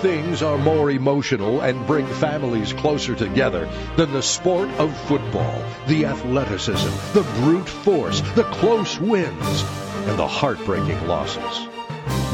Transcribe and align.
things 0.00 0.42
are 0.42 0.58
more 0.58 0.90
emotional 0.90 1.60
and 1.60 1.86
bring 1.86 2.06
families 2.06 2.72
closer 2.72 3.14
together 3.14 3.68
than 3.96 4.12
the 4.12 4.22
sport 4.22 4.68
of 4.78 4.96
football, 5.08 5.64
the 5.88 6.06
athleticism, 6.06 6.88
the 7.14 7.24
brute 7.40 7.68
force, 7.68 8.20
the 8.36 8.44
close 8.44 8.98
wins, 9.00 9.62
and 10.06 10.18
the 10.18 10.26
heartbreaking 10.26 11.06
losses. 11.06 11.68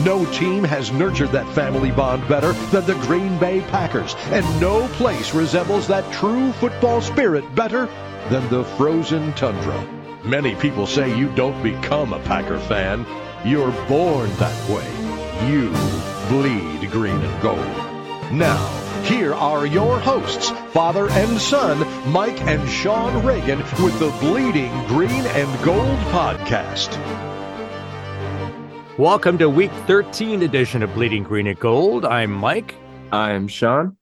No 0.05 0.27
team 0.33 0.63
has 0.65 0.93
nurtured 0.93 1.33
that 1.33 1.49
family 1.55 1.91
bond 1.91 2.29
better 2.29 2.53
than 2.71 2.85
the 2.85 3.01
Green 3.07 3.39
Bay 3.39 3.63
Packers, 3.63 4.15
and 4.27 4.45
no 4.61 4.87
place 4.89 5.35
resembles 5.35 5.89
that 5.89 6.13
true 6.13 6.53
football 6.53 7.01
spirit 7.01 7.55
better 7.55 7.87
than 8.29 8.49
the 8.51 8.65
frozen 8.77 9.33
tundra. 9.33 9.83
Many 10.23 10.55
people 10.55 10.87
say 10.87 11.17
you 11.17 11.35
don't 11.35 11.63
become 11.63 12.13
a 12.13 12.21
Packer 12.21 12.59
fan, 12.59 13.07
you're 13.45 13.73
born 13.89 14.31
that 14.37 14.71
way. 14.71 15.51
You 15.51 16.14
bleed 16.29 16.91
green 16.91 17.21
and 17.21 17.43
gold. 17.43 17.59
Now, 18.33 18.57
here 19.03 19.35
are 19.35 19.67
your 19.67 19.99
hosts, 19.99 20.49
father 20.73 21.11
and 21.11 21.39
son, 21.39 21.79
Mike 22.11 22.41
and 22.43 22.67
Shawn 22.67 23.25
Reagan, 23.25 23.59
with 23.83 23.99
the 23.99 24.09
Bleeding 24.21 24.73
Green 24.87 25.11
and 25.11 25.63
Gold 25.63 25.99
podcast. 26.09 26.97
Welcome 28.97 29.37
to 29.37 29.51
week 29.51 29.73
13 29.87 30.43
edition 30.43 30.83
of 30.83 30.95
Bleeding 30.95 31.25
Green 31.25 31.47
and 31.47 31.61
Gold. 31.61 32.07
I'm 32.07 32.33
Mike. 32.33 32.75
I'm 33.13 33.47
Shawn. 33.47 33.99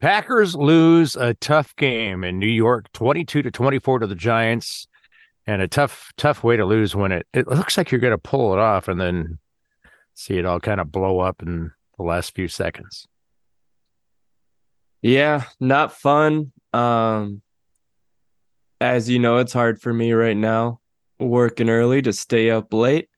Packers 0.00 0.54
lose 0.54 1.16
a 1.16 1.32
tough 1.32 1.74
game 1.76 2.24
in 2.24 2.38
New 2.38 2.46
York, 2.46 2.92
22 2.92 3.40
to 3.40 3.50
24 3.50 4.00
to 4.00 4.06
the 4.06 4.14
Giants, 4.14 4.86
and 5.46 5.62
a 5.62 5.68
tough, 5.68 6.12
tough 6.18 6.44
way 6.44 6.58
to 6.58 6.66
lose 6.66 6.94
when 6.94 7.10
it, 7.10 7.26
it 7.32 7.48
looks 7.48 7.78
like 7.78 7.90
you're 7.90 8.02
going 8.02 8.10
to 8.10 8.18
pull 8.18 8.52
it 8.52 8.58
off 8.58 8.86
and 8.86 9.00
then 9.00 9.38
see 10.18 10.36
it 10.36 10.44
all 10.44 10.58
kind 10.58 10.80
of 10.80 10.90
blow 10.90 11.20
up 11.20 11.42
in 11.42 11.70
the 11.96 12.02
last 12.02 12.34
few 12.34 12.48
seconds. 12.48 13.06
Yeah, 15.00 15.44
not 15.60 15.92
fun. 15.92 16.50
Um, 16.72 17.40
as 18.80 19.08
you 19.08 19.20
know, 19.20 19.36
it's 19.36 19.52
hard 19.52 19.80
for 19.80 19.92
me 19.94 20.12
right 20.12 20.36
now 20.36 20.80
working 21.20 21.70
early 21.70 22.02
to 22.02 22.12
stay 22.12 22.50
up 22.50 22.74
late. 22.74 23.08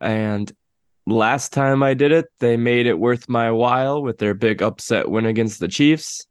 And 0.00 0.50
last 1.06 1.52
time 1.52 1.82
I 1.82 1.92
did 1.92 2.12
it, 2.12 2.26
they 2.40 2.56
made 2.56 2.86
it 2.86 2.98
worth 2.98 3.28
my 3.28 3.50
while 3.50 4.02
with 4.02 4.16
their 4.16 4.32
big 4.32 4.62
upset 4.62 5.10
win 5.10 5.26
against 5.26 5.60
the 5.60 5.68
Chiefs. 5.68 6.26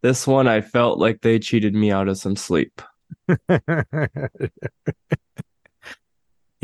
This 0.00 0.26
one, 0.26 0.48
I 0.48 0.62
felt 0.62 0.98
like 0.98 1.20
they 1.20 1.38
cheated 1.38 1.74
me 1.74 1.92
out 1.92 2.08
of 2.08 2.16
some 2.16 2.36
sleep. 2.36 2.80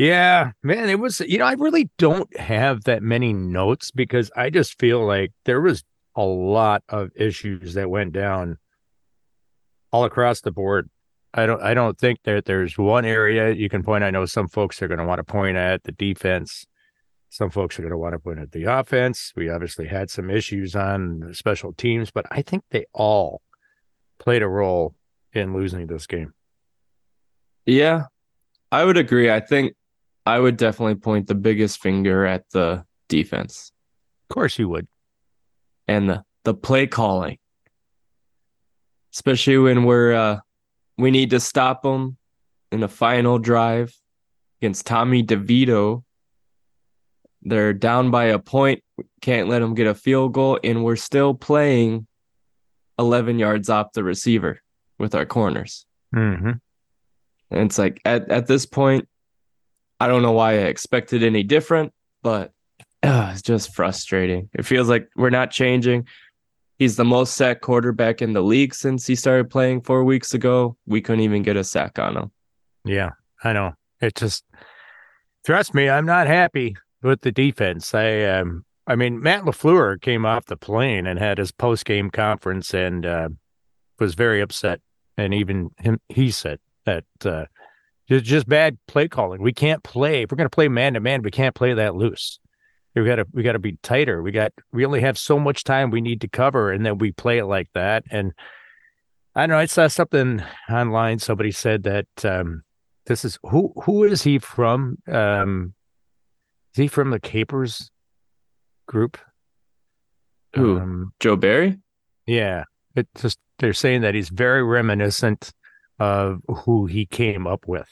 yeah, 0.01 0.53
man, 0.63 0.89
it 0.89 0.99
was, 0.99 1.19
you 1.19 1.37
know, 1.37 1.45
I 1.45 1.53
really 1.53 1.91
don't 1.99 2.35
have 2.35 2.85
that 2.85 3.03
many 3.03 3.33
notes 3.33 3.91
because 3.91 4.31
I 4.35 4.49
just 4.49 4.79
feel 4.79 5.05
like 5.05 5.31
there 5.45 5.61
was 5.61 5.83
a 6.15 6.23
lot 6.23 6.81
of 6.89 7.11
issues 7.15 7.75
that 7.75 7.87
went 7.87 8.11
down 8.11 8.57
all 9.91 10.03
across 10.03 10.41
the 10.41 10.49
board. 10.49 10.89
I 11.35 11.45
don't 11.45 11.61
I 11.61 11.75
don't 11.75 11.99
think 11.99 12.17
that 12.23 12.45
there's 12.45 12.79
one 12.79 13.05
area 13.05 13.51
you 13.51 13.69
can 13.69 13.83
point. 13.83 14.03
I 14.03 14.09
know 14.09 14.25
some 14.25 14.47
folks 14.47 14.81
are 14.81 14.87
going 14.87 14.97
to 14.97 15.05
want 15.05 15.19
to 15.19 15.23
point 15.23 15.55
at 15.55 15.83
the 15.83 15.91
defense. 15.91 16.65
Some 17.29 17.51
folks 17.51 17.77
are 17.77 17.83
going 17.83 17.91
to 17.91 17.97
want 17.99 18.13
to 18.13 18.19
point 18.19 18.39
at 18.39 18.53
the 18.53 18.63
offense. 18.63 19.31
We 19.35 19.49
obviously 19.49 19.85
had 19.85 20.09
some 20.09 20.31
issues 20.31 20.75
on 20.75 21.29
special 21.33 21.73
teams, 21.73 22.09
but 22.09 22.25
I 22.31 22.41
think 22.41 22.63
they 22.71 22.85
all 22.91 23.43
played 24.17 24.41
a 24.41 24.47
role 24.47 24.95
in 25.31 25.53
losing 25.53 25.85
this 25.85 26.07
game. 26.07 26.33
Yeah, 27.67 28.05
I 28.71 28.83
would 28.83 28.97
agree. 28.97 29.29
I 29.29 29.41
think 29.41 29.75
I 30.25 30.39
would 30.39 30.57
definitely 30.57 30.95
point 30.95 31.27
the 31.27 31.35
biggest 31.35 31.81
finger 31.81 32.25
at 32.25 32.49
the 32.51 32.85
defense. 33.09 33.71
Of 34.29 34.33
course 34.33 34.59
you 34.59 34.69
would. 34.69 34.87
And 35.87 36.09
the, 36.09 36.23
the 36.43 36.53
play 36.53 36.87
calling. 36.87 37.37
Especially 39.13 39.57
when 39.57 39.83
we're 39.83 40.13
uh 40.13 40.39
we 40.97 41.11
need 41.11 41.31
to 41.31 41.39
stop 41.39 41.81
them 41.81 42.17
in 42.71 42.79
the 42.79 42.87
final 42.87 43.39
drive 43.39 43.93
against 44.61 44.85
Tommy 44.85 45.23
DeVito. 45.23 46.03
They're 47.41 47.73
down 47.73 48.11
by 48.11 48.25
a 48.25 48.39
point, 48.39 48.83
can't 49.19 49.49
let 49.49 49.59
them 49.59 49.73
get 49.73 49.87
a 49.87 49.95
field 49.95 50.33
goal, 50.33 50.59
and 50.63 50.83
we're 50.83 50.95
still 50.95 51.33
playing 51.33 52.07
11 52.99 53.39
yards 53.39 53.67
off 53.69 53.93
the 53.93 54.03
receiver 54.03 54.61
with 54.99 55.15
our 55.15 55.25
corners. 55.25 55.85
Mm-hmm. 56.15 56.51
And 57.49 57.59
it's 57.65 57.79
like 57.79 57.99
at, 58.05 58.29
at 58.29 58.47
this 58.47 58.65
point, 58.65 59.07
I 60.01 60.07
don't 60.07 60.23
know 60.23 60.31
why 60.31 60.53
I 60.53 60.63
expected 60.63 61.21
any 61.21 61.43
different, 61.43 61.93
but 62.23 62.51
uh, 63.03 63.29
it's 63.33 63.43
just 63.43 63.75
frustrating. 63.75 64.49
It 64.51 64.65
feels 64.65 64.89
like 64.89 65.07
we're 65.15 65.29
not 65.29 65.51
changing. 65.51 66.07
He's 66.79 66.95
the 66.95 67.05
most 67.05 67.35
sacked 67.35 67.61
quarterback 67.61 68.19
in 68.19 68.33
the 68.33 68.41
league 68.41 68.73
since 68.73 69.05
he 69.05 69.13
started 69.13 69.51
playing 69.51 69.81
four 69.81 70.03
weeks 70.03 70.33
ago. 70.33 70.75
We 70.87 71.01
couldn't 71.01 71.23
even 71.23 71.43
get 71.43 71.55
a 71.55 71.63
sack 71.63 71.99
on 71.99 72.17
him. 72.17 72.31
Yeah, 72.83 73.11
I 73.43 73.53
know. 73.53 73.73
It 74.01 74.15
just 74.15 74.43
trust 75.45 75.75
me, 75.75 75.87
I'm 75.87 76.07
not 76.07 76.25
happy 76.25 76.75
with 77.03 77.21
the 77.21 77.31
defense. 77.31 77.93
I 77.93 78.23
um 78.23 78.65
I 78.87 78.95
mean 78.95 79.21
Matt 79.21 79.43
LaFleur 79.43 80.01
came 80.01 80.25
off 80.25 80.47
the 80.47 80.57
plane 80.57 81.05
and 81.05 81.19
had 81.19 81.37
his 81.37 81.51
post 81.51 81.85
game 81.85 82.09
conference 82.09 82.73
and 82.73 83.05
uh, 83.05 83.29
was 83.99 84.15
very 84.15 84.41
upset. 84.41 84.81
And 85.15 85.31
even 85.35 85.69
him 85.77 85.99
he 86.09 86.31
said 86.31 86.57
that 86.85 87.05
uh 87.23 87.45
it's 88.15 88.27
just 88.27 88.47
bad 88.47 88.77
play 88.87 89.07
calling. 89.07 89.41
We 89.41 89.53
can't 89.53 89.83
play. 89.83 90.23
If 90.23 90.31
we're 90.31 90.37
gonna 90.37 90.49
play 90.49 90.67
man 90.67 90.93
to 90.93 90.99
man, 90.99 91.21
we 91.21 91.31
can't 91.31 91.55
play 91.55 91.73
that 91.73 91.95
loose 91.95 92.39
we 92.95 93.05
got 93.05 93.15
to 93.15 93.25
we 93.31 93.43
got 93.43 93.53
to 93.53 93.59
be 93.59 93.77
tighter. 93.83 94.21
We 94.21 94.31
got 94.31 94.51
we 94.73 94.85
only 94.85 95.01
have 95.01 95.17
so 95.17 95.39
much 95.39 95.63
time 95.63 95.91
we 95.91 96.01
need 96.01 96.21
to 96.21 96.27
cover, 96.27 96.71
and 96.71 96.85
then 96.85 96.97
we 96.97 97.11
play 97.11 97.37
it 97.37 97.45
like 97.45 97.69
that. 97.73 98.03
And 98.11 98.33
I 99.35 99.41
don't 99.41 99.51
know. 99.51 99.57
I 99.57 99.65
saw 99.65 99.87
something 99.87 100.43
online. 100.69 101.19
Somebody 101.19 101.51
said 101.51 101.83
that 101.83 102.07
um, 102.25 102.63
this 103.05 103.23
is 103.23 103.39
who 103.43 103.73
who 103.83 104.03
is 104.03 104.23
he 104.23 104.39
from? 104.39 104.97
Um, 105.09 105.73
is 106.73 106.79
he 106.79 106.87
from 106.87 107.11
the 107.11 107.19
Capers 107.19 107.89
group? 108.87 109.17
Who? 110.55 110.79
Um, 110.79 111.13
Joe 111.21 111.37
Barry? 111.37 111.79
Yeah. 112.25 112.65
It 112.95 113.07
just 113.15 113.39
they're 113.59 113.73
saying 113.73 114.01
that 114.01 114.15
he's 114.15 114.29
very 114.29 114.63
reminiscent 114.63 115.53
of 115.97 116.41
who 116.65 116.87
he 116.87 117.05
came 117.05 117.47
up 117.47 117.67
with, 117.67 117.87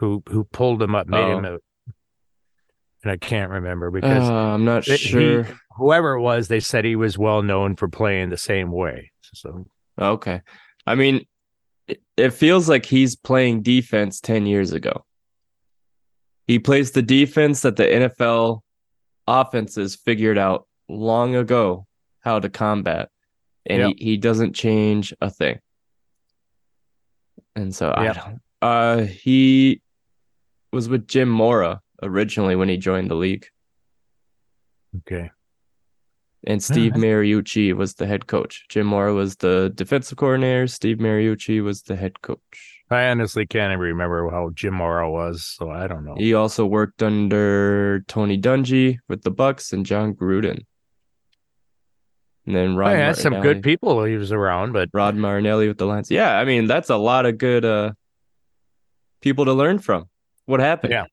who 0.00 0.22
who 0.28 0.44
pulled 0.44 0.82
him 0.82 0.94
up, 0.94 1.06
made 1.06 1.18
oh. 1.18 1.38
him 1.38 1.44
a 1.44 1.58
and 3.02 3.12
I 3.12 3.16
can't 3.16 3.50
remember 3.50 3.90
because 3.90 4.28
uh, 4.28 4.32
I'm 4.32 4.64
not 4.64 4.88
it, 4.88 4.98
sure. 4.98 5.44
He, 5.44 5.52
whoever 5.76 6.14
it 6.14 6.20
was, 6.20 6.48
they 6.48 6.60
said 6.60 6.84
he 6.84 6.96
was 6.96 7.16
well 7.16 7.42
known 7.42 7.76
for 7.76 7.88
playing 7.88 8.30
the 8.30 8.36
same 8.36 8.72
way. 8.72 9.12
So 9.34 9.66
okay, 9.98 10.40
I 10.86 10.94
mean, 10.94 11.26
it, 11.86 12.02
it 12.16 12.30
feels 12.30 12.68
like 12.68 12.86
he's 12.86 13.14
playing 13.14 13.62
defense 13.62 14.20
ten 14.20 14.46
years 14.46 14.72
ago. 14.72 15.04
He 16.46 16.58
plays 16.58 16.90
the 16.90 17.02
defense 17.02 17.60
that 17.60 17.76
the 17.76 17.84
NFL 17.84 18.60
offenses 19.26 19.96
figured 19.96 20.38
out 20.38 20.66
long 20.88 21.36
ago 21.36 21.86
how 22.20 22.40
to 22.40 22.48
combat, 22.48 23.10
and 23.66 23.80
yep. 23.80 23.92
he, 23.98 24.04
he 24.04 24.16
doesn't 24.16 24.54
change 24.54 25.14
a 25.20 25.30
thing. 25.30 25.58
And 27.54 27.74
so 27.74 27.94
yep. 27.98 28.16
I 28.16 28.20
don't. 28.20 28.40
Uh, 28.62 29.04
he 29.06 29.80
was 30.72 30.88
with 30.88 31.06
Jim 31.08 31.28
Mora 31.28 31.80
originally 32.02 32.56
when 32.56 32.68
he 32.68 32.76
joined 32.76 33.10
the 33.10 33.14
league. 33.14 33.46
Okay. 34.98 35.30
And 36.46 36.62
Steve 36.62 36.92
Mariucci 36.92 37.74
was 37.74 37.94
the 37.94 38.06
head 38.06 38.26
coach. 38.26 38.64
Jim 38.70 38.86
Mora 38.86 39.12
was 39.12 39.36
the 39.36 39.70
defensive 39.74 40.16
coordinator. 40.16 40.66
Steve 40.66 40.96
Mariucci 40.96 41.62
was 41.62 41.82
the 41.82 41.96
head 41.96 42.22
coach. 42.22 42.82
I 42.90 43.08
honestly 43.08 43.46
can't 43.46 43.72
even 43.72 43.80
remember 43.80 44.28
how 44.30 44.50
Jim 44.54 44.74
Mora 44.74 45.10
was, 45.10 45.44
so 45.44 45.70
I 45.70 45.86
don't 45.86 46.04
know. 46.04 46.14
He 46.16 46.32
also 46.32 46.64
worked 46.64 47.02
under 47.02 48.00
Tony 48.08 48.40
Dungy 48.40 48.98
with 49.06 49.22
the 49.22 49.30
Bucs 49.30 49.72
and 49.72 49.84
Jon 49.84 50.14
Gruden. 50.14 50.64
And 52.46 52.56
then 52.56 52.74
Rod. 52.74 52.92
Oh, 52.92 52.96
yeah, 52.96 53.12
some 53.12 53.40
good 53.42 53.62
people 53.62 54.02
he 54.04 54.16
was 54.16 54.32
around, 54.32 54.72
but 54.72 54.88
Rod 54.92 55.14
Marinelli 55.14 55.68
with 55.68 55.78
the 55.78 55.86
Lions. 55.86 56.10
Yeah, 56.10 56.36
I 56.36 56.44
mean 56.44 56.66
that's 56.66 56.90
a 56.90 56.96
lot 56.96 57.26
of 57.26 57.38
good 57.38 57.64
uh 57.64 57.92
people 59.20 59.44
to 59.44 59.52
learn 59.52 59.78
from. 59.78 60.08
What 60.50 60.58
happened? 60.58 60.92
Yeah. 60.92 61.04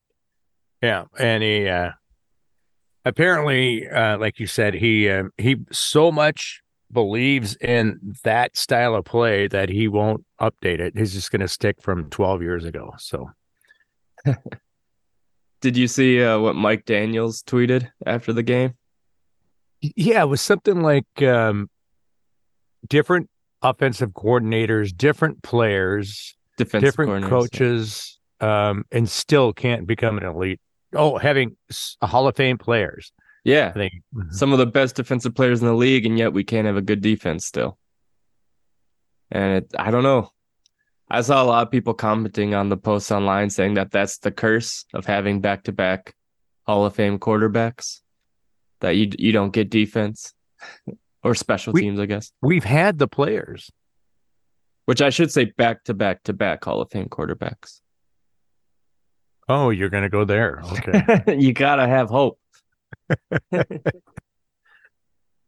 Yeah, 0.82 1.04
and 1.18 1.42
he 1.42 1.68
uh, 1.68 1.90
apparently, 3.04 3.88
uh, 3.88 4.18
like 4.18 4.38
you 4.38 4.46
said, 4.46 4.74
he 4.74 5.08
uh, 5.08 5.24
he 5.36 5.56
so 5.70 6.12
much 6.12 6.60
believes 6.90 7.56
in 7.56 8.16
that 8.24 8.56
style 8.56 8.94
of 8.94 9.04
play 9.04 9.46
that 9.48 9.68
he 9.68 9.88
won't 9.88 10.24
update 10.40 10.80
it. 10.80 10.96
He's 10.96 11.12
just 11.12 11.30
going 11.30 11.40
to 11.40 11.48
stick 11.48 11.82
from 11.82 12.08
12 12.10 12.42
years 12.42 12.64
ago. 12.64 12.94
So, 12.98 13.30
did 15.60 15.76
you 15.76 15.86
see 15.86 16.22
uh, 16.22 16.38
what 16.38 16.54
Mike 16.54 16.84
Daniels 16.84 17.42
tweeted 17.42 17.90
after 18.06 18.32
the 18.32 18.42
game? 18.42 18.74
Yeah, 19.80 20.22
it 20.22 20.26
was 20.28 20.40
something 20.40 20.80
like 20.80 21.22
um, 21.22 21.68
different 22.88 23.28
offensive 23.62 24.10
coordinators, 24.10 24.96
different 24.96 25.42
players, 25.42 26.36
Defensive 26.56 26.88
different 26.88 27.24
coaches, 27.26 28.14
yeah. 28.14 28.17
Um, 28.40 28.84
and 28.92 29.08
still 29.08 29.52
can't 29.52 29.86
become 29.86 30.18
an 30.18 30.24
elite 30.24 30.60
oh, 30.94 31.18
having 31.18 31.56
a 32.00 32.06
Hall 32.06 32.28
of 32.28 32.36
Fame 32.36 32.58
players. 32.58 33.12
Yeah. 33.44 33.68
I 33.68 33.72
think 33.78 33.92
Some 34.30 34.52
of 34.52 34.58
the 34.58 34.66
best 34.66 34.96
defensive 34.96 35.34
players 35.34 35.60
in 35.60 35.66
the 35.66 35.74
league, 35.74 36.06
and 36.06 36.18
yet 36.18 36.32
we 36.32 36.44
can't 36.44 36.66
have 36.66 36.76
a 36.76 36.82
good 36.82 37.00
defense 37.00 37.46
still. 37.46 37.78
And 39.30 39.58
it, 39.64 39.74
I 39.78 39.90
don't 39.90 40.02
know. 40.02 40.30
I 41.10 41.22
saw 41.22 41.42
a 41.42 41.44
lot 41.46 41.66
of 41.66 41.70
people 41.70 41.94
commenting 41.94 42.54
on 42.54 42.68
the 42.68 42.76
posts 42.76 43.10
online 43.10 43.48
saying 43.50 43.74
that 43.74 43.90
that's 43.90 44.18
the 44.18 44.30
curse 44.30 44.84
of 44.92 45.06
having 45.06 45.40
back 45.40 45.64
to 45.64 45.72
back 45.72 46.14
Hall 46.66 46.84
of 46.84 46.94
Fame 46.94 47.18
quarterbacks, 47.18 48.00
that 48.80 48.90
you 48.96 49.10
you 49.18 49.32
don't 49.32 49.52
get 49.52 49.70
defense 49.70 50.34
or 51.22 51.34
special 51.34 51.72
We- 51.72 51.82
teams, 51.82 52.00
I 52.00 52.06
guess. 52.06 52.32
we've 52.42 52.64
had 52.64 52.98
the 52.98 53.08
players. 53.08 53.70
Which 54.84 55.02
I 55.02 55.10
should 55.10 55.30
say 55.30 55.44
back 55.46 55.84
to 55.84 55.94
back 55.94 56.22
to 56.24 56.32
back 56.32 56.64
Hall 56.64 56.80
of 56.80 56.90
Fame 56.90 57.08
quarterbacks. 57.08 57.80
Oh, 59.48 59.70
you're 59.70 59.88
gonna 59.88 60.08
go 60.08 60.24
there. 60.24 60.62
Okay. 60.72 61.36
you 61.38 61.52
gotta 61.52 61.86
have 61.86 62.10
hope. 62.10 62.38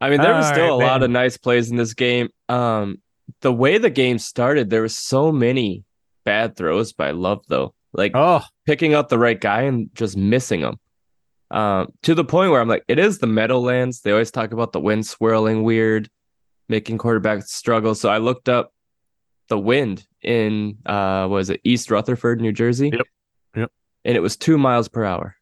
I 0.01 0.09
mean, 0.09 0.21
there 0.21 0.35
was 0.35 0.47
All 0.47 0.53
still 0.53 0.79
right, 0.79 0.85
a 0.85 0.87
lot 0.87 1.03
of 1.03 1.11
nice 1.11 1.37
plays 1.37 1.71
in 1.71 1.77
this 1.77 1.93
game. 1.93 2.31
Um, 2.49 3.03
the 3.43 3.53
way 3.53 3.79
the 3.79 3.91
game 3.91 4.19
started, 4.19 4.71
there 4.71 4.83
was 4.83 4.97
so 4.97 5.31
many 5.31 5.85
bad 6.25 6.57
throws 6.57 6.93
by 6.93 7.11
Love, 7.11 7.45
though. 7.49 7.75
Like 7.93 8.13
oh, 8.15 8.43
picking 8.67 8.95
up 8.95 9.09
the 9.09 9.19
right 9.19 9.39
guy 9.39 9.63
and 9.63 9.91
just 9.95 10.17
missing 10.17 10.63
them. 10.63 10.79
Um, 11.51 11.93
to 12.03 12.15
the 12.15 12.25
point 12.25 12.53
where 12.53 12.61
I'm 12.61 12.69
like, 12.69 12.85
it 12.87 12.99
is 12.99 13.19
the 13.19 13.27
Meadowlands. 13.27 14.01
They 14.01 14.13
always 14.13 14.31
talk 14.31 14.53
about 14.53 14.73
the 14.73 14.81
wind 14.81 15.07
swirling 15.07 15.65
weird, 15.65 16.09
making 16.69 16.99
quarterbacks 16.99 17.49
struggle. 17.49 17.95
So 17.95 18.09
I 18.09 18.19
looked 18.19 18.49
up 18.49 18.73
the 19.49 19.59
wind 19.59 20.07
in 20.23 20.79
uh 20.87 21.27
was 21.29 21.51
it 21.51 21.61
East 21.65 21.91
Rutherford, 21.91 22.41
New 22.41 22.53
Jersey? 22.53 22.91
Yep. 22.93 23.07
And 24.05 24.17
it 24.17 24.21
was 24.21 24.37
two 24.37 24.57
miles 24.59 24.89
per 24.89 25.05
hour. 25.05 25.37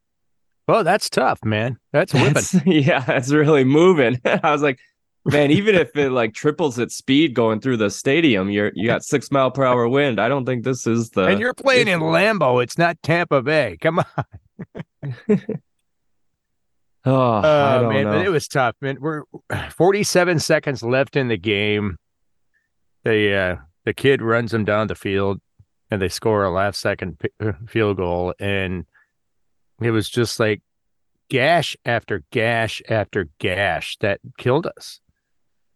well, 0.67 0.85
that's 0.85 1.09
tough, 1.09 1.45
man. 1.45 1.79
That's 1.93 2.13
whipping. 2.13 2.35
That's- 2.35 2.63
yeah, 2.67 3.01
that's 3.01 3.31
really 3.31 3.65
moving. 3.65 4.21
I 4.25 4.51
was 4.51 4.63
like, 4.63 4.81
man, 5.25 5.51
even 5.51 5.75
if 5.75 5.97
it 5.97 6.11
like 6.11 6.35
triples 6.35 6.79
its 6.79 6.97
speed 6.97 7.35
going 7.35 7.61
through 7.61 7.77
the 7.77 7.91
stadium, 7.91 8.51
you're 8.51 8.73
you 8.75 8.87
got 8.87 9.05
six 9.05 9.31
mile 9.31 9.51
per 9.51 9.65
hour 9.65 9.89
wind. 9.89 10.21
I 10.21 10.29
don't 10.29 10.45
think 10.45 10.65
this 10.65 10.87
is 10.87 11.11
the 11.11 11.27
and 11.27 11.41
you're 11.41 11.55
playing 11.55 11.89
in 11.89 12.01
Lambeau. 12.01 12.63
It's 12.63 12.79
not 12.79 13.03
Tampa 13.03 13.43
Bay. 13.43 13.77
Come 13.81 14.01
on. 14.01 14.05
oh, 17.05 17.31
I 17.41 17.79
don't 17.81 17.93
man, 17.93 18.05
know. 18.05 18.13
but 18.13 18.27
it 18.27 18.31
was 18.31 18.49
tough, 18.49 18.75
man. 18.81 18.99
We're 19.01 19.23
47 19.71 20.41
seconds 20.41 20.83
left 20.83 21.17
in 21.17 21.29
the 21.29 21.37
game. 21.37 21.97
The 23.05 23.35
uh, 23.35 23.57
the 23.85 23.95
kid 23.95 24.21
runs 24.21 24.53
him 24.53 24.65
down 24.65 24.89
the 24.89 24.95
field, 24.95 25.41
and 25.91 26.01
they 26.03 26.09
score 26.09 26.45
a 26.45 26.51
last 26.51 26.81
second 26.81 27.21
uh, 27.41 27.53
field 27.67 27.97
goal, 27.97 28.35
and 28.39 28.85
it 29.81 29.91
was 29.91 30.09
just 30.09 30.39
like 30.41 30.63
gash 31.31 31.77
after 31.85 32.23
gash 32.31 32.83
after 32.89 33.29
gash 33.39 33.97
that 34.01 34.21
killed 34.39 34.67
us. 34.67 35.01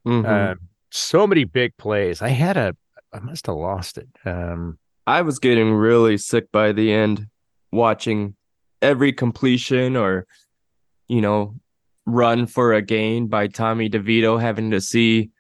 Mhm. 0.07 0.25
Uh, 0.27 0.55
so 0.91 1.27
many 1.27 1.45
big 1.45 1.77
plays. 1.77 2.21
I 2.23 2.29
had 2.29 2.57
a, 2.57 2.77
I 3.13 3.21
must 3.21 3.47
have 3.47 3.57
lost 3.57 3.99
it. 3.99 4.09
Um, 4.25 4.79
I 5.07 5.23
was 5.23 5.39
getting 5.39 5.73
really 5.73 6.19
sick 6.19 6.51
by 6.53 6.73
the 6.73 6.93
end, 6.93 7.27
watching 7.71 8.35
every 8.81 9.13
completion 9.13 9.97
or, 9.97 10.27
you 11.09 11.21
know, 11.21 11.55
run 12.07 12.47
for 12.47 12.73
a 12.73 12.83
gain 12.83 13.29
by 13.29 13.47
Tommy 13.47 13.89
DeVito, 13.89 14.41
having 14.41 14.71
to 14.73 14.81
see 14.81 15.31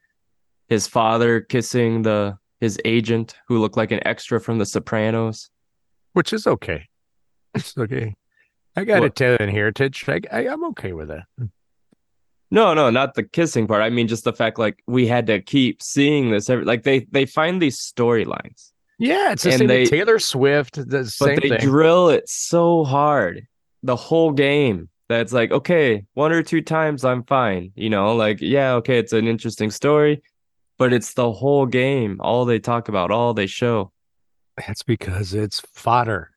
his 0.69 0.87
father 0.87 1.41
kissing 1.41 2.03
the 2.03 2.39
his 2.63 2.79
agent 2.87 3.35
who 3.49 3.59
looked 3.59 3.77
like 3.77 3.91
an 3.91 4.01
extra 4.07 4.41
from 4.41 4.57
The 4.59 4.65
Sopranos. 4.65 5.51
which 6.15 6.33
is 6.33 6.47
okay. 6.47 6.89
It's 7.55 7.77
okay. 7.77 8.15
I 8.77 8.85
got 8.85 9.01
What? 9.01 9.21
Italian 9.21 9.51
heritage. 9.51 10.05
I, 10.09 10.21
I 10.33 10.41
I'm 10.49 10.65
okay 10.73 10.93
with 10.95 11.09
that. 11.09 11.25
No, 12.51 12.73
no, 12.75 12.89
not 12.91 13.15
the 13.15 13.23
kissing 13.25 13.67
part. 13.67 13.83
I 13.83 13.91
mean, 13.91 14.09
just 14.09 14.25
the 14.25 14.33
fact 14.33 14.59
like 14.59 14.79
we 14.87 15.07
had 15.07 15.27
to 15.27 15.41
keep 15.43 15.83
seeing 15.83 16.31
this. 16.31 16.49
Every, 16.49 16.65
like 16.65 16.83
they 16.83 17.01
they 17.11 17.27
find 17.27 17.61
these 17.61 17.79
storylines, 17.79 18.73
Yeah, 18.99 19.33
it's 19.33 19.43
the 19.43 19.53
same 19.53 19.67
they-. 19.67 19.87
Taylor 19.87 20.19
Swift, 20.19 20.77
the 20.77 21.15
but 21.21 21.41
they 21.43 21.49
thing. 21.49 21.61
drill 21.61 22.11
it 22.11 22.29
so 22.29 22.85
hard 22.85 23.47
the 23.83 23.97
whole 23.97 24.31
game 24.33 24.89
that 25.09 25.21
it's 25.23 25.33
like, 25.33 25.51
okay, 25.51 26.05
one 26.15 26.31
or 26.33 26.43
two 26.43 26.63
times 26.63 27.05
I'm 27.05 27.25
fine. 27.25 27.73
You 27.75 27.91
know, 27.91 28.15
like 28.15 28.39
yeah, 28.41 28.75
okay, 28.75 28.99
it's 28.99 29.13
an 29.13 29.27
interesting 29.27 29.71
story, 29.71 30.23
but 30.79 30.93
it's 30.93 31.15
the 31.15 31.33
whole 31.33 31.67
game. 31.67 32.19
All 32.21 32.45
they 32.45 32.59
talk 32.59 32.89
about, 32.89 33.11
all 33.11 33.35
they 33.35 33.47
show. 33.47 33.93
That's 34.57 34.83
because 34.83 35.35
it's 35.35 35.61
fodder. 35.61 36.31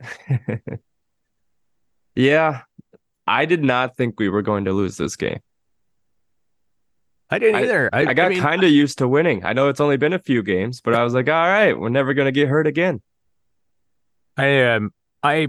yeah, 2.14 2.62
I 3.26 3.44
did 3.44 3.62
not 3.62 3.96
think 3.96 4.18
we 4.18 4.28
were 4.28 4.42
going 4.42 4.64
to 4.64 4.72
lose 4.72 4.96
this 4.96 5.16
game. 5.16 5.40
I 7.30 7.38
didn't 7.38 7.62
either. 7.62 7.90
I, 7.92 8.06
I 8.06 8.14
got 8.14 8.30
mean, 8.30 8.40
kind 8.40 8.62
of 8.62 8.70
used 8.70 8.98
to 8.98 9.08
winning. 9.08 9.44
I 9.44 9.54
know 9.54 9.68
it's 9.68 9.80
only 9.80 9.96
been 9.96 10.12
a 10.12 10.18
few 10.18 10.42
games, 10.42 10.80
but 10.80 10.94
I 10.94 11.02
was 11.02 11.14
like, 11.14 11.28
all 11.28 11.48
right, 11.48 11.78
we're 11.78 11.88
never 11.88 12.14
going 12.14 12.26
to 12.26 12.32
get 12.32 12.48
hurt 12.48 12.66
again. 12.66 13.00
I 14.36 14.62
um 14.64 14.92
I 15.22 15.48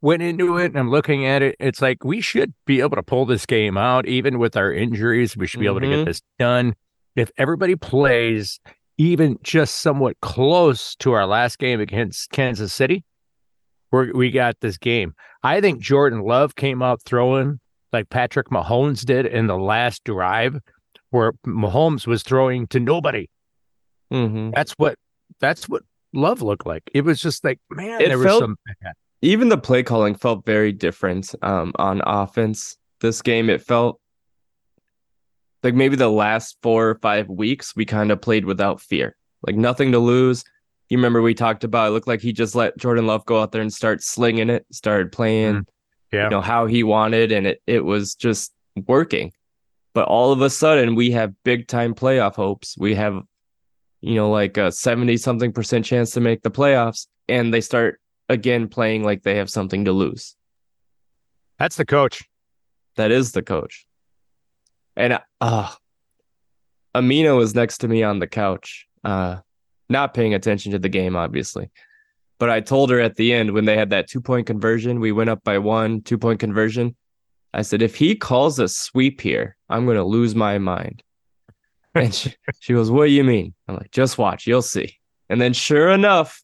went 0.00 0.22
into 0.22 0.58
it 0.58 0.66
and 0.66 0.78
I'm 0.78 0.90
looking 0.90 1.26
at 1.26 1.42
it. 1.42 1.56
It's 1.60 1.80
like 1.80 2.02
we 2.02 2.20
should 2.20 2.54
be 2.66 2.80
able 2.80 2.96
to 2.96 3.02
pull 3.02 3.24
this 3.24 3.46
game 3.46 3.76
out, 3.76 4.06
even 4.06 4.38
with 4.38 4.56
our 4.56 4.72
injuries. 4.72 5.36
We 5.36 5.46
should 5.46 5.60
be 5.60 5.66
able 5.66 5.80
to 5.80 5.88
get 5.88 6.04
this 6.06 6.22
done. 6.38 6.74
If 7.16 7.30
everybody 7.38 7.76
plays 7.76 8.60
even 8.98 9.38
just 9.42 9.76
somewhat 9.80 10.16
close 10.20 10.94
to 10.96 11.12
our 11.12 11.26
last 11.26 11.58
game 11.58 11.80
against 11.80 12.30
Kansas 12.30 12.72
City, 12.72 13.04
we're, 13.90 14.12
we 14.12 14.30
got 14.30 14.56
this 14.60 14.78
game. 14.78 15.14
I 15.42 15.60
think 15.60 15.80
Jordan 15.80 16.22
Love 16.22 16.54
came 16.54 16.82
out 16.82 17.02
throwing 17.02 17.60
like 17.92 18.08
Patrick 18.08 18.48
Mahomes 18.48 19.04
did 19.04 19.26
in 19.26 19.46
the 19.48 19.58
last 19.58 20.04
drive, 20.04 20.56
where 21.10 21.32
Mahomes 21.46 22.06
was 22.06 22.22
throwing 22.22 22.66
to 22.68 22.80
nobody. 22.80 23.28
hmm 24.10 24.50
That's 24.54 24.72
what 24.72 24.96
that's 25.40 25.68
what 25.68 25.82
Love 26.14 26.40
looked 26.42 26.66
like. 26.66 26.82
It 26.94 27.02
was 27.02 27.20
just 27.20 27.44
like, 27.44 27.58
man, 27.70 28.00
It 28.00 28.08
there 28.08 28.18
was 28.18 28.26
felt- 28.26 28.40
some 28.40 28.56
even 29.20 29.50
the 29.50 29.58
play 29.58 29.82
calling 29.82 30.14
felt 30.14 30.44
very 30.44 30.72
different 30.72 31.34
um, 31.42 31.72
on 31.76 32.00
offense 32.06 32.76
this 33.00 33.22
game. 33.22 33.48
It 33.50 33.62
felt 33.62 34.00
like 35.62 35.74
maybe 35.74 35.96
the 35.96 36.08
last 36.10 36.56
four 36.62 36.88
or 36.90 36.94
five 36.96 37.28
weeks 37.28 37.74
we 37.76 37.84
kind 37.84 38.10
of 38.10 38.20
played 38.20 38.44
without 38.44 38.80
fear, 38.80 39.16
like 39.46 39.56
nothing 39.56 39.92
to 39.92 39.98
lose. 39.98 40.44
You 40.88 40.98
remember 40.98 41.22
we 41.22 41.34
talked 41.34 41.64
about 41.64 41.88
it 41.88 41.90
looked 41.92 42.08
like 42.08 42.20
he 42.20 42.32
just 42.32 42.54
let 42.54 42.76
Jordan 42.76 43.06
Love 43.06 43.24
go 43.24 43.40
out 43.40 43.52
there 43.52 43.62
and 43.62 43.72
start 43.72 44.02
slinging 44.02 44.50
it, 44.50 44.66
started 44.72 45.10
playing, 45.12 45.54
Mm, 45.54 45.64
yeah. 46.12 46.24
you 46.24 46.30
know, 46.30 46.40
how 46.40 46.66
he 46.66 46.82
wanted, 46.82 47.32
and 47.32 47.46
it 47.46 47.62
it 47.66 47.84
was 47.84 48.14
just 48.14 48.52
working. 48.86 49.32
But 49.94 50.08
all 50.08 50.32
of 50.32 50.40
a 50.40 50.50
sudden 50.50 50.94
we 50.94 51.10
have 51.12 51.32
big 51.44 51.68
time 51.68 51.94
playoff 51.94 52.34
hopes. 52.34 52.76
We 52.78 52.94
have, 52.94 53.22
you 54.00 54.14
know, 54.14 54.30
like 54.30 54.56
a 54.56 54.72
70 54.72 55.16
something 55.18 55.52
percent 55.52 55.84
chance 55.84 56.10
to 56.12 56.20
make 56.20 56.42
the 56.42 56.50
playoffs, 56.50 57.06
and 57.28 57.52
they 57.54 57.60
start 57.60 58.00
again 58.28 58.68
playing 58.68 59.04
like 59.04 59.22
they 59.22 59.36
have 59.36 59.48
something 59.50 59.84
to 59.86 59.92
lose. 59.92 60.34
That's 61.58 61.76
the 61.76 61.84
coach. 61.84 62.22
That 62.96 63.10
is 63.10 63.32
the 63.32 63.42
coach. 63.42 63.86
And 64.96 65.18
uh 65.40 65.72
Amina 66.94 67.34
was 67.34 67.54
next 67.54 67.78
to 67.78 67.88
me 67.88 68.02
on 68.02 68.18
the 68.18 68.26
couch, 68.26 68.86
uh, 69.04 69.38
not 69.88 70.12
paying 70.14 70.34
attention 70.34 70.72
to 70.72 70.78
the 70.78 70.88
game, 70.90 71.16
obviously. 71.16 71.70
But 72.38 72.50
I 72.50 72.60
told 72.60 72.90
her 72.90 73.00
at 73.00 73.16
the 73.16 73.32
end 73.32 73.52
when 73.52 73.64
they 73.64 73.76
had 73.76 73.90
that 73.90 74.08
two 74.08 74.20
point 74.20 74.46
conversion, 74.46 75.00
we 75.00 75.12
went 75.12 75.30
up 75.30 75.42
by 75.44 75.58
one, 75.58 76.02
two 76.02 76.18
point 76.18 76.40
conversion. 76.40 76.96
I 77.54 77.62
said, 77.62 77.82
if 77.82 77.94
he 77.96 78.14
calls 78.14 78.58
a 78.58 78.68
sweep 78.68 79.20
here, 79.20 79.56
I'm 79.68 79.84
going 79.84 79.96
to 79.98 80.04
lose 80.04 80.34
my 80.34 80.58
mind. 80.58 81.02
And 81.94 82.14
she, 82.14 82.34
she 82.60 82.72
goes, 82.72 82.90
What 82.90 83.04
do 83.04 83.12
you 83.12 83.22
mean? 83.22 83.52
I'm 83.68 83.76
like, 83.76 83.90
Just 83.90 84.16
watch, 84.16 84.46
you'll 84.46 84.62
see. 84.62 84.96
And 85.28 85.38
then, 85.38 85.52
sure 85.52 85.90
enough, 85.90 86.42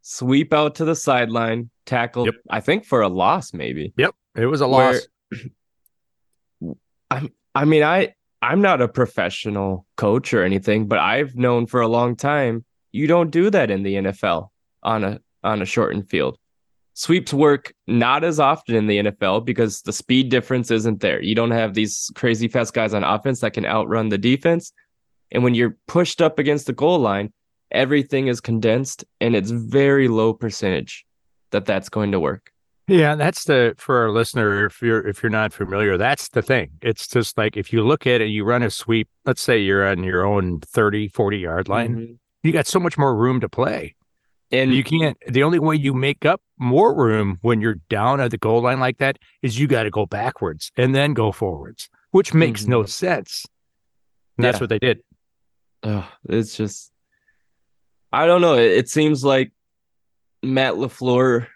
sweep 0.00 0.52
out 0.52 0.74
to 0.76 0.84
the 0.84 0.96
sideline, 0.96 1.70
tackle, 1.86 2.24
Yep. 2.26 2.34
I 2.50 2.58
think 2.60 2.84
for 2.84 3.00
a 3.02 3.08
loss, 3.08 3.54
maybe. 3.54 3.92
Yep. 3.96 4.12
It 4.34 4.46
was 4.46 4.60
a 4.60 4.66
Where- 4.66 4.94
loss. 4.94 5.06
I'm 7.12 7.30
I 7.54 7.64
mean 7.64 7.82
I 7.82 8.14
I'm 8.40 8.60
not 8.60 8.80
a 8.80 8.88
professional 8.88 9.86
coach 9.96 10.34
or 10.34 10.42
anything, 10.42 10.88
but 10.88 10.98
I've 10.98 11.36
known 11.36 11.66
for 11.66 11.80
a 11.80 11.88
long 11.88 12.16
time 12.16 12.64
you 12.90 13.06
don't 13.06 13.30
do 13.30 13.50
that 13.50 13.70
in 13.70 13.82
the 13.82 13.94
NFL 13.94 14.48
on 14.82 15.04
a 15.04 15.20
on 15.42 15.62
a 15.62 15.66
shortened 15.66 16.08
field. 16.08 16.38
Sweeps 16.94 17.32
work 17.32 17.72
not 17.86 18.22
as 18.22 18.38
often 18.38 18.74
in 18.74 18.86
the 18.86 18.98
NFL 18.98 19.46
because 19.46 19.80
the 19.82 19.94
speed 19.94 20.28
difference 20.28 20.70
isn't 20.70 21.00
there. 21.00 21.22
You 21.22 21.34
don't 21.34 21.50
have 21.52 21.72
these 21.72 22.10
crazy 22.14 22.48
fast 22.48 22.74
guys 22.74 22.92
on 22.92 23.02
offense 23.02 23.40
that 23.40 23.54
can 23.54 23.64
outrun 23.64 24.10
the 24.10 24.18
defense. 24.18 24.72
And 25.30 25.42
when 25.42 25.54
you're 25.54 25.78
pushed 25.88 26.20
up 26.20 26.38
against 26.38 26.66
the 26.66 26.74
goal 26.74 26.98
line, 26.98 27.32
everything 27.70 28.26
is 28.26 28.42
condensed 28.42 29.04
and 29.20 29.34
it's 29.34 29.50
very 29.50 30.06
low 30.08 30.34
percentage 30.34 31.06
that 31.50 31.64
that's 31.64 31.88
going 31.88 32.12
to 32.12 32.20
work. 32.20 32.51
Yeah, 32.92 33.14
that's 33.14 33.44
the 33.44 33.74
for 33.78 33.96
our 34.02 34.10
listener. 34.10 34.66
If 34.66 34.82
you're 34.82 35.06
if 35.08 35.22
you're 35.22 35.30
not 35.30 35.54
familiar, 35.54 35.96
that's 35.96 36.28
the 36.28 36.42
thing. 36.42 36.72
It's 36.82 37.08
just 37.08 37.38
like 37.38 37.56
if 37.56 37.72
you 37.72 37.82
look 37.82 38.06
at 38.06 38.20
it, 38.20 38.26
you 38.26 38.44
run 38.44 38.62
a 38.62 38.68
sweep. 38.68 39.08
Let's 39.24 39.40
say 39.40 39.58
you're 39.58 39.86
on 39.86 40.04
your 40.04 40.26
own 40.26 40.60
30, 40.60 41.08
40 41.08 41.38
yard 41.38 41.68
line. 41.68 41.96
Mhm. 41.96 42.18
You 42.42 42.52
got 42.52 42.66
so 42.66 42.78
much 42.78 42.98
more 42.98 43.16
room 43.16 43.40
to 43.40 43.48
play. 43.48 43.94
And 44.50 44.74
You 44.74 44.84
can't. 44.84 45.16
The 45.26 45.42
only 45.42 45.58
way 45.58 45.76
you 45.76 45.94
make 45.94 46.26
up 46.26 46.42
more 46.58 46.94
room 46.94 47.38
when 47.40 47.62
you're 47.62 47.76
down 47.88 48.20
at 48.20 48.30
the 48.30 48.36
goal 48.36 48.60
line 48.60 48.78
like 48.78 48.98
that 48.98 49.18
is 49.40 49.58
you 49.58 49.66
got 49.66 49.84
to 49.84 49.90
go 49.90 50.04
backwards 50.04 50.70
and 50.76 50.94
then 50.94 51.14
go 51.14 51.32
forwards, 51.32 51.88
which 52.10 52.34
makes 52.34 52.66
no 52.66 52.84
sense. 52.84 53.46
And 54.36 54.44
that's 54.44 54.60
what 54.60 54.68
they 54.68 54.78
did. 54.78 55.00
Ugh, 55.82 56.04
it's 56.28 56.54
just 56.54 56.92
I 58.12 58.26
don't 58.26 58.42
know. 58.42 58.58
It, 58.58 58.72
it 58.72 58.88
seems 58.90 59.24
like 59.24 59.50
Matt 60.42 60.74
LaFleur 60.74 61.46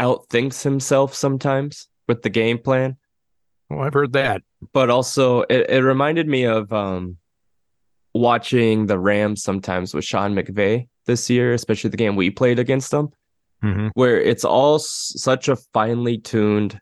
outthinks 0.00 0.62
himself 0.62 1.14
sometimes 1.14 1.88
with 2.08 2.22
the 2.22 2.30
game 2.30 2.58
plan. 2.58 2.96
Well, 3.68 3.80
I've 3.82 3.94
heard 3.94 4.14
that. 4.14 4.42
But 4.72 4.90
also 4.90 5.42
it, 5.42 5.70
it 5.70 5.82
reminded 5.84 6.26
me 6.26 6.44
of 6.44 6.72
um 6.72 7.16
watching 8.14 8.86
the 8.86 8.98
Rams 8.98 9.42
sometimes 9.42 9.94
with 9.94 10.04
Sean 10.04 10.34
McVay 10.34 10.88
this 11.06 11.30
year, 11.30 11.52
especially 11.54 11.90
the 11.90 11.96
game 11.96 12.16
we 12.16 12.30
played 12.30 12.58
against 12.58 12.90
them, 12.90 13.10
hmm 13.62 13.88
where 13.94 14.20
it's 14.20 14.44
all 14.44 14.76
s- 14.76 15.12
such 15.16 15.48
a 15.48 15.56
finely 15.74 16.18
tuned 16.18 16.80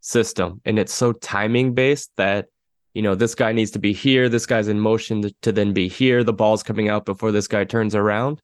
system 0.00 0.60
and 0.64 0.78
it's 0.78 0.92
so 0.92 1.12
timing 1.12 1.72
based 1.74 2.10
that 2.16 2.46
you 2.92 3.00
know 3.00 3.14
this 3.14 3.34
guy 3.34 3.52
needs 3.52 3.70
to 3.70 3.78
be 3.78 3.92
here 3.94 4.28
this 4.28 4.44
guy's 4.44 4.68
in 4.68 4.78
motion 4.78 5.22
to, 5.22 5.34
to 5.40 5.50
then 5.50 5.72
be 5.72 5.88
here 5.88 6.22
the 6.22 6.32
ball's 6.32 6.62
coming 6.62 6.90
out 6.90 7.06
before 7.06 7.32
this 7.32 7.48
guy 7.48 7.64
turns 7.64 7.94
around 7.94 8.42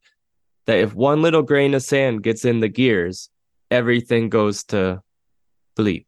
that 0.65 0.79
if 0.79 0.95
one 0.95 1.21
little 1.21 1.43
grain 1.43 1.75
of 1.75 1.83
sand 1.83 2.23
gets 2.23 2.47
in 2.47 2.61
the 2.61 2.69
gears 2.69 3.29
everything 3.71 4.29
goes 4.29 4.65
to 4.65 5.01
bleep 5.77 6.07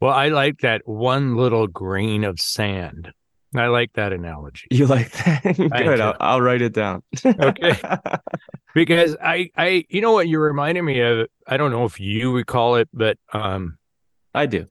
Well, 0.00 0.12
I 0.12 0.28
like 0.28 0.60
that 0.60 0.82
one 0.86 1.36
little 1.36 1.66
grain 1.66 2.24
of 2.24 2.40
sand. 2.40 3.12
I 3.54 3.68
like 3.68 3.92
that 3.94 4.12
analogy 4.12 4.66
you 4.70 4.86
like 4.86 5.10
that 5.12 5.56
good. 5.56 6.00
I'll, 6.00 6.16
I'll 6.20 6.40
write 6.40 6.62
it 6.62 6.74
down 6.74 7.02
Okay. 7.24 7.78
because 8.74 9.16
I, 9.22 9.50
I, 9.56 9.84
you 9.88 10.00
know 10.00 10.12
what 10.12 10.28
you 10.28 10.38
reminded 10.38 10.82
me 10.82 11.00
of. 11.00 11.26
I 11.46 11.56
don't 11.56 11.70
know 11.70 11.84
if 11.84 11.98
you 11.98 12.34
recall 12.34 12.74
it, 12.76 12.88
but 12.92 13.16
um, 13.32 13.78
i 14.34 14.44
do 14.46 14.66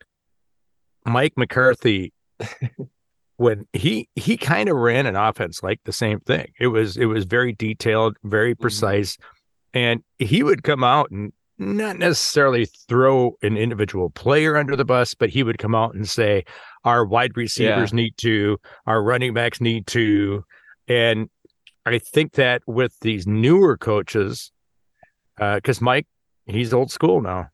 Mike 1.06 1.34
McCarthy 1.38 2.14
when 3.38 3.68
he 3.74 4.10
he 4.16 4.38
kind 4.38 4.70
of 4.70 4.78
ran 4.78 5.06
an 5.06 5.16
offense 5.16 5.62
like 5.64 5.80
the 5.86 5.94
same 5.94 6.20
thing. 6.20 6.52
It 6.60 6.68
was 6.68 6.98
it 6.98 7.06
was 7.06 7.26
very 7.26 7.54
detailed, 7.54 8.18
very 8.24 8.56
precise, 8.56 9.18
and 9.74 10.04
he 10.20 10.44
would 10.44 10.64
come 10.64 10.84
out 10.84 11.12
and 11.12 11.34
not 11.58 11.98
necessarily 11.98 12.66
throw 12.66 13.38
an 13.42 13.58
individual 13.58 14.10
player 14.10 14.58
under 14.58 14.76
the 14.76 14.86
bus, 14.86 15.14
but 15.14 15.30
he 15.30 15.44
would 15.44 15.58
come 15.58 15.76
out 15.76 15.96
and 15.96 16.08
say, 16.08 16.44
"Our 16.84 17.06
wide 17.06 17.38
receivers 17.38 17.94
need 17.94 18.18
to, 18.18 18.58
our 18.86 19.02
running 19.02 19.34
backs 19.34 19.62
need 19.62 19.88
to," 19.88 20.44
and 20.88 21.30
I 21.86 22.00
think 22.00 22.34
that 22.34 22.62
with 22.68 23.00
these 23.02 23.26
newer 23.26 23.78
coaches, 23.78 24.52
because 25.38 25.82
Mike 25.82 26.08
he's 26.46 26.74
old 26.74 26.92
school 26.92 27.22
now. 27.22 27.48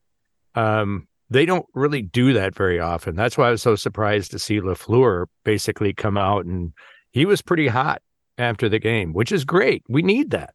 Um, 0.55 1.07
they 1.29 1.45
don't 1.45 1.65
really 1.73 2.01
do 2.01 2.33
that 2.33 2.55
very 2.55 2.79
often. 2.79 3.15
That's 3.15 3.37
why 3.37 3.47
I 3.47 3.51
was 3.51 3.61
so 3.61 3.75
surprised 3.75 4.31
to 4.31 4.39
see 4.39 4.59
LaFleur 4.59 5.27
basically 5.43 5.93
come 5.93 6.17
out 6.17 6.45
and 6.45 6.73
he 7.11 7.25
was 7.25 7.41
pretty 7.41 7.67
hot 7.67 8.01
after 8.37 8.67
the 8.67 8.79
game, 8.79 9.13
which 9.13 9.31
is 9.31 9.45
great. 9.45 9.83
We 9.87 10.01
need 10.01 10.31
that. 10.31 10.53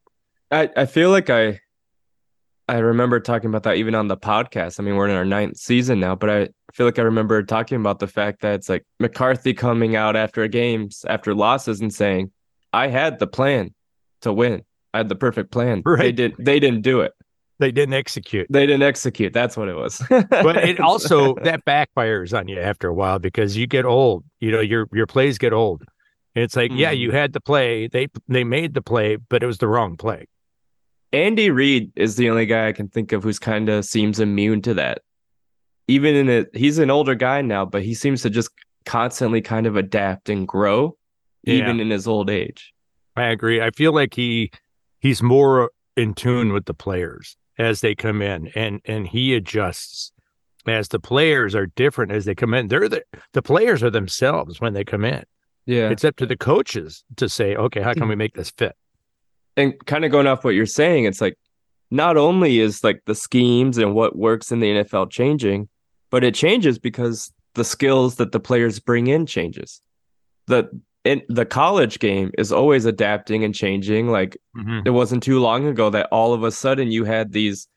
I, 0.50 0.70
I 0.76 0.86
feel 0.86 1.10
like 1.10 1.30
I 1.30 1.60
I 2.68 2.78
remember 2.78 3.20
talking 3.20 3.48
about 3.48 3.62
that 3.62 3.76
even 3.76 3.94
on 3.94 4.08
the 4.08 4.16
podcast. 4.16 4.80
I 4.80 4.82
mean, 4.82 4.96
we're 4.96 5.08
in 5.08 5.14
our 5.16 5.24
ninth 5.24 5.56
season 5.56 6.00
now, 6.00 6.16
but 6.16 6.28
I 6.30 6.48
feel 6.74 6.84
like 6.86 6.98
I 6.98 7.02
remember 7.02 7.42
talking 7.44 7.78
about 7.80 8.00
the 8.00 8.08
fact 8.08 8.40
that 8.42 8.54
it's 8.54 8.68
like 8.68 8.84
McCarthy 8.98 9.54
coming 9.54 9.94
out 9.94 10.16
after 10.16 10.46
games, 10.48 11.04
after 11.08 11.32
losses, 11.34 11.80
and 11.80 11.94
saying, 11.94 12.32
"I 12.72 12.88
had 12.88 13.18
the 13.20 13.26
plan 13.28 13.72
to 14.22 14.32
win. 14.32 14.62
I 14.92 14.98
had 14.98 15.08
the 15.08 15.14
perfect 15.14 15.52
plan. 15.52 15.82
They 15.84 15.90
Right. 15.92 16.16
did. 16.16 16.34
They 16.38 16.58
didn't 16.58 16.82
do 16.82 17.00
it. 17.02 17.12
They 17.58 17.70
didn't 17.70 17.94
execute. 17.94 18.46
They 18.50 18.66
didn't 18.66 18.82
execute. 18.82 19.32
That's 19.32 19.56
what 19.56 19.68
it 19.68 19.76
was. 19.76 20.02
But 20.30 20.56
it 20.56 20.80
also 20.90 21.36
that 21.44 21.64
backfires 21.64 22.36
on 22.36 22.48
you 22.48 22.58
after 22.60 22.88
a 22.88 22.94
while 22.94 23.18
because 23.20 23.56
you 23.56 23.66
get 23.68 23.84
old. 23.84 24.24
You 24.40 24.50
know, 24.50 24.60
your 24.60 24.88
your 24.92 25.06
plays 25.06 25.38
get 25.38 25.52
old. 25.52 25.82
And 26.34 26.42
it's 26.42 26.56
like, 26.56 26.70
yeah, 26.74 26.92
Mhm. 26.92 26.98
you 26.98 27.10
had 27.12 27.32
the 27.32 27.40
play. 27.40 27.86
They 27.86 28.08
they 28.28 28.42
made 28.44 28.74
the 28.74 28.82
play, 28.82 29.16
but 29.16 29.42
it 29.42 29.46
was 29.46 29.58
the 29.58 29.68
wrong 29.68 29.96
play. 29.96 30.26
Andy 31.16 31.50
Reid 31.50 31.92
is 31.96 32.16
the 32.16 32.28
only 32.28 32.44
guy 32.46 32.68
I 32.68 32.72
can 32.72 32.88
think 32.88 33.12
of 33.12 33.22
who's 33.22 33.38
kind 33.38 33.68
of 33.70 33.84
seems 33.86 34.20
immune 34.20 34.60
to 34.62 34.74
that. 34.74 34.98
Even 35.88 36.14
in 36.14 36.28
it, 36.28 36.48
he's 36.54 36.78
an 36.78 36.90
older 36.90 37.14
guy 37.14 37.40
now, 37.40 37.64
but 37.64 37.82
he 37.82 37.94
seems 37.94 38.20
to 38.22 38.30
just 38.30 38.50
constantly 38.84 39.40
kind 39.40 39.66
of 39.66 39.76
adapt 39.76 40.28
and 40.28 40.46
grow, 40.46 40.96
Yeah. 41.44 41.54
even 41.54 41.80
in 41.80 41.90
his 41.90 42.06
old 42.06 42.28
age. 42.28 42.74
I 43.16 43.28
agree. 43.28 43.62
I 43.62 43.70
feel 43.70 43.94
like 43.94 44.12
he 44.14 44.50
he's 45.00 45.22
more 45.22 45.70
in 45.96 46.12
tune 46.12 46.52
with 46.52 46.66
the 46.66 46.74
players 46.74 47.36
as 47.58 47.80
they 47.80 47.94
come 47.94 48.20
in 48.20 48.48
and 48.54 48.80
and 48.84 49.06
he 49.08 49.34
adjusts 49.34 50.12
as 50.66 50.88
the 50.88 51.00
players 51.00 51.54
are 51.54 51.66
different 51.66 52.12
as 52.12 52.26
they 52.26 52.34
come 52.34 52.52
in. 52.52 52.68
They're 52.68 52.88
the 52.90 53.02
the 53.32 53.40
players 53.42 53.82
are 53.82 53.90
themselves 53.90 54.60
when 54.60 54.74
they 54.74 54.84
come 54.84 55.04
in. 55.04 55.24
Yeah. 55.64 55.88
It's 55.88 56.04
up 56.04 56.16
to 56.16 56.26
the 56.26 56.36
coaches 56.36 57.04
to 57.16 57.26
say, 57.28 57.56
okay, 57.56 57.80
how 57.80 57.94
can 57.94 58.06
we 58.06 58.16
make 58.16 58.34
this 58.34 58.50
fit? 58.50 58.76
And 59.56 59.74
kind 59.86 60.04
of 60.04 60.10
going 60.10 60.26
off 60.26 60.44
what 60.44 60.54
you're 60.54 60.66
saying, 60.66 61.04
it's 61.04 61.20
like 61.20 61.38
not 61.90 62.16
only 62.16 62.60
is 62.60 62.82
like 62.82 63.02
the 63.06 63.14
schemes 63.14 63.78
and 63.78 63.94
what 63.94 64.16
works 64.16 64.52
in 64.52 64.60
the 64.60 64.66
NFL 64.66 65.10
changing, 65.10 65.68
but 66.10 66.24
it 66.24 66.34
changes 66.34 66.78
because 66.78 67.32
the 67.54 67.64
skills 67.64 68.16
that 68.16 68.32
the 68.32 68.40
players 68.40 68.78
bring 68.80 69.06
in 69.06 69.26
changes. 69.26 69.80
The 70.46 70.68
in 71.04 71.22
the 71.28 71.46
college 71.46 72.00
game 72.00 72.32
is 72.36 72.50
always 72.50 72.84
adapting 72.84 73.44
and 73.44 73.54
changing. 73.54 74.08
Like 74.08 74.36
mm-hmm. 74.56 74.80
it 74.84 74.90
wasn't 74.90 75.22
too 75.22 75.40
long 75.40 75.66
ago 75.66 75.88
that 75.90 76.08
all 76.10 76.34
of 76.34 76.42
a 76.42 76.50
sudden 76.50 76.90
you 76.90 77.04
had 77.04 77.32
these, 77.32 77.68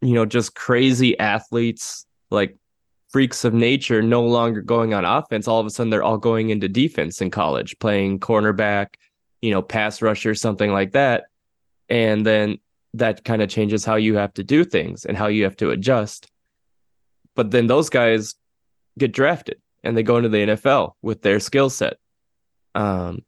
you 0.00 0.14
know, 0.14 0.24
just 0.24 0.54
crazy 0.54 1.18
athletes 1.18 2.06
like 2.30 2.56
freaks 3.10 3.44
of 3.44 3.54
nature 3.54 4.02
no 4.02 4.22
longer 4.24 4.62
going 4.62 4.94
on 4.94 5.04
offense. 5.04 5.46
All 5.46 5.60
of 5.60 5.66
a 5.66 5.70
sudden 5.70 5.90
they're 5.90 6.02
all 6.02 6.18
going 6.18 6.50
into 6.50 6.68
defense 6.68 7.20
in 7.20 7.30
college, 7.30 7.78
playing 7.78 8.20
cornerback, 8.20 8.94
you 9.44 9.50
know, 9.50 9.60
pass 9.60 10.00
rusher, 10.00 10.34
something 10.34 10.72
like 10.72 10.92
that. 10.92 11.24
And 11.90 12.24
then 12.24 12.58
that 12.94 13.24
kind 13.24 13.42
of 13.42 13.50
changes 13.50 13.84
how 13.84 13.96
you 13.96 14.16
have 14.16 14.32
to 14.34 14.42
do 14.42 14.64
things 14.64 15.04
and 15.04 15.18
how 15.18 15.26
you 15.26 15.44
have 15.44 15.56
to 15.56 15.68
adjust. 15.68 16.30
But 17.36 17.50
then 17.50 17.66
those 17.66 17.90
guys 17.90 18.36
get 18.96 19.12
drafted 19.12 19.60
and 19.82 19.94
they 19.94 20.02
go 20.02 20.16
into 20.16 20.30
the 20.30 20.46
NFL 20.46 20.92
with 21.02 21.20
their 21.20 21.40
skill 21.40 21.68
set. 21.68 21.98
Um, 22.74 23.20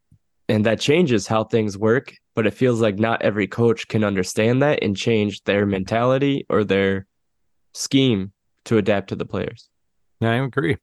and 0.49 0.65
that 0.65 0.81
changes 0.81 1.27
how 1.27 1.45
things 1.45 1.77
work. 1.77 2.15
But 2.35 2.47
it 2.47 2.55
feels 2.55 2.81
like 2.81 2.99
not 2.99 3.21
every 3.21 3.47
coach 3.47 3.87
can 3.87 4.03
understand 4.03 4.63
that 4.63 4.79
and 4.83 4.97
change 4.97 5.45
their 5.45 5.67
mentality 5.67 6.47
or 6.49 6.65
their 6.65 7.07
scheme 7.75 8.33
to 8.65 8.79
adapt 8.79 9.09
to 9.11 9.17
the 9.17 9.27
players. 9.27 9.69
I 10.23 10.37
agree. 10.37 10.79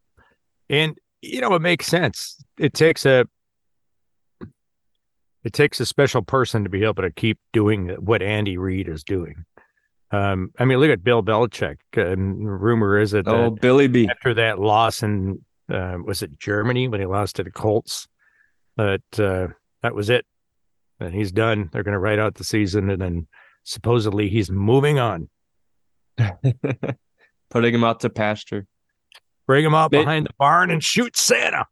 And 0.70 0.96
you 1.24 1.42
know, 1.42 1.56
it 1.56 1.62
makes 1.62 1.88
sense. 1.88 2.44
It 2.60 2.76
takes 2.76 3.04
a 3.08 3.26
it 5.44 5.54
takes 5.54 5.80
a 5.80 5.86
special 5.86 6.22
person 6.22 6.64
to 6.64 6.70
be 6.70 6.84
able 6.84 7.04
to 7.04 7.12
keep 7.12 7.38
doing 7.52 7.90
what 8.00 8.22
Andy 8.22 8.58
Reid 8.58 8.88
is 8.88 9.04
doing. 9.04 9.46
Um, 10.12 10.52
I 10.60 10.66
mean, 10.66 10.78
look 10.78 10.90
at 10.92 11.04
Bill 11.04 11.24
Belichick. 11.24 11.78
And 11.96 12.48
rumor 12.62 13.00
is 13.00 13.14
it 13.14 13.26
that 13.26 13.34
Oh, 13.34 13.50
Billy 13.50 13.88
B. 13.88 14.08
after 14.10 14.34
that 14.36 14.60
loss 14.60 15.02
in 15.04 15.44
uh, 15.72 15.98
was 16.06 16.22
it 16.22 16.38
Germany 16.40 16.88
when 16.88 17.00
he 17.00 17.06
lost 17.06 17.38
to 17.38 17.44
the 17.44 17.50
Colts, 17.52 18.08
that 18.78 19.02
uh, 19.18 19.48
that 19.82 19.96
was 19.96 20.10
it. 20.10 20.26
And 21.00 21.14
he's 21.14 21.32
done. 21.32 21.70
They're 21.72 21.84
going 21.84 21.94
to 21.94 22.00
write 22.00 22.20
out 22.20 22.36
the 22.36 22.44
season, 22.44 22.90
and 22.90 23.02
then 23.02 23.28
supposedly 23.64 24.30
he's 24.30 24.52
moving 24.52 25.00
on. 25.00 25.30
Putting 27.50 27.74
him 27.74 27.84
out 27.84 28.00
to 28.02 28.10
pasture. 28.10 28.66
Bring 29.48 29.66
him 29.66 29.74
out 29.76 29.92
They- 29.92 30.00
behind 30.00 30.28
the 30.28 30.34
barn 30.40 30.70
and 30.72 30.84
shoot 30.84 31.16
Santa. 31.18 31.66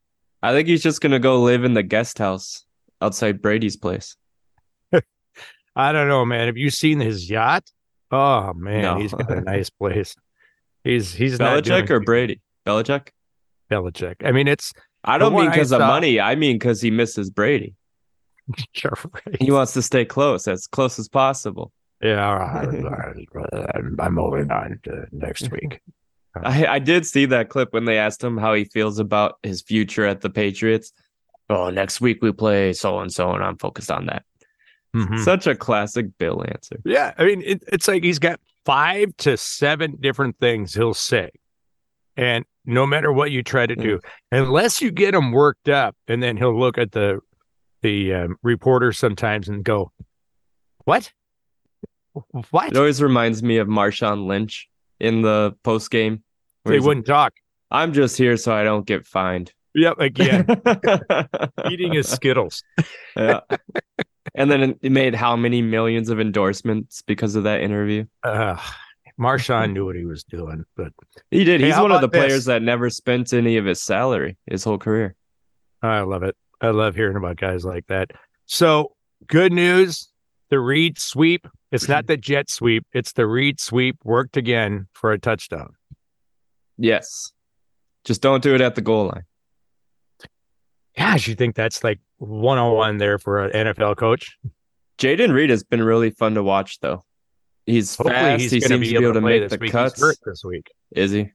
I 0.43 0.53
think 0.53 0.67
he's 0.67 0.81
just 0.83 1.01
gonna 1.01 1.19
go 1.19 1.41
live 1.41 1.63
in 1.63 1.73
the 1.75 1.83
guest 1.83 2.17
house 2.17 2.65
outside 3.01 3.41
Brady's 3.41 3.77
place. 3.77 4.15
I 5.75 5.91
don't 5.91 6.07
know, 6.07 6.25
man. 6.25 6.47
Have 6.47 6.57
you 6.57 6.69
seen 6.69 6.99
his 6.99 7.29
yacht? 7.29 7.69
Oh 8.11 8.53
man, 8.53 8.81
No. 8.81 8.97
he's 8.97 9.13
got 9.13 9.31
a 9.31 9.41
nice 9.41 9.69
place. 9.69 10.15
He's 10.83 11.13
he's 11.13 11.37
Belichick 11.37 11.89
or 11.89 11.99
Brady? 12.01 12.41
Belichick? 12.65 13.09
Belichick. 13.71 14.15
I 14.25 14.31
mean, 14.31 14.47
it's 14.47 14.73
I 15.03 15.17
don't 15.17 15.33
mean 15.33 15.49
because 15.49 15.71
of 15.71 15.79
money. 15.79 16.19
I 16.19 16.35
mean 16.35 16.55
because 16.55 16.81
he 16.81 16.91
misses 16.91 17.29
Brady. 17.29 17.75
you're 18.83 18.93
right. 19.13 19.37
He 19.41 19.51
wants 19.51 19.73
to 19.73 19.81
stay 19.81 20.03
close, 20.03 20.47
as 20.47 20.67
close 20.67 20.99
as 20.99 21.07
possible. 21.07 21.71
yeah. 22.01 22.27
all 22.27 22.37
right. 22.37 22.67
I'm, 23.75 23.95
I'm 23.99 24.13
moving 24.15 24.51
on 24.51 24.79
to 24.83 25.05
next 25.11 25.49
week. 25.51 25.79
I, 26.35 26.65
I 26.65 26.79
did 26.79 27.05
see 27.05 27.25
that 27.27 27.49
clip 27.49 27.73
when 27.73 27.85
they 27.85 27.97
asked 27.97 28.23
him 28.23 28.37
how 28.37 28.53
he 28.53 28.63
feels 28.65 28.99
about 28.99 29.35
his 29.43 29.61
future 29.61 30.05
at 30.05 30.21
the 30.21 30.29
Patriots. 30.29 30.91
Oh, 31.51 31.69
next 31.69 31.99
week 32.01 32.19
we 32.21 32.31
play 32.31 32.73
so 32.73 32.99
and 32.99 33.11
so, 33.11 33.31
and 33.33 33.43
I'm 33.43 33.57
focused 33.57 33.91
on 33.91 34.05
that. 34.07 34.23
Mhm. 34.95 35.19
Such 35.23 35.47
a 35.47 35.55
classic 35.55 36.17
Bill 36.17 36.43
answer. 36.47 36.77
Yeah, 36.85 37.13
I 37.17 37.25
mean, 37.25 37.41
it, 37.45 37.63
it's 37.67 37.87
like 37.87 38.03
he's 38.03 38.19
got 38.19 38.39
five 38.65 39.15
to 39.17 39.37
seven 39.37 39.97
different 39.99 40.37
things 40.39 40.73
he'll 40.73 40.93
say, 40.93 41.31
and 42.17 42.45
no 42.65 42.85
matter 42.85 43.11
what 43.11 43.31
you 43.31 43.41
try 43.43 43.65
to 43.65 43.75
do, 43.75 43.99
unless 44.31 44.81
you 44.81 44.91
get 44.91 45.13
him 45.13 45.31
worked 45.31 45.67
up, 45.69 45.95
and 46.07 46.21
then 46.23 46.37
he'll 46.37 46.57
look 46.57 46.77
at 46.77 46.91
the 46.91 47.19
the 47.81 48.13
um, 48.13 48.35
reporter 48.43 48.91
sometimes 48.93 49.49
and 49.49 49.63
go, 49.63 49.91
"What? 50.85 51.11
what? 52.51 52.71
It 52.71 52.77
always 52.77 53.01
reminds 53.01 53.41
me 53.41 53.57
of 53.57 53.67
Marshawn 53.67 54.25
Lynch 54.27 54.69
in 54.99 55.21
the 55.21 55.55
post 55.63 55.89
game. 55.89 56.23
They 56.65 56.79
wouldn't 56.79 57.05
talk. 57.05 57.33
I'm 57.71 57.93
just 57.93 58.17
here 58.17 58.37
so 58.37 58.53
I 58.53 58.63
don't 58.63 58.85
get 58.85 59.07
fined. 59.07 59.53
Yep, 59.75 59.99
again. 59.99 60.45
Eating 61.71 61.93
his 61.93 62.09
Skittles. 62.09 62.63
yeah. 63.15 63.39
And 64.35 64.49
then 64.51 64.77
it 64.81 64.91
made 64.91 65.15
how 65.15 65.35
many 65.35 65.61
millions 65.61 66.09
of 66.09 66.19
endorsements 66.19 67.01
because 67.01 67.35
of 67.35 67.43
that 67.43 67.61
interview? 67.61 68.05
Uh, 68.23 68.57
Marshawn 69.19 69.73
knew 69.73 69.85
what 69.85 69.95
he 69.95 70.05
was 70.05 70.23
doing, 70.23 70.63
but 70.75 70.93
He 71.31 71.43
did. 71.43 71.61
Hey, 71.61 71.67
He's 71.67 71.77
one 71.77 71.91
of 71.91 72.01
the 72.01 72.07
this? 72.07 72.17
players 72.19 72.45
that 72.45 72.61
never 72.61 72.89
spent 72.89 73.33
any 73.33 73.57
of 73.57 73.65
his 73.65 73.81
salary 73.81 74.37
his 74.45 74.63
whole 74.63 74.77
career. 74.77 75.15
I 75.81 76.01
love 76.01 76.23
it. 76.23 76.35
I 76.61 76.69
love 76.69 76.95
hearing 76.95 77.17
about 77.17 77.37
guys 77.37 77.65
like 77.65 77.87
that. 77.87 78.11
So, 78.45 78.95
good 79.27 79.51
news 79.51 80.09
the 80.49 80.59
Reed 80.59 80.99
sweep. 80.99 81.47
It's 81.71 81.87
not 81.87 82.07
the 82.07 82.17
jet 82.17 82.49
sweep, 82.49 82.85
it's 82.93 83.13
the 83.13 83.25
Reed 83.25 83.59
sweep 83.59 83.97
worked 84.03 84.35
again 84.37 84.87
for 84.93 85.11
a 85.13 85.19
touchdown. 85.19 85.75
Yes. 86.77 87.31
Just 88.03 88.21
don't 88.21 88.43
do 88.43 88.53
it 88.55 88.61
at 88.61 88.75
the 88.75 88.81
goal 88.81 89.05
line. 89.07 89.23
Gosh, 91.01 91.27
you 91.27 91.35
think 91.35 91.55
that's 91.55 91.83
like 91.83 91.99
101 92.19 92.97
there 92.97 93.17
for 93.17 93.43
an 93.45 93.51
NFL 93.67 93.97
coach? 93.97 94.37
Jayden 94.97 95.33
Reed 95.33 95.49
has 95.49 95.63
been 95.63 95.81
really 95.83 96.11
fun 96.11 96.35
to 96.35 96.43
watch, 96.43 96.79
though. 96.79 97.03
He's 97.65 97.95
Hopefully, 97.95 98.15
fast. 98.15 98.41
he's 98.41 98.51
he 98.51 98.61
seems 98.61 98.69
to 98.69 98.77
be 98.79 98.95
able 98.95 99.13
to 99.13 99.21
play 99.21 99.39
make 99.39 99.49
the 99.49 99.57
week. 99.57 99.71
cuts. 99.71 99.99
This 100.25 100.43
week. 100.43 100.71
Is 100.91 101.11
he? 101.11 101.31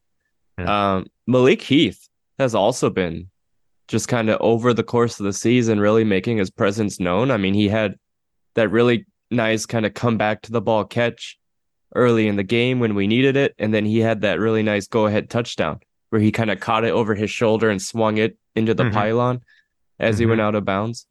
Um, 0.58 1.06
Malik 1.26 1.62
Heath 1.62 2.08
has 2.38 2.54
also 2.54 2.90
been 2.90 3.28
just 3.88 4.08
kind 4.08 4.30
of 4.30 4.40
over 4.40 4.72
the 4.72 4.82
course 4.82 5.18
of 5.20 5.24
the 5.24 5.32
season, 5.32 5.80
really 5.80 6.04
making 6.04 6.38
his 6.38 6.50
presence 6.50 6.98
known. 7.00 7.30
I 7.30 7.36
mean, 7.36 7.54
he 7.54 7.68
had 7.68 7.96
that 8.54 8.70
really 8.70 9.06
nice 9.30 9.66
kind 9.66 9.84
of 9.86 9.94
come 9.94 10.16
back 10.16 10.42
to 10.42 10.52
the 10.52 10.60
ball 10.60 10.84
catch 10.84 11.38
early 11.94 12.26
in 12.28 12.36
the 12.36 12.42
game 12.42 12.78
when 12.80 12.94
we 12.94 13.06
needed 13.06 13.36
it. 13.36 13.54
And 13.58 13.72
then 13.74 13.84
he 13.84 13.98
had 13.98 14.20
that 14.22 14.38
really 14.40 14.62
nice 14.62 14.86
go 14.86 15.06
ahead 15.06 15.28
touchdown 15.30 15.80
where 16.10 16.20
he 16.20 16.30
kind 16.32 16.50
of 16.50 16.60
caught 16.60 16.84
it 16.84 16.90
over 16.92 17.14
his 17.14 17.30
shoulder 17.30 17.68
and 17.70 17.80
swung 17.82 18.18
it 18.18 18.36
into 18.54 18.74
the 18.74 18.84
Mhm. 18.84 18.92
pylon 18.92 19.40
as 19.98 20.18
he 20.18 20.24
Mhm. 20.24 20.30
went 20.30 20.40
out 20.40 20.54
of 20.54 20.64
bounds. 20.64 21.06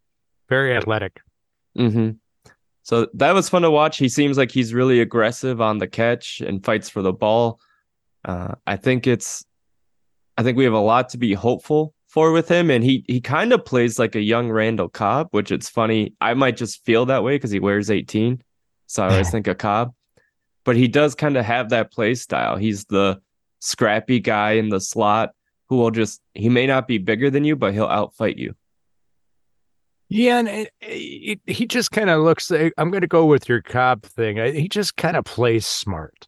Very 0.50 0.76
athletic. 0.76 1.22
hmm 1.76 2.12
So 2.84 3.08
that 3.16 3.34
was 3.34 3.50
fun 3.50 3.64
to 3.64 3.72
watch. 3.72 3.98
He 3.98 4.10
seems 4.10 4.38
like 4.38 4.52
he's 4.52 4.74
really 4.74 5.02
aggressive 5.02 5.60
on 5.60 5.80
the 5.80 5.88
catch 5.88 6.40
and 6.42 6.64
fights 6.64 6.88
for 6.90 7.02
the 7.02 7.12
ball. 7.14 7.60
Uh, 8.24 8.54
I 8.68 8.76
think 8.78 9.08
it's, 9.08 9.44
I 10.38 10.44
think 10.44 10.58
we 10.58 10.64
have 10.66 10.74
a 10.74 10.80
lot 10.80 11.10
to 11.10 11.18
be 11.18 11.34
hopeful 11.34 11.94
for 12.08 12.32
with 12.32 12.48
him, 12.48 12.70
and 12.70 12.84
he 12.84 13.04
he 13.08 13.20
kind 13.22 13.52
of 13.54 13.66
plays 13.66 13.98
like 14.00 14.16
a 14.16 14.22
young 14.22 14.50
Randall 14.52 14.88
Cobb, 14.90 15.28
which 15.32 15.52
it's 15.52 15.68
funny. 15.70 16.14
I 16.22 16.34
might 16.34 16.58
just 16.58 16.86
feel 16.86 17.06
that 17.08 17.24
way 17.24 17.36
because 17.36 17.52
he 17.52 17.60
wears 17.60 17.90
18, 17.92 18.42
so 18.88 19.04
I 19.04 19.10
always 19.12 19.30
think 19.32 19.48
of 19.48 19.58
Cobb. 19.58 19.94
But 20.64 20.76
he 20.76 20.88
does 20.88 21.14
kind 21.16 21.38
of 21.38 21.44
have 21.46 21.70
that 21.70 21.92
play 21.92 22.16
style. 22.16 22.56
He's 22.56 22.86
the 22.86 23.20
scrappy 23.60 24.20
guy 24.20 24.52
in 24.54 24.70
the 24.70 24.80
slot 24.80 25.32
who 25.70 25.78
will 25.78 25.92
just 25.92 26.22
he 26.36 26.50
may 26.50 26.68
not 26.68 26.88
be 26.88 27.00
bigger 27.00 27.30
than 27.30 27.44
you, 27.44 27.56
but 27.56 27.74
he'll 27.74 27.88
outfight 27.88 28.38
you. 28.38 28.56
Yeah, 30.10 30.38
and 30.40 30.48
it, 30.48 30.72
it, 30.82 31.40
he 31.48 31.66
just 31.66 31.92
kind 31.92 32.10
of 32.10 32.22
looks. 32.22 32.52
Like, 32.52 32.74
I'm 32.78 32.92
going 32.92 33.02
to 33.02 33.08
go 33.08 33.26
with 33.26 33.50
your 33.50 33.62
Cobb 33.62 34.04
thing. 34.04 34.40
I- 34.40 34.52
He 34.52 34.68
just 34.68 34.96
kind 34.98 35.18
of 35.18 35.26
plays 35.26 35.66
smart 35.66 36.28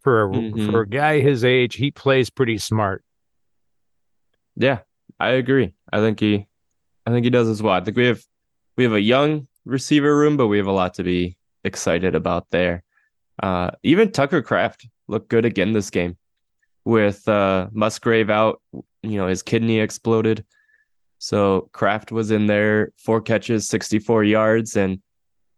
for 0.00 0.24
a 0.24 0.28
Mhm. 0.28 0.70
for 0.70 0.80
a 0.80 0.88
guy 0.88 1.20
his 1.20 1.44
age. 1.44 1.76
He 1.76 1.90
plays 1.92 2.30
pretty 2.30 2.58
smart. 2.58 3.04
Yeah, 4.56 4.80
I 5.20 5.30
agree. 5.30 5.74
I 5.92 5.98
think 6.00 6.20
he 6.20 6.46
I 7.06 7.10
think 7.10 7.24
he 7.24 7.30
does 7.30 7.48
as 7.48 7.62
well. 7.62 7.74
I 7.74 7.80
think 7.80 7.96
we 7.96 8.06
have 8.06 8.22
we 8.76 8.84
have 8.84 8.92
a 8.92 9.00
young 9.00 9.46
receiver 9.64 10.16
room, 10.16 10.36
but 10.36 10.48
we 10.48 10.58
have 10.58 10.66
a 10.66 10.72
lot 10.72 10.94
to 10.94 11.02
be 11.04 11.36
excited 11.64 12.14
about 12.14 12.50
there. 12.50 12.82
Uh 13.42 13.70
even 13.82 14.10
Tucker 14.10 14.42
Kraft 14.42 14.86
looked 15.08 15.28
good 15.28 15.44
again 15.44 15.72
this 15.72 15.90
game 15.90 16.16
with 16.84 17.26
uh 17.28 17.68
Musgrave 17.72 18.30
out, 18.30 18.60
you 19.02 19.16
know, 19.18 19.28
his 19.28 19.42
kidney 19.42 19.78
exploded. 19.80 20.44
So 21.22 21.68
Kraft 21.70 22.10
was 22.10 22.32
in 22.32 22.48
there, 22.48 22.90
four 22.96 23.20
catches, 23.20 23.68
64 23.68 24.24
yards, 24.24 24.76
and 24.76 24.98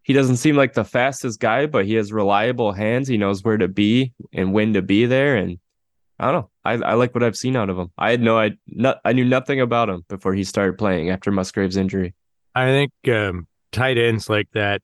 he 0.02 0.12
doesn't 0.12 0.36
seem 0.36 0.56
like 0.56 0.74
the 0.74 0.84
fastest 0.84 1.40
guy, 1.40 1.64
but 1.64 1.86
he 1.86 1.94
has 1.94 2.12
reliable 2.12 2.72
hands. 2.72 3.08
He 3.08 3.16
knows 3.16 3.42
where 3.42 3.56
to 3.56 3.66
be 3.66 4.12
and 4.30 4.52
when 4.52 4.74
to 4.74 4.82
be 4.82 5.06
there. 5.06 5.36
And 5.36 5.58
I 6.18 6.30
don't 6.30 6.42
know. 6.42 6.50
I, 6.66 6.72
I 6.90 6.94
like 6.94 7.14
what 7.14 7.22
I've 7.22 7.38
seen 7.38 7.56
out 7.56 7.70
of 7.70 7.78
him. 7.78 7.90
I 7.96 8.10
had 8.10 8.20
no 8.20 8.38
I 8.38 8.58
not 8.66 9.00
I 9.06 9.14
knew 9.14 9.24
nothing 9.24 9.58
about 9.62 9.88
him 9.88 10.04
before 10.06 10.34
he 10.34 10.44
started 10.44 10.76
playing 10.76 11.08
after 11.08 11.32
Musgrave's 11.32 11.78
injury. 11.78 12.14
I 12.54 12.66
think 12.66 12.92
um, 13.08 13.46
tight 13.72 13.96
ends 13.96 14.28
like 14.28 14.50
that. 14.52 14.82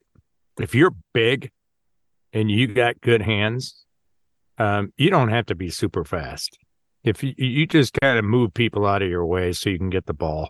If 0.59 0.75
you're 0.75 0.95
big 1.13 1.51
and 2.33 2.51
you 2.51 2.69
got 2.69 3.03
good 3.03 3.21
hands, 3.21 3.85
um, 4.57 4.95
you 4.97 5.11
don't 5.11 5.29
have 5.29 5.45
to 5.47 5.55
be 5.55 5.69
super 5.69 6.07
fast. 6.07 6.57
If 7.05 7.23
you, 7.23 7.35
you 7.37 7.67
just 7.67 8.01
kind 8.01 8.19
of 8.19 8.25
move 8.25 8.55
people 8.55 8.87
out 8.87 9.03
of 9.03 9.11
your 9.11 9.27
way 9.27 9.53
so 9.53 9.69
you 9.69 9.77
can 9.77 9.91
get 9.91 10.07
the 10.07 10.15
ball, 10.15 10.49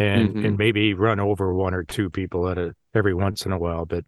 and 0.00 0.30
Mhm. 0.34 0.44
and 0.46 0.58
maybe 0.58 0.94
run 0.94 1.20
over 1.20 1.52
one 1.54 1.74
or 1.74 1.84
two 1.84 2.10
people 2.10 2.48
at 2.48 2.58
a 2.58 2.74
every 2.94 3.14
once 3.14 3.44
in 3.46 3.52
a 3.52 3.58
while. 3.58 3.84
But 3.86 4.04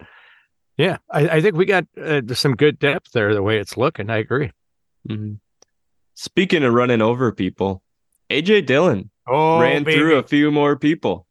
yeah, 0.76 0.96
I, 1.10 1.28
I 1.28 1.40
think 1.40 1.56
we 1.56 1.64
got 1.66 1.84
uh, 2.02 2.22
some 2.32 2.56
good 2.56 2.78
depth 2.78 3.12
there. 3.12 3.34
The 3.34 3.42
way 3.42 3.58
it's 3.58 3.76
looking, 3.76 4.10
I 4.10 4.16
agree. 4.18 4.50
Mhm. 5.08 5.38
Speaking 6.14 6.62
of 6.64 6.72
running 6.74 7.02
over 7.02 7.32
people, 7.32 7.82
AJ 8.30 8.66
Dillon 8.66 9.10
Oh, 9.26 9.60
ran 9.60 9.84
baby. 9.84 9.98
through 9.98 10.16
a 10.18 10.22
few 10.22 10.50
more 10.50 10.76
people. 10.76 11.26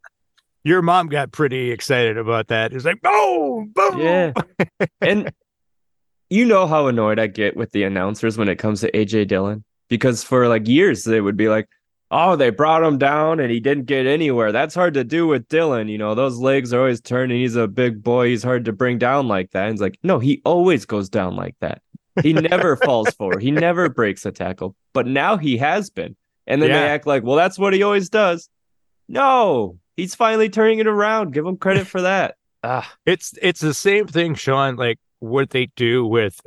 Your 0.63 0.81
mom 0.81 1.07
got 1.07 1.31
pretty 1.31 1.71
excited 1.71 2.17
about 2.17 2.47
that. 2.49 2.71
It's 2.71 2.85
like, 2.85 3.01
boom, 3.01 3.71
boom. 3.75 3.99
Yeah. 3.99 4.33
and 5.01 5.31
you 6.29 6.45
know 6.45 6.67
how 6.67 6.87
annoyed 6.87 7.19
I 7.19 7.27
get 7.27 7.57
with 7.57 7.71
the 7.71 7.83
announcers 7.83 8.37
when 8.37 8.47
it 8.47 8.57
comes 8.57 8.81
to 8.81 8.91
AJ 8.91 9.27
Dillon 9.27 9.63
because 9.89 10.23
for 10.23 10.47
like 10.47 10.67
years 10.67 11.03
they 11.03 11.19
would 11.19 11.35
be 11.35 11.49
like, 11.49 11.67
"Oh, 12.11 12.35
they 12.35 12.49
brought 12.51 12.83
him 12.83 12.97
down 12.99 13.39
and 13.39 13.49
he 13.51 13.59
didn't 13.59 13.85
get 13.85 14.05
anywhere." 14.05 14.51
That's 14.51 14.75
hard 14.75 14.93
to 14.95 15.03
do 15.03 15.25
with 15.25 15.47
Dillon. 15.47 15.87
you 15.87 15.97
know. 15.97 16.13
Those 16.13 16.37
legs 16.37 16.73
are 16.73 16.79
always 16.81 17.01
turning. 17.01 17.39
He's 17.41 17.55
a 17.55 17.67
big 17.67 18.03
boy. 18.03 18.27
He's 18.27 18.43
hard 18.43 18.65
to 18.65 18.73
bring 18.73 18.97
down 18.99 19.27
like 19.27 19.51
that. 19.51 19.63
And 19.65 19.73
it's 19.73 19.81
like, 19.81 19.97
"No, 20.03 20.19
he 20.19 20.41
always 20.45 20.85
goes 20.85 21.09
down 21.09 21.35
like 21.35 21.55
that. 21.61 21.81
He 22.21 22.33
never 22.51 22.75
falls 22.77 23.09
forward. 23.15 23.41
He 23.41 23.49
never 23.51 23.89
breaks 23.89 24.25
a 24.25 24.31
tackle. 24.31 24.75
But 24.93 25.07
now 25.07 25.37
he 25.37 25.57
has 25.57 25.89
been." 25.89 26.15
And 26.47 26.61
then 26.61 26.69
Yeah. 26.69 26.81
they 26.81 26.87
act 26.89 27.07
like, 27.07 27.23
"Well, 27.23 27.35
that's 27.37 27.57
what 27.57 27.73
he 27.73 27.81
always 27.83 28.09
does." 28.09 28.49
No, 29.07 29.77
he's 29.97 30.15
finally 30.15 30.49
turning 30.49 30.79
it 30.79 30.87
around. 30.87 31.33
Give 31.33 31.45
him 31.45 31.57
credit 31.57 31.87
for 31.87 32.01
that. 32.01 32.35
Ah. 32.63 32.93
It's 33.07 33.33
it's 33.41 33.59
the 33.59 33.73
same 33.73 34.05
thing, 34.05 34.35
Shawn. 34.35 34.75
Like 34.75 34.99
what 35.17 35.49
they 35.49 35.69
do 35.75 36.05
with 36.05 36.39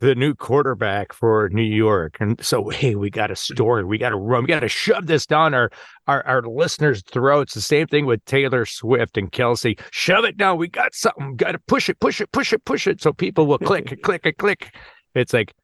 the 0.00 0.14
new 0.14 0.34
quarterback 0.34 1.12
for 1.12 1.48
New 1.50 1.62
York, 1.62 2.18
and 2.20 2.42
so 2.44 2.68
hey, 2.68 2.94
we 2.94 3.08
got 3.08 3.30
a 3.30 3.36
story. 3.36 3.84
We 3.84 3.98
got 3.98 4.10
to 4.10 4.16
run. 4.16 4.42
We 4.42 4.48
got 4.48 4.60
to 4.60 4.68
shove 4.68 5.06
this 5.06 5.26
down 5.26 5.54
our, 5.54 5.70
our 6.06 6.24
our 6.26 6.42
listeners' 6.42 7.02
throats. 7.02 7.54
The 7.54 7.60
same 7.60 7.86
thing 7.86 8.04
with 8.04 8.24
Taylor 8.26 8.66
Swift 8.66 9.16
and 9.16 9.32
Kelce. 9.32 9.80
Shove 9.90 10.24
it 10.24 10.36
down. 10.36 10.58
We 10.58 10.68
got 10.68 10.94
something. 10.94 11.36
Got 11.36 11.52
to 11.52 11.58
push 11.60 11.88
it, 11.88 11.98
push 11.98 12.20
it, 12.20 12.30
push 12.32 12.52
it, 12.52 12.64
push 12.64 12.86
it, 12.86 13.00
so 13.00 13.12
people 13.12 13.46
will 13.46 13.58
click, 13.58 13.90
and 13.90 14.02
click, 14.02 14.26
and 14.26 14.36
click. 14.36 14.74
It's 15.14 15.32
like 15.32 15.54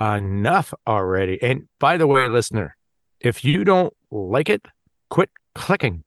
enough 0.00 0.74
already. 0.86 1.40
And 1.40 1.68
by 1.78 1.96
the 1.96 2.06
way, 2.06 2.28
listener, 2.28 2.76
if 3.20 3.44
you 3.44 3.64
don't 3.64 3.94
like 4.10 4.48
it, 4.48 4.66
quit 5.10 5.30
clicking. 5.54 6.02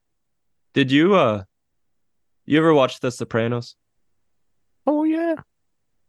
Did 0.74 0.92
you 0.92 1.16
uh 1.16 1.44
you 2.46 2.58
ever 2.58 2.74
watch 2.74 3.00
The 3.00 3.12
Sopranos? 3.12 3.76
Oh 4.86 5.04
yeah. 5.04 5.36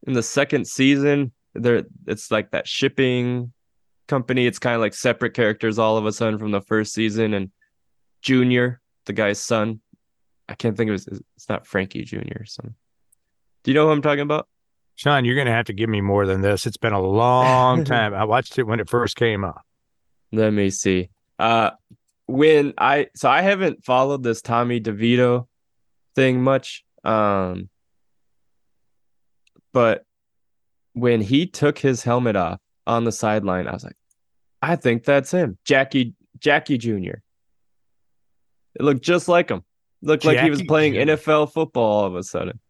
In 0.06 0.14
the 0.14 0.22
second 0.22 0.66
season, 0.66 1.32
there 1.54 1.84
it's 2.06 2.30
like 2.30 2.50
that 2.52 2.68
shipping 2.68 3.52
company. 4.08 4.46
It's 4.46 4.58
kind 4.58 4.74
of 4.74 4.80
like 4.80 4.94
separate 4.94 5.34
characters 5.34 5.78
all 5.78 5.96
of 5.96 6.06
a 6.06 6.12
sudden 6.12 6.38
from 6.38 6.50
the 6.50 6.60
first 6.60 6.92
season. 6.92 7.32
And 7.34 7.50
Junior, 8.22 8.80
the 9.06 9.12
guy's 9.12 9.40
son, 9.40 9.80
I 10.48 10.54
can't 10.54 10.76
think 10.76 10.90
of 10.90 10.94
his 10.94 11.06
it's 11.36 11.48
not 11.48 11.66
Frankie 11.66 12.04
Junior 12.04 12.38
or 12.40 12.44
something. 12.44 12.74
Do 13.62 13.70
you 13.70 13.74
know 13.74 13.86
who 13.86 13.92
I'm 13.92 14.02
talking 14.02 14.20
about? 14.20 14.48
Sean, 14.96 15.24
you're 15.24 15.34
going 15.34 15.46
to 15.46 15.52
have 15.52 15.66
to 15.66 15.72
give 15.72 15.88
me 15.88 16.00
more 16.00 16.26
than 16.26 16.42
this. 16.42 16.66
It's 16.66 16.76
been 16.76 16.92
a 16.92 17.00
long 17.00 17.84
time. 17.86 18.12
I 18.12 18.24
watched 18.24 18.58
it 18.58 18.64
when 18.64 18.80
it 18.80 18.90
first 18.90 19.16
came 19.16 19.44
out. 19.44 19.62
Let 20.32 20.52
me 20.52 20.70
see. 20.70 21.10
Uh 21.38 21.70
when 22.26 22.74
I 22.78 23.08
so 23.16 23.28
I 23.28 23.40
haven't 23.40 23.84
followed 23.84 24.22
this 24.22 24.42
Tommy 24.42 24.80
DeVito 24.80 25.46
thing 26.14 26.42
much. 26.42 26.84
Um 27.02 27.68
but 29.72 30.04
when 31.00 31.20
he 31.20 31.46
took 31.46 31.78
his 31.78 32.02
helmet 32.02 32.36
off 32.36 32.60
on 32.86 33.04
the 33.04 33.12
sideline, 33.12 33.66
I 33.66 33.72
was 33.72 33.84
like, 33.84 33.96
I 34.62 34.76
think 34.76 35.04
that's 35.04 35.30
him. 35.30 35.58
Jackie 35.64 36.14
Jackie 36.38 36.78
Jr. 36.78 37.18
It 38.74 38.82
looked 38.82 39.02
just 39.02 39.28
like 39.28 39.50
him. 39.50 39.64
Looked 40.02 40.24
like 40.24 40.38
he 40.38 40.50
was 40.50 40.62
playing 40.62 40.94
Jr.. 40.94 41.00
NFL 41.00 41.52
football 41.52 42.00
all 42.00 42.06
of 42.06 42.14
a 42.14 42.22
sudden. 42.22 42.60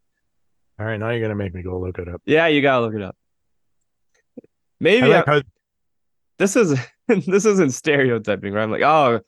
All 0.79 0.87
right, 0.87 0.97
now 0.99 1.11
you're 1.11 1.29
to 1.29 1.35
make 1.35 1.55
me 1.55 1.63
go 1.63 1.79
look 1.79 1.99
it 1.99 2.09
up. 2.09 2.23
Yeah, 2.25 2.47
you 2.47 2.63
gotta 2.63 2.85
look 2.85 2.95
it 2.95 3.03
up. 3.03 3.17
Maybe 4.81 5.07
like 5.07 5.29
I- 5.29 5.33
how 5.33 5.43
this 6.39 6.57
is 6.57 6.79
this 7.09 7.45
isn't 7.45 7.73
stereotyping, 7.73 8.53
right? 8.53 8.63
I'm 8.63 8.71
like, 8.71 8.83
oh, 8.83 9.21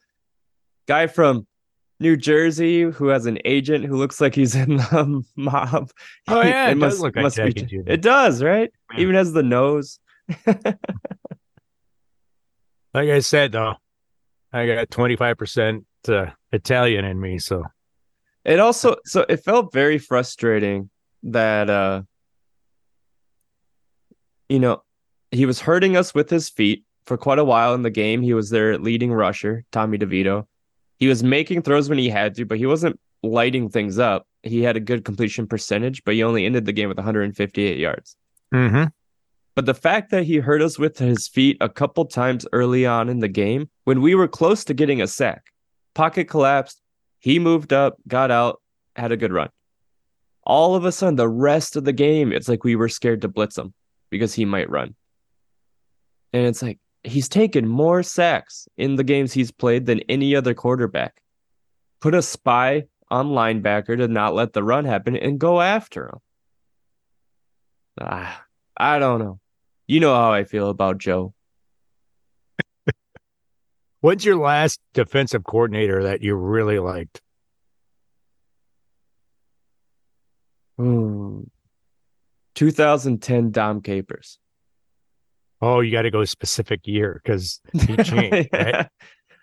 guy 0.87 1.09
from 1.09 1.47
New 2.03 2.17
Jersey 2.17 2.83
who 2.83 3.07
has 3.07 3.27
an 3.27 3.38
agent 3.45 3.85
who 3.85 3.97
looks 3.97 4.21
like 4.21 4.35
he's 4.35 4.55
in 4.62 4.77
the 4.77 5.25
mob. 5.37 5.91
Oh 6.29 6.43
yeah, 6.43 6.69
it, 6.69 6.77
it 6.77 6.81
does 6.81 7.01
look 7.01 7.17
like 7.17 7.33
Jackie 7.33 7.65
be, 7.65 7.83
It 7.87 8.03
does, 8.03 8.43
right? 8.43 8.71
Yeah. 8.93 9.01
Even 9.01 9.15
has 9.15 9.33
the 9.33 9.43
nose. 9.43 9.99
like 10.47 10.69
I 12.95 13.21
said, 13.21 13.53
though, 13.53 13.77
I 14.53 14.67
got 14.67 14.91
twenty 14.91 15.17
five 15.17 15.38
percent 15.38 15.87
uh, 16.09 16.27
Italian 16.53 17.05
in 17.05 17.21
me, 17.21 17.38
so 17.38 17.65
it 18.45 18.61
also 18.61 18.97
so 19.05 19.25
it 19.29 19.38
felt 19.38 19.73
very 19.73 19.99
frustrating 19.99 20.91
that 21.25 21.71
uh 21.71 22.03
you 24.49 24.59
know 24.59 24.83
he 25.31 25.47
was 25.47 25.61
hurting 25.61 25.97
us 25.97 26.15
with 26.15 26.29
his 26.29 26.49
feet 26.49 26.85
for 27.07 27.17
quite 27.17 27.38
a 27.38 27.45
while 27.45 27.75
in 27.75 27.83
the 27.83 27.91
game. 27.91 28.23
He 28.23 28.35
was 28.35 28.51
their 28.51 28.79
leading 28.79 29.12
rusher, 29.12 29.65
Tommy 29.73 29.99
DeVito. 29.99 30.47
He 31.03 31.09
was 31.09 31.25
making 31.25 31.62
throws 31.62 31.88
when 31.88 31.99
he 31.99 32.09
had 32.09 32.37
to, 32.37 32.45
but 32.45 32.59
he 32.59 32.67
wasn't 32.67 33.01
lighting 33.25 33.69
things 33.69 33.99
up. 33.99 34.25
He 34.45 34.62
had 34.62 34.77
a 34.77 34.81
good 34.81 35.05
completion 35.05 35.49
percentage, 35.49 36.05
but 36.05 36.15
he 36.15 36.23
only 36.23 36.47
ended 36.47 36.65
the 36.65 36.73
game 36.73 36.88
with 36.88 36.97
158 36.97 37.77
yards. 37.77 38.15
Mm-hmm. 38.55 38.85
But 39.57 39.67
the 39.67 39.75
fact 39.75 40.12
that 40.12 40.23
he 40.23 40.37
hurt 40.37 40.62
us 40.62 40.79
with 40.79 40.97
his 40.99 41.27
feet 41.27 41.57
a 41.61 41.69
couple 41.69 42.05
times 42.05 42.47
early 42.53 42.87
on 42.87 43.09
in 43.09 43.19
the 43.19 43.27
game, 43.27 43.69
when 43.83 44.01
we 44.01 44.15
were 44.15 44.29
close 44.29 44.62
to 44.67 44.75
getting 44.75 45.03
a 45.03 45.09
sack, 45.09 45.47
pocket 45.93 46.27
collapsed, 46.29 46.81
he 47.19 47.41
moved 47.41 47.73
up, 47.73 47.97
got 48.07 48.31
out, 48.31 48.62
had 48.95 49.11
a 49.11 49.17
good 49.17 49.33
run. 49.33 49.49
All 50.45 50.77
of 50.77 50.85
a 50.85 50.93
sudden, 50.93 51.17
the 51.17 51.29
rest 51.29 51.75
of 51.75 51.83
the 51.83 51.93
game, 51.93 52.33
it's 52.33 52.49
like 52.49 52.62
we 52.62 52.77
were 52.77 52.88
scared 52.88 53.23
to 53.23 53.29
blitz 53.29 53.59
him 53.59 53.75
because 54.09 54.35
he 54.35 54.45
might 54.45 54.71
run. 54.71 54.95
And 56.33 56.47
it's 56.47 56.62
like 56.62 56.79
he's 57.05 57.29
taken 57.29 57.67
more 57.67 58.03
sacks 58.03 58.69
in 58.77 58.97
the 58.97 59.05
games 59.05 59.33
he's 59.33 59.51
played 59.51 59.87
than 59.87 60.01
any 60.09 60.37
other 60.37 60.55
quarterback. 60.55 61.21
Put 62.01 62.15
a 62.15 62.23
spy 62.23 62.85
on 63.11 63.29
linebacker 63.29 63.97
to 63.97 64.09
not 64.09 64.35
let 64.35 64.53
the 64.53 64.62
run 64.62 64.85
happen 64.85 65.17
and 65.17 65.38
go 65.38 65.61
after 65.61 66.07
him. 66.07 66.19
Ah, 68.01 68.45
I 68.77 68.99
don't 68.99 69.19
know. 69.19 69.38
You 69.87 70.01
know 70.01 70.15
how 70.15 70.33
I 70.33 70.45
feel 70.45 70.71
about 70.71 70.99
Joe. 70.99 71.35
What's 74.01 74.25
your 74.25 74.37
last 74.37 74.81
defensive 74.95 75.45
coordinator 75.45 76.05
that 76.05 76.23
you 76.23 76.35
really 76.35 76.79
liked? 76.79 77.21
Hmm. 80.79 81.43
2010 82.55 83.51
Dom 83.51 83.83
Capers. 83.83 84.38
Oh, 85.62 85.79
you 85.79 85.92
got 85.92 86.03
to 86.03 86.11
go 86.11 86.25
specific 86.25 86.81
year 86.85 87.20
because 87.22 87.61
he 87.72 87.96
changed. 88.03 88.48
yeah. 88.53 88.77
right? 88.77 88.88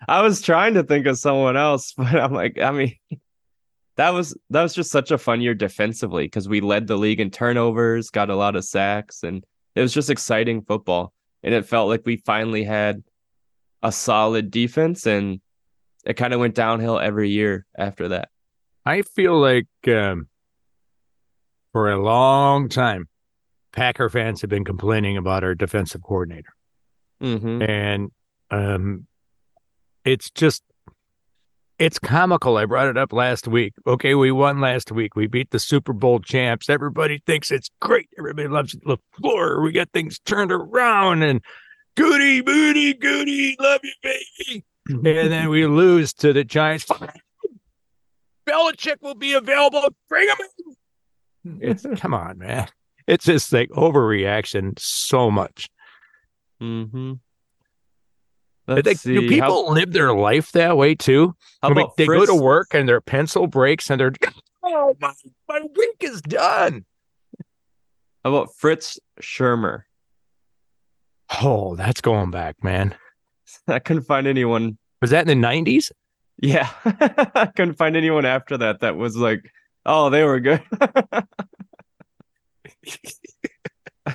I 0.06 0.22
was 0.22 0.42
trying 0.42 0.74
to 0.74 0.82
think 0.82 1.06
of 1.06 1.18
someone 1.18 1.56
else, 1.56 1.92
but 1.96 2.14
I'm 2.14 2.32
like, 2.32 2.58
I 2.60 2.70
mean, 2.70 2.94
that 3.96 4.10
was 4.10 4.36
that 4.50 4.62
was 4.62 4.74
just 4.74 4.90
such 4.90 5.10
a 5.10 5.18
fun 5.18 5.40
year 5.40 5.54
defensively 5.54 6.24
because 6.26 6.48
we 6.48 6.60
led 6.60 6.86
the 6.86 6.96
league 6.96 7.20
in 7.20 7.30
turnovers, 7.30 8.10
got 8.10 8.30
a 8.30 8.36
lot 8.36 8.54
of 8.54 8.64
sacks, 8.64 9.22
and 9.22 9.44
it 9.74 9.80
was 9.80 9.94
just 9.94 10.10
exciting 10.10 10.62
football. 10.62 11.12
And 11.42 11.54
it 11.54 11.64
felt 11.64 11.88
like 11.88 12.02
we 12.04 12.16
finally 12.16 12.64
had 12.64 13.02
a 13.82 13.90
solid 13.90 14.50
defense, 14.50 15.06
and 15.06 15.40
it 16.04 16.14
kind 16.14 16.34
of 16.34 16.40
went 16.40 16.54
downhill 16.54 16.98
every 16.98 17.30
year 17.30 17.66
after 17.76 18.08
that. 18.08 18.28
I 18.84 19.02
feel 19.02 19.38
like 19.38 19.68
um, 19.88 20.28
for 21.72 21.90
a 21.90 22.02
long 22.02 22.68
time, 22.68 23.08
Packer 23.72 24.08
fans 24.08 24.40
have 24.40 24.50
been 24.50 24.64
complaining 24.64 25.16
about 25.16 25.44
our 25.44 25.54
defensive 25.54 26.02
coordinator. 26.02 26.54
Mm-hmm. 27.22 27.62
And 27.62 28.10
um, 28.50 29.06
it's 30.04 30.30
just, 30.30 30.62
it's 31.78 31.98
comical. 31.98 32.56
I 32.56 32.66
brought 32.66 32.88
it 32.88 32.98
up 32.98 33.12
last 33.12 33.46
week. 33.48 33.74
Okay, 33.86 34.14
we 34.14 34.32
won 34.32 34.60
last 34.60 34.90
week. 34.92 35.16
We 35.16 35.26
beat 35.26 35.50
the 35.50 35.58
Super 35.58 35.92
Bowl 35.92 36.20
champs. 36.20 36.68
Everybody 36.68 37.22
thinks 37.26 37.50
it's 37.50 37.70
great. 37.80 38.08
Everybody 38.18 38.48
loves 38.48 38.76
LaFleur. 38.86 39.62
We 39.62 39.72
got 39.72 39.90
things 39.92 40.18
turned 40.20 40.52
around 40.52 41.22
and 41.22 41.40
goody, 41.94 42.40
booty, 42.40 42.94
goody, 42.94 43.56
love 43.60 43.80
you, 43.82 43.92
baby. 44.02 44.64
and 44.88 45.32
then 45.32 45.48
we 45.48 45.66
lose 45.66 46.12
to 46.14 46.32
the 46.32 46.44
Giants. 46.44 46.86
Belichick 48.46 48.96
will 49.00 49.14
be 49.14 49.34
available. 49.34 49.88
Bring 50.08 50.28
him 50.28 50.36
in. 51.44 51.58
It's 51.62 51.86
come 51.96 52.12
on, 52.12 52.36
man 52.36 52.68
it's 53.06 53.24
just 53.24 53.52
like 53.52 53.70
overreaction 53.70 54.78
so 54.78 55.30
much. 55.30 55.68
Mm-hmm. 56.60 57.14
They, 58.66 58.94
do 58.94 59.28
people 59.28 59.66
how, 59.66 59.72
live 59.72 59.92
their 59.92 60.14
life 60.14 60.52
that 60.52 60.76
way 60.76 60.94
too? 60.94 61.34
I 61.62 61.72
mean, 61.72 61.88
they 61.96 62.06
Fritz? 62.06 62.26
go 62.26 62.36
to 62.36 62.40
work 62.40 62.68
and 62.72 62.88
their 62.88 63.00
pencil 63.00 63.48
breaks 63.48 63.90
and 63.90 64.00
they're 64.00 64.12
oh 64.62 64.94
my 65.00 65.12
my 65.48 65.60
week 65.60 65.96
is 66.00 66.22
done. 66.22 66.84
How 68.24 68.30
about 68.30 68.54
Fritz 68.56 68.98
Shurmur? 69.20 69.82
Oh, 71.42 71.74
that's 71.74 72.00
going 72.00 72.30
back, 72.30 72.62
man. 72.62 72.94
I 73.68 73.80
couldn't 73.80 74.04
find 74.04 74.26
anyone. 74.26 74.78
Was 75.00 75.10
that 75.10 75.22
in 75.22 75.28
the 75.28 75.34
nineties? 75.34 75.90
Yeah, 76.38 76.68
I 76.84 77.50
couldn't 77.54 77.74
find 77.74 77.96
anyone 77.96 78.24
after 78.24 78.56
that 78.58 78.80
that 78.80 78.96
was 78.96 79.16
like, 79.16 79.50
oh, 79.84 80.10
they 80.10 80.22
were 80.24 80.40
good. 80.40 80.62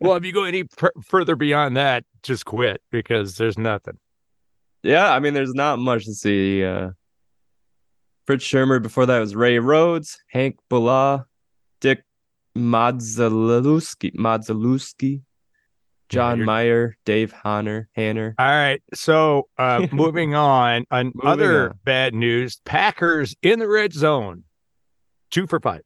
well, 0.00 0.16
if 0.16 0.24
you 0.24 0.32
go 0.32 0.44
any 0.44 0.64
pr- 0.64 0.86
further 1.04 1.36
beyond 1.36 1.76
that, 1.76 2.04
just 2.22 2.44
quit 2.44 2.80
because 2.90 3.36
there's 3.36 3.58
nothing. 3.58 3.98
Yeah, 4.82 5.12
I 5.12 5.18
mean, 5.18 5.34
there's 5.34 5.54
not 5.54 5.78
much 5.78 6.04
to 6.04 6.14
see. 6.14 6.64
Uh, 6.64 6.90
Fritz 8.28 8.44
Shurmur. 8.44 8.82
Before 8.82 9.06
that 9.06 9.20
was 9.20 9.34
Ray 9.34 9.58
Rhodes, 9.58 10.18
Hank 10.30 10.58
Bullough, 10.70 11.24
Dick 11.80 12.04
Modzelewski, 12.54 14.14
Modzelewski, 14.14 15.22
John 16.10 16.40
yeah, 16.40 16.44
Meyer, 16.44 16.96
Dave 17.06 17.32
Hanner, 17.32 17.88
Hanner. 17.96 18.34
All 18.38 18.46
right. 18.46 18.82
So 18.92 19.48
uh, 19.56 19.86
moving 19.92 20.34
on, 20.34 20.84
another 20.90 21.70
on. 21.70 21.78
bad 21.84 22.14
news: 22.14 22.60
Packers 22.66 23.34
in 23.42 23.60
the 23.60 23.68
red 23.68 23.94
zone, 23.94 24.44
two 25.30 25.46
for 25.46 25.58
five. 25.58 25.80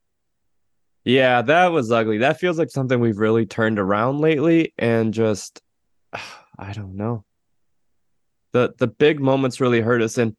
Yeah, 1.04 1.42
that 1.42 1.72
was 1.72 1.90
ugly. 1.90 2.18
That 2.18 2.38
feels 2.38 2.58
like 2.58 2.70
something 2.70 3.00
we've 3.00 3.18
really 3.18 3.46
turned 3.46 3.78
around 3.78 4.20
lately 4.20 4.72
and 4.78 5.12
just 5.12 5.60
I 6.58 6.72
don't 6.72 6.96
know. 6.96 7.24
The 8.52 8.74
the 8.78 8.86
big 8.86 9.20
moments 9.20 9.60
really 9.60 9.80
hurt 9.80 10.02
us 10.02 10.18
and 10.18 10.36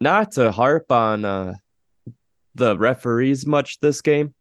not 0.00 0.32
to 0.32 0.52
harp 0.52 0.92
on 0.92 1.24
uh 1.24 1.54
the 2.54 2.76
referees 2.76 3.46
much 3.46 3.78
this 3.80 4.00
game, 4.02 4.34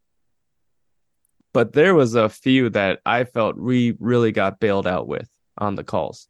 but 1.54 1.74
there 1.74 1.96
was 1.96 2.16
a 2.16 2.30
few 2.30 2.70
that 2.72 3.00
I 3.06 3.24
felt 3.24 3.58
we 3.58 3.96
really 4.00 4.32
got 4.32 4.60
bailed 4.60 4.88
out 4.88 5.08
with 5.08 5.30
on 5.58 5.76
the 5.76 5.84
calls. 5.84 6.28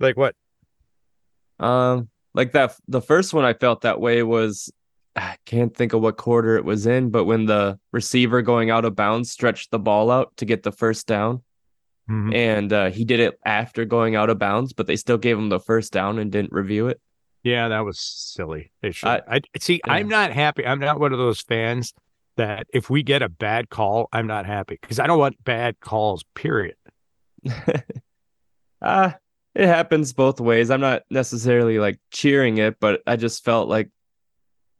Like 0.00 0.16
what? 0.16 0.34
Um 1.58 2.08
like 2.32 2.52
that 2.52 2.74
the 2.88 3.02
first 3.02 3.34
one 3.34 3.44
I 3.44 3.52
felt 3.52 3.82
that 3.82 4.00
way 4.00 4.22
was 4.22 4.72
I 5.16 5.36
can't 5.44 5.74
think 5.74 5.92
of 5.92 6.00
what 6.00 6.16
quarter 6.16 6.56
it 6.56 6.64
was 6.64 6.86
in, 6.86 7.10
but 7.10 7.24
when 7.24 7.46
the 7.46 7.78
receiver 7.92 8.42
going 8.42 8.70
out 8.70 8.84
of 8.84 8.96
bounds 8.96 9.30
stretched 9.30 9.70
the 9.70 9.78
ball 9.78 10.10
out 10.10 10.36
to 10.38 10.44
get 10.44 10.62
the 10.62 10.72
first 10.72 11.06
down, 11.06 11.42
mm-hmm. 12.10 12.34
and 12.34 12.72
uh, 12.72 12.90
he 12.90 13.04
did 13.04 13.20
it 13.20 13.38
after 13.44 13.84
going 13.84 14.16
out 14.16 14.30
of 14.30 14.38
bounds, 14.38 14.72
but 14.72 14.86
they 14.86 14.96
still 14.96 15.18
gave 15.18 15.38
him 15.38 15.48
the 15.48 15.60
first 15.60 15.92
down 15.92 16.18
and 16.18 16.32
didn't 16.32 16.52
review 16.52 16.88
it. 16.88 17.00
Yeah, 17.44 17.68
that 17.68 17.80
was 17.80 18.00
silly. 18.00 18.72
They 18.80 18.90
should. 18.90 19.08
I, 19.08 19.20
I 19.28 19.40
see. 19.60 19.80
Yeah. 19.86 19.92
I'm 19.92 20.08
not 20.08 20.32
happy. 20.32 20.66
I'm 20.66 20.80
not 20.80 20.98
one 20.98 21.12
of 21.12 21.18
those 21.18 21.42
fans 21.42 21.92
that 22.36 22.66
if 22.72 22.90
we 22.90 23.02
get 23.02 23.22
a 23.22 23.28
bad 23.28 23.68
call, 23.68 24.08
I'm 24.12 24.26
not 24.26 24.46
happy 24.46 24.78
because 24.80 24.98
I 24.98 25.06
don't 25.06 25.18
want 25.18 25.42
bad 25.44 25.78
calls. 25.78 26.24
Period. 26.34 26.74
Uh, 28.80 29.12
it 29.54 29.66
happens 29.66 30.12
both 30.14 30.40
ways. 30.40 30.70
I'm 30.70 30.80
not 30.80 31.02
necessarily 31.10 31.78
like 31.78 32.00
cheering 32.10 32.58
it, 32.58 32.80
but 32.80 33.02
I 33.06 33.16
just 33.16 33.44
felt 33.44 33.68
like 33.68 33.90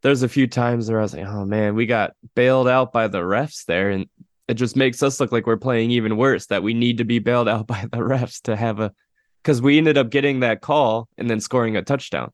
there's 0.05 0.21
a 0.21 0.29
few 0.29 0.45
times 0.45 0.87
where 0.87 0.99
I 0.99 1.01
was 1.01 1.15
like, 1.15 1.25
oh 1.25 1.45
man, 1.45 1.73
we 1.73 1.87
got 1.87 2.13
bailed 2.35 2.67
out 2.67 2.93
by 2.93 3.07
the 3.07 3.21
refs 3.21 3.65
there. 3.65 3.89
And 3.89 4.05
it 4.47 4.53
just 4.53 4.75
makes 4.75 5.01
us 5.01 5.19
look 5.19 5.31
like 5.31 5.47
we're 5.47 5.57
playing 5.57 5.89
even 5.89 6.15
worse, 6.15 6.45
that 6.45 6.61
we 6.61 6.75
need 6.75 6.99
to 6.99 7.03
be 7.03 7.17
bailed 7.17 7.49
out 7.49 7.65
by 7.73 7.87
the 7.91 7.97
refs 7.97 8.39
to 8.43 8.55
have 8.55 8.79
a, 8.79 8.93
because 9.41 9.63
we 9.63 9.79
ended 9.79 9.97
up 9.97 10.11
getting 10.11 10.41
that 10.41 10.61
call 10.61 11.09
and 11.17 11.27
then 11.27 11.39
scoring 11.39 11.75
a 11.75 11.81
touchdown. 11.81 12.31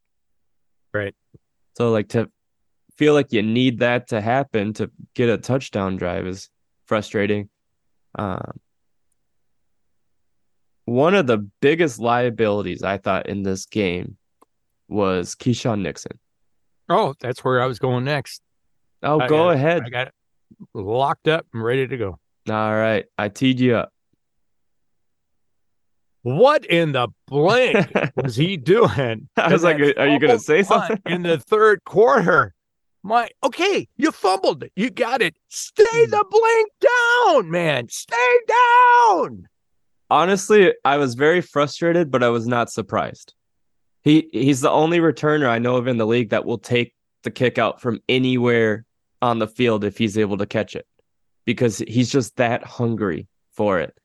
Right. 0.94 1.16
So, 1.78 1.92
like, 1.92 2.10
to 2.10 2.30
feel 2.98 3.14
like 3.14 3.32
you 3.32 3.42
need 3.42 3.80
that 3.80 4.10
to 4.10 4.20
happen 4.20 4.74
to 4.74 4.92
get 5.16 5.30
a 5.30 5.38
touchdown 5.38 5.96
drive 5.96 6.28
is 6.28 6.50
frustrating. 6.88 7.48
Um, 8.16 8.60
one 10.84 11.16
of 11.16 11.26
the 11.26 11.38
biggest 11.62 12.00
liabilities 12.00 12.84
I 12.84 12.98
thought 12.98 13.30
in 13.30 13.44
this 13.44 13.66
game 13.66 14.18
was 14.90 15.36
Keisean 15.36 15.80
Nixon. 15.84 16.20
Oh, 16.94 17.14
that's 17.20 17.44
where 17.44 17.62
I 17.62 17.66
was 17.66 17.80
going 17.80 18.06
next. 18.06 18.42
Oh, 19.04 19.20
I 19.20 19.28
go 19.28 19.50
ahead. 19.50 19.84
I 19.86 19.90
got 19.90 20.08
it 20.08 20.14
locked 20.74 21.28
up 21.28 21.46
and 21.54 21.64
ready 21.64 21.88
to 21.88 21.98
go. 21.98 22.20
All 22.50 22.74
right. 22.76 23.06
I 23.18 23.30
teed 23.30 23.60
you 23.60 23.76
up. 23.76 23.90
What 26.24 26.66
in 26.66 26.92
the 26.92 27.08
blank 27.28 27.92
was 28.16 28.36
he 28.36 28.58
doing? 28.58 29.28
I 29.38 29.52
was 29.52 29.64
like, 29.64 29.78
are 29.80 30.08
you 30.08 30.20
going 30.20 30.38
to 30.38 30.40
say 30.40 30.62
something? 30.64 31.00
in 31.08 31.24
the 31.24 31.40
third 31.40 31.84
quarter? 31.86 32.54
My 33.04 33.30
okay, 33.44 33.88
you 33.98 34.12
fumbled 34.12 34.62
it. 34.62 34.72
You 34.76 34.92
got 34.92 35.24
it. 35.24 35.36
Stay 35.48 35.84
Hmm. 35.90 36.12
the 36.12 36.24
blank 36.30 37.42
down, 37.42 37.50
man. 37.50 37.88
Stay 37.90 38.40
down. 38.48 39.48
Honestly, 40.12 40.72
I 40.86 40.98
was 40.98 41.16
very 41.16 41.42
frustrated, 41.42 42.12
but 42.12 42.22
I 42.22 42.30
was 42.30 42.46
not 42.46 42.70
surprised. 42.70 43.34
He 44.04 44.30
he's 44.32 44.62
the 44.62 44.72
only 44.72 45.00
returner 45.00 45.48
I 45.48 45.60
know 45.60 45.78
of 45.78 45.88
in 45.88 45.98
the 45.98 46.08
league 46.08 46.30
that 46.30 46.46
will 46.46 46.58
take 46.58 46.94
the 47.24 47.32
kick 47.32 47.58
out 47.58 47.82
from 47.82 48.02
anywhere 48.10 48.86
on 49.22 49.40
the 49.40 49.48
field 49.48 49.84
if 49.84 49.98
he's 49.98 50.18
able 50.18 50.38
to 50.38 50.46
catch 50.46 50.76
it. 50.76 50.88
Because 51.46 51.80
he's 51.88 52.12
just 52.12 52.38
that 52.38 52.64
hungry 52.64 53.28
for 53.54 53.80
it. 53.80 53.96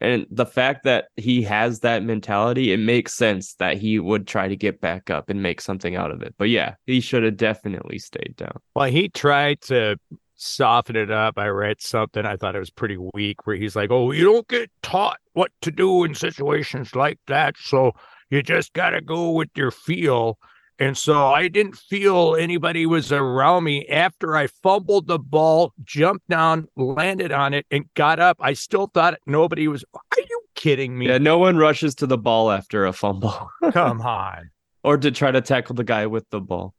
And 0.00 0.26
the 0.30 0.46
fact 0.46 0.84
that 0.84 1.06
he 1.16 1.42
has 1.42 1.80
that 1.80 2.02
mentality, 2.02 2.72
it 2.72 2.78
makes 2.78 3.14
sense 3.14 3.54
that 3.54 3.78
he 3.78 3.98
would 3.98 4.26
try 4.26 4.46
to 4.46 4.56
get 4.56 4.80
back 4.80 5.08
up 5.08 5.30
and 5.30 5.42
make 5.42 5.60
something 5.60 5.96
out 5.96 6.10
of 6.10 6.22
it. 6.22 6.34
But 6.36 6.50
yeah, 6.50 6.74
he 6.84 7.00
should 7.00 7.22
have 7.22 7.36
definitely 7.36 7.98
stayed 7.98 8.34
down. 8.36 8.58
Well, 8.74 8.90
he 8.90 9.08
tried 9.08 9.62
to 9.62 9.96
soften 10.34 10.96
it 10.96 11.10
up. 11.10 11.38
I 11.38 11.48
read 11.48 11.80
something. 11.80 12.26
I 12.26 12.36
thought 12.36 12.54
it 12.54 12.60
was 12.60 12.70
pretty 12.70 12.98
weak 13.14 13.46
where 13.46 13.56
he's 13.56 13.74
like, 13.74 13.90
Oh, 13.90 14.12
you 14.12 14.24
don't 14.24 14.46
get 14.48 14.70
taught 14.82 15.18
what 15.32 15.50
to 15.62 15.70
do 15.70 16.04
in 16.04 16.14
situations 16.14 16.94
like 16.94 17.18
that. 17.26 17.56
So 17.58 17.92
you 18.30 18.42
just 18.42 18.72
got 18.72 18.90
to 18.90 19.00
go 19.00 19.30
with 19.32 19.48
your 19.54 19.70
feel. 19.70 20.38
And 20.78 20.96
so 20.96 21.28
I 21.28 21.48
didn't 21.48 21.76
feel 21.76 22.36
anybody 22.38 22.84
was 22.84 23.10
around 23.10 23.64
me 23.64 23.86
after 23.86 24.36
I 24.36 24.46
fumbled 24.46 25.06
the 25.06 25.18
ball, 25.18 25.72
jumped 25.84 26.28
down, 26.28 26.68
landed 26.76 27.32
on 27.32 27.54
it, 27.54 27.64
and 27.70 27.86
got 27.94 28.20
up. 28.20 28.36
I 28.40 28.52
still 28.52 28.88
thought 28.92 29.18
nobody 29.26 29.68
was. 29.68 29.84
Are 29.94 30.18
you 30.18 30.40
kidding 30.54 30.98
me? 30.98 31.08
Yeah, 31.08 31.16
no 31.18 31.38
one 31.38 31.56
rushes 31.56 31.94
to 31.96 32.06
the 32.06 32.18
ball 32.18 32.50
after 32.50 32.84
a 32.84 32.92
fumble. 32.92 33.50
Come 33.72 34.02
on. 34.02 34.50
or 34.84 34.98
to 34.98 35.10
try 35.10 35.30
to 35.30 35.40
tackle 35.40 35.74
the 35.74 35.84
guy 35.84 36.06
with 36.06 36.28
the 36.30 36.40
ball. 36.40 36.74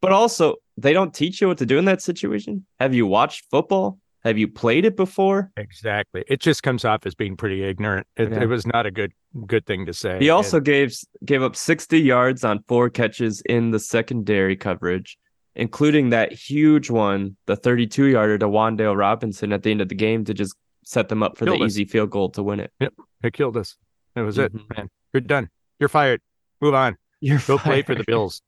But 0.00 0.12
also, 0.12 0.56
they 0.78 0.94
don't 0.94 1.12
teach 1.14 1.40
you 1.40 1.48
what 1.48 1.58
to 1.58 1.66
do 1.66 1.78
in 1.78 1.84
that 1.84 2.00
situation. 2.02 2.64
Have 2.80 2.94
you 2.94 3.06
watched 3.06 3.44
football? 3.50 3.98
Have 4.24 4.38
you 4.38 4.46
played 4.46 4.84
it 4.84 4.96
before? 4.96 5.50
Exactly. 5.56 6.22
It 6.28 6.40
just 6.40 6.62
comes 6.62 6.84
off 6.84 7.04
as 7.06 7.14
being 7.14 7.36
pretty 7.36 7.64
ignorant. 7.64 8.06
It, 8.16 8.30
Yeah. 8.30 8.42
it 8.42 8.46
was 8.46 8.66
not 8.66 8.86
a 8.86 8.90
good 8.90 9.12
good 9.46 9.66
thing 9.66 9.86
to 9.86 9.92
say. 9.92 10.18
He 10.20 10.30
also 10.30 10.60
gave 10.60 10.94
gave 11.24 11.42
up 11.42 11.56
60 11.56 11.98
yards 12.00 12.44
on 12.44 12.62
four 12.68 12.88
catches 12.90 13.40
in 13.42 13.70
the 13.72 13.78
secondary 13.80 14.56
coverage, 14.56 15.18
including 15.56 16.10
that 16.10 16.32
huge 16.32 16.88
one, 16.90 17.36
the 17.46 17.56
32 17.56 18.04
yarder 18.06 18.38
to 18.38 18.46
Wan'Dale 18.46 18.96
Robinson 18.96 19.52
at 19.52 19.62
the 19.64 19.70
end 19.70 19.80
of 19.80 19.88
the 19.88 19.94
game 19.96 20.24
to 20.26 20.34
just 20.34 20.54
set 20.84 21.08
them 21.08 21.22
up 21.22 21.36
for 21.38 21.44
the 21.46 21.54
us. 21.54 21.60
easy 21.62 21.84
field 21.84 22.10
goal 22.10 22.28
to 22.30 22.42
win 22.42 22.60
it. 22.60 22.72
Yep. 22.80 22.92
It 23.24 23.32
killed 23.32 23.56
us. 23.56 23.76
That 24.14 24.22
was 24.22 24.36
Mhm. 24.36 24.44
it, 24.44 24.52
man. 24.76 24.88
You're 25.12 25.20
done. 25.22 25.48
You're 25.80 25.88
fired. 25.88 26.20
Move 26.60 26.74
on. 26.74 26.96
You're 27.20 27.40
Go 27.46 27.56
play 27.58 27.82
for 27.82 27.94
the. 27.94 28.04
Bills. 28.04 28.42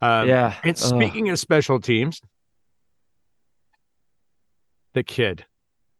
Um, 0.00 0.28
yeah. 0.28 0.54
And 0.62 0.70
Ugh. 0.72 0.76
speaking 0.76 1.28
of 1.30 1.38
special 1.38 1.80
teams, 1.80 2.20
the 4.94 5.02
kid, 5.02 5.44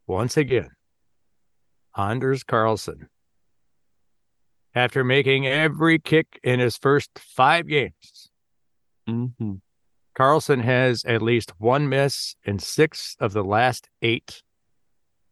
once 0.07 0.37
again, 0.37 0.71
Anders 1.97 2.43
Carlson, 2.43 3.09
after 4.75 5.05
making 5.05 5.47
every 5.47 5.99
kick 5.99 6.41
in 6.43 6.59
his 6.61 6.77
first 6.77 7.19
five 7.19 7.67
games, 7.69 8.31
Mhm. 9.09 9.61
Carlson 10.15 10.61
has 10.61 11.05
at 11.05 11.21
least 11.23 11.53
one 11.61 11.89
miss 11.89 12.37
in 12.45 12.59
six 12.59 13.17
of 13.21 13.33
the 13.33 13.45
last 13.45 13.89
eight. 14.01 14.43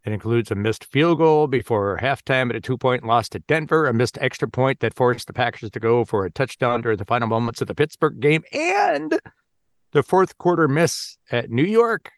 It 0.05 0.13
includes 0.13 0.51
a 0.51 0.57
missed 0.57 0.85
field 0.85 1.19
goal 1.19 1.47
before 1.47 1.99
halftime 2.03 2.51
at 2.51 2.57
a 2.57 2.61
two 2.61 2.77
point 2.77 3.05
loss 3.05 3.29
to 3.31 3.39
Denver, 3.39 3.87
a 3.87 3.95
missed 3.95 4.19
extra 4.21 4.49
point 4.49 4.81
that 4.81 4.95
forced 4.95 5.29
the 5.29 5.33
Packers 5.33 5.71
to 5.71 5.81
go 5.81 6.05
for 6.05 6.25
a 6.25 6.31
touchdown 6.31 6.83
during 6.83 6.99
the 6.99 7.05
final 7.05 7.29
moments 7.29 7.61
of 7.61 7.69
the 7.69 7.75
Pittsburgh 7.75 8.19
game, 8.21 8.43
and 8.53 9.21
the 9.93 10.03
fourth 10.03 10.37
quarter 10.39 10.67
miss 10.69 11.17
at 11.31 11.51
New 11.51 11.65
York. 11.65 12.11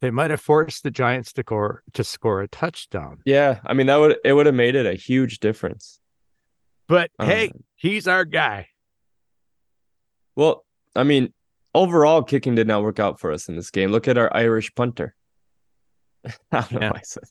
They 0.00 0.10
might 0.10 0.30
have 0.30 0.40
forced 0.40 0.84
the 0.84 0.90
Giants 0.90 1.32
to 1.34 1.42
score 1.42 1.82
to 1.94 2.04
score 2.04 2.40
a 2.42 2.48
touchdown. 2.48 3.18
Yeah, 3.24 3.60
I 3.66 3.74
mean 3.74 3.86
that 3.88 3.96
would 3.96 4.16
it 4.24 4.32
would 4.32 4.46
have 4.46 4.54
made 4.54 4.74
it 4.76 4.86
a 4.86 4.94
huge 4.94 5.40
difference. 5.40 6.00
But 6.86 7.10
Um, 7.18 7.26
hey, 7.28 7.52
he's 7.74 8.06
our 8.08 8.24
guy. 8.24 8.68
Well, 10.36 10.64
I 10.94 11.02
mean, 11.04 11.32
overall, 11.74 12.22
kicking 12.22 12.54
did 12.54 12.66
not 12.66 12.82
work 12.82 12.98
out 12.98 13.18
for 13.20 13.32
us 13.32 13.48
in 13.48 13.56
this 13.56 13.70
game. 13.70 13.90
Look 13.90 14.08
at 14.08 14.16
our 14.18 14.34
Irish 14.34 14.72
punter. 14.74 15.14
I 16.52 16.60
don't 16.60 16.72
know 16.72 16.78
Yeah. 16.80 17.00
said 17.04 17.24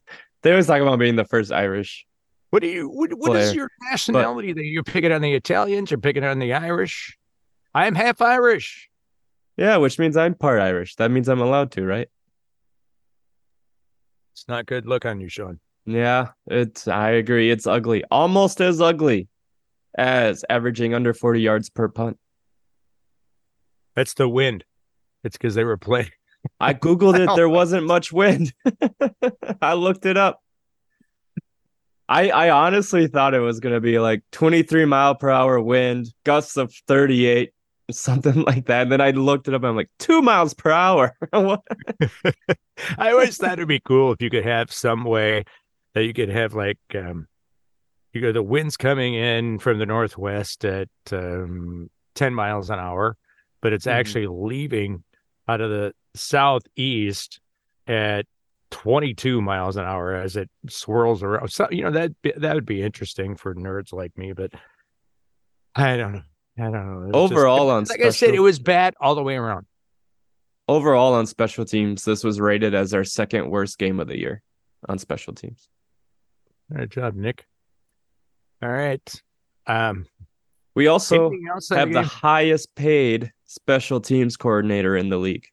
they 0.44 0.52
always 0.52 0.68
talk 0.68 0.82
about 0.82 1.00
being 1.00 1.16
the 1.16 1.26
first 1.26 1.52
Irish. 1.52 2.06
What 2.50 2.62
do 2.62 2.68
you 2.68 2.90
what, 2.90 3.14
what 3.14 3.36
is 3.38 3.56
your 3.56 3.70
nationality 3.90 4.54
that 4.54 4.64
you're 4.66 4.84
picking 4.84 5.12
on 5.12 5.22
the 5.22 5.34
Italians, 5.34 5.92
you're 5.92 6.00
picking 6.00 6.24
on 6.24 6.40
the 6.40 6.54
Irish? 6.54 7.18
I'm 7.74 7.96
half 7.96 8.22
Irish. 8.22 8.90
Yeah, 9.58 9.78
which 9.78 9.98
means 10.00 10.16
I'm 10.16 10.36
part 10.36 10.62
Irish. 10.62 10.96
That 10.96 11.12
means 11.12 11.28
I'm 11.28 11.42
allowed 11.42 11.72
to, 11.74 11.86
right? 11.86 12.08
It's 14.38 14.48
not 14.48 14.68
good 14.68 14.86
look 14.86 15.04
on 15.04 15.20
you, 15.20 15.30
Shawn. 15.30 15.60
Yeah, 15.88 16.28
it's 16.46 16.88
I 16.88 17.10
agree. 17.10 17.50
It's 17.50 17.66
ugly. 17.66 18.04
Almost 18.12 18.62
as 18.62 18.80
ugly 18.80 19.30
as 19.98 20.46
averaging 20.48 20.94
under 20.94 21.12
40 21.12 21.42
yards 21.42 21.72
per 21.72 21.88
punt. 21.88 22.20
That's 23.96 24.14
the 24.14 24.30
wind. 24.30 24.64
It's 25.24 25.38
because 25.38 25.56
they 25.56 25.64
were 25.64 25.76
playing. 25.76 26.12
I 26.60 26.76
googled 26.76 27.18
it. 27.18 27.36
There 27.36 27.50
wasn't 27.62 27.88
much 27.88 28.14
wind. 28.14 28.54
I 29.60 29.74
looked 29.74 30.06
it 30.06 30.18
up. 30.18 30.40
I 32.08 32.30
I 32.30 32.50
honestly 32.52 33.08
thought 33.08 33.34
it 33.34 33.40
was 33.40 33.60
gonna 33.60 33.82
be 33.82 33.98
like 33.98 34.22
23 34.34 34.86
mile 34.86 35.16
per 35.16 35.32
hour 35.32 35.60
wind, 35.60 36.14
gusts 36.24 36.58
of 36.58 36.72
38, 36.88 37.54
something 37.92 38.42
like 38.44 38.66
that. 38.68 38.84
And 38.84 38.92
then 38.92 39.02
I 39.02 39.12
looked 39.12 39.48
it 39.48 39.54
up. 39.54 39.62
And 39.62 39.70
I'm 39.70 39.76
like 39.76 39.90
two 40.00 40.22
miles 40.22 40.54
per 40.54 40.72
hour. 40.72 41.16
I 41.34 43.12
always 43.12 43.38
thought 43.38 43.54
it'd 43.54 43.68
be 43.68 43.80
cool 43.80 44.12
if 44.12 44.22
you 44.22 44.30
could 44.30 44.46
have 44.46 44.72
some 44.72 45.04
way 45.04 45.44
that 45.94 46.04
you 46.04 46.14
could 46.14 46.30
have 46.30 46.54
like 46.54 46.78
um 46.96 47.28
you 48.14 48.22
go 48.22 48.32
the 48.32 48.44
wind's 48.44 48.78
coming 48.78 49.16
in 49.16 49.58
from 49.60 49.80
the 49.80 49.86
northwest 49.86 50.64
at 50.66 50.90
um 51.12 51.90
10 52.16 52.34
miles 52.34 52.70
an 52.70 52.80
hour, 52.80 53.18
but 53.62 53.74
it's 53.74 53.86
Mhm. 53.86 53.92
actually 53.92 54.28
leaving 54.28 55.04
out 55.48 55.62
of 55.62 55.70
the 55.70 55.94
southeast 56.16 57.40
at 57.88 58.26
22 58.72 59.42
miles 59.42 59.78
an 59.78 59.86
hour 59.86 60.14
as 60.14 60.36
it 60.36 60.50
swirls 60.70 61.24
around. 61.24 61.50
So 61.50 61.68
you 61.72 61.84
know 61.84 61.92
that 61.92 62.12
that 62.38 62.54
would 62.56 62.66
be 62.66 62.84
interesting 62.84 63.36
for 63.36 63.56
nerds 63.56 63.94
like 63.94 64.18
me, 64.18 64.34
but 64.34 64.52
I 65.76 65.96
don't 65.98 66.14
know. 66.14 66.22
I 66.60 66.64
don't 66.64 66.72
know. 66.74 67.00
Was 67.20 67.30
just- 67.30 67.34
Overall 67.34 67.70
on 67.70 67.84
like 67.86 68.02
I 68.02 68.10
said, 68.10 68.34
it 68.34 68.40
was 68.40 68.60
bad 68.60 68.96
all 69.00 69.16
the 69.16 69.24
way 69.24 69.36
around. 69.36 69.66
Overall 70.68 71.14
on 71.14 71.26
special 71.26 71.64
teams, 71.66 72.04
this 72.04 72.24
was 72.24 72.40
rated 72.42 72.74
as 72.76 72.94
our 72.94 73.04
second 73.04 73.50
worst 73.50 73.78
game 73.78 74.00
of 74.00 74.08
the 74.08 74.18
year 74.18 74.42
on 74.90 74.98
special 74.98 75.34
teams. 75.34 75.70
Good 76.76 76.92
job, 76.92 77.16
Nick. 77.16 77.46
All 78.62 78.70
right. 78.70 79.22
Um, 79.68 80.08
We 80.76 80.88
also 80.88 81.32
have 81.72 81.94
the 81.94 82.04
highest 82.04 82.76
paid 82.76 83.32
special 83.46 84.02
teams 84.02 84.36
coordinator 84.36 84.98
in 84.98 85.10
the 85.10 85.18
league. 85.18 85.48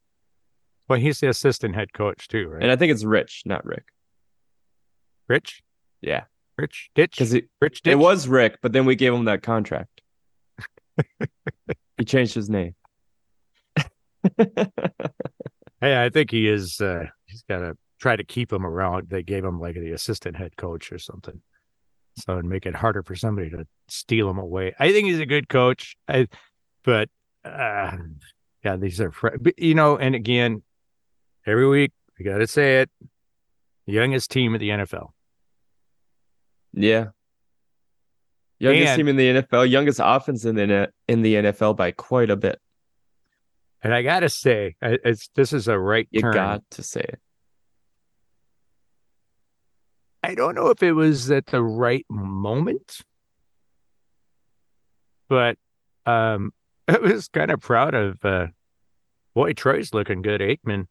well, 0.89 0.99
he's 0.99 1.21
the 1.21 1.29
assistant 1.29 1.75
head 1.75 1.93
coach 1.93 2.27
too, 2.29 2.49
right? 2.49 2.63
And 2.63 2.71
I 2.73 2.77
think 2.77 2.91
it's 2.93 3.05
Rich, 3.05 3.43
not 3.47 3.65
Rick. 3.65 3.85
Rich, 5.29 5.63
Yeah. 6.03 6.25
Rich 6.59 6.91
Ditch, 6.95 7.13
Because 7.13 7.33
it, 7.35 7.49
Rich 7.61 7.83
Ditch. 7.83 7.93
it 7.93 7.97
was 7.97 8.29
Rick, 8.29 8.59
but 8.63 8.73
then 8.73 8.85
we 8.85 8.95
gave 8.95 9.13
him 9.15 9.25
that 9.25 9.43
contract. 9.43 9.94
He 11.99 12.05
changed 12.05 12.35
his 12.35 12.51
name. 12.51 12.75
Hey, 15.85 16.03
I 16.03 16.09
think 16.09 16.31
he 16.31 16.49
is. 16.49 16.81
Uh, 16.81 17.05
he's 17.27 17.43
got 17.43 17.59
to 17.59 17.77
try 18.01 18.17
to 18.17 18.25
keep 18.25 18.51
him 18.51 18.65
around. 18.65 19.11
They 19.11 19.23
gave 19.23 19.45
him 19.45 19.61
like 19.61 19.75
the 19.75 19.91
assistant 19.91 20.35
head 20.35 20.57
coach 20.57 20.91
or 20.91 20.99
something, 20.99 21.43
so 22.17 22.33
it'd 22.33 22.47
make 22.47 22.65
it 22.65 22.75
harder 22.75 23.03
for 23.03 23.15
somebody 23.15 23.51
to 23.51 23.67
steal 23.89 24.31
him 24.31 24.39
away. 24.39 24.75
I 24.79 24.93
think 24.93 25.09
he's 25.09 25.21
a 25.21 25.27
good 25.27 25.51
coach. 25.51 25.95
I, 26.09 26.29
but 26.85 27.11
uh, 27.45 27.99
yeah, 28.65 28.77
these 28.77 28.99
are 28.99 29.11
fr- 29.11 29.37
but, 29.39 29.59
you 29.59 29.75
know. 29.75 29.99
And 29.99 30.15
again, 30.15 30.63
every 31.47 31.69
week 31.69 31.93
we 32.19 32.25
got 32.25 32.39
to 32.39 32.47
say 32.47 32.81
it: 32.81 32.91
youngest 33.85 34.31
team 34.31 34.55
at 34.55 34.61
the 34.61 34.71
NFL. 34.71 35.09
Yeah. 36.73 37.09
Youngest 38.65 38.89
And- 38.91 38.97
team 38.99 39.09
in 39.09 39.17
the 39.17 39.29
NFL, 39.43 39.71
youngest 39.71 40.01
offense 40.03 40.45
in 40.45 40.55
the 40.57 40.91
in 41.09 41.23
the 41.23 41.35
NFL 41.37 41.77
by 41.77 41.93
quite 41.93 42.31
a 42.31 42.37
bit. 42.37 42.61
And 43.83 43.93
I 43.95 44.03
got 44.03 44.21
to 44.21 44.29
say, 44.31 44.77
it's 44.83 45.29
this 45.35 45.53
is 45.53 45.69
a 45.69 45.79
right 45.79 46.09
You 46.11 46.23
turn. 46.23 46.33
got 46.35 46.63
to 46.71 46.83
say 46.83 47.01
it. 47.01 47.21
I 50.23 50.35
don't 50.35 50.55
know 50.55 50.69
if 50.71 50.83
it 50.83 50.93
was 50.93 51.31
at 51.31 51.47
the 51.47 51.63
right 51.63 52.07
moment, 52.09 53.01
but 55.29 55.59
um, 56.07 56.53
I 56.89 56.97
was 56.99 57.29
kind 57.29 57.51
of 57.51 57.61
proud 57.61 57.95
of. 57.95 58.25
Uh, 58.25 58.47
boy, 59.35 59.53
Troy's 59.53 59.93
looking 59.93 60.23
good. 60.23 60.41
Aikman, 60.41 60.87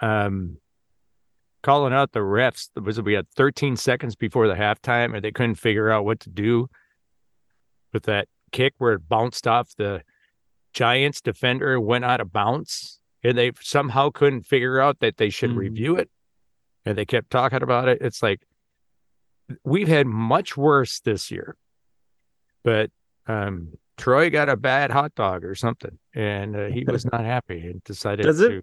um, 0.00 0.56
calling 1.62 1.92
out 1.92 2.12
the 2.12 2.20
refs. 2.20 2.68
Was 2.82 3.00
we 3.02 3.12
had 3.14 3.28
13 3.36 3.76
seconds 3.76 4.16
before 4.16 4.48
the 4.48 4.54
halftime, 4.54 5.14
and 5.14 5.22
they 5.22 5.32
couldn't 5.32 5.56
figure 5.56 5.90
out 5.90 6.06
what 6.06 6.20
to 6.20 6.30
do 6.30 6.68
with 7.94 8.02
that 8.02 8.28
kick 8.52 8.74
where 8.78 8.92
it 8.92 9.08
bounced 9.08 9.46
off 9.46 9.74
the 9.78 10.02
Giants 10.74 11.20
defender, 11.22 11.80
went 11.80 12.04
out 12.04 12.20
of 12.20 12.32
bounds, 12.32 12.98
and 13.22 13.38
they 13.38 13.52
somehow 13.60 14.10
couldn't 14.10 14.42
figure 14.42 14.80
out 14.80 14.98
that 14.98 15.16
they 15.16 15.30
should 15.30 15.50
Mhm. 15.50 15.56
review 15.56 15.96
it, 15.96 16.10
and 16.84 16.98
they 16.98 17.06
kept 17.06 17.30
talking 17.30 17.62
about 17.62 17.88
it. 17.88 17.98
It's 18.02 18.22
like 18.22 18.42
we've 19.64 19.88
had 19.88 20.06
much 20.06 20.56
worse 20.56 21.00
this 21.00 21.30
year, 21.30 21.56
but 22.64 22.90
um, 23.26 23.74
Troy 23.96 24.28
got 24.30 24.48
a 24.48 24.56
bad 24.56 24.90
hot 24.90 25.14
dog 25.14 25.44
or 25.44 25.54
something, 25.54 25.98
and 26.14 26.56
uh, 26.56 26.66
he 26.66 26.84
was 26.84 27.04
not 27.12 27.24
happy 27.24 27.60
and 27.60 27.82
decided 27.84 28.24
Does 28.24 28.40
it- 28.40 28.48
to. 28.50 28.62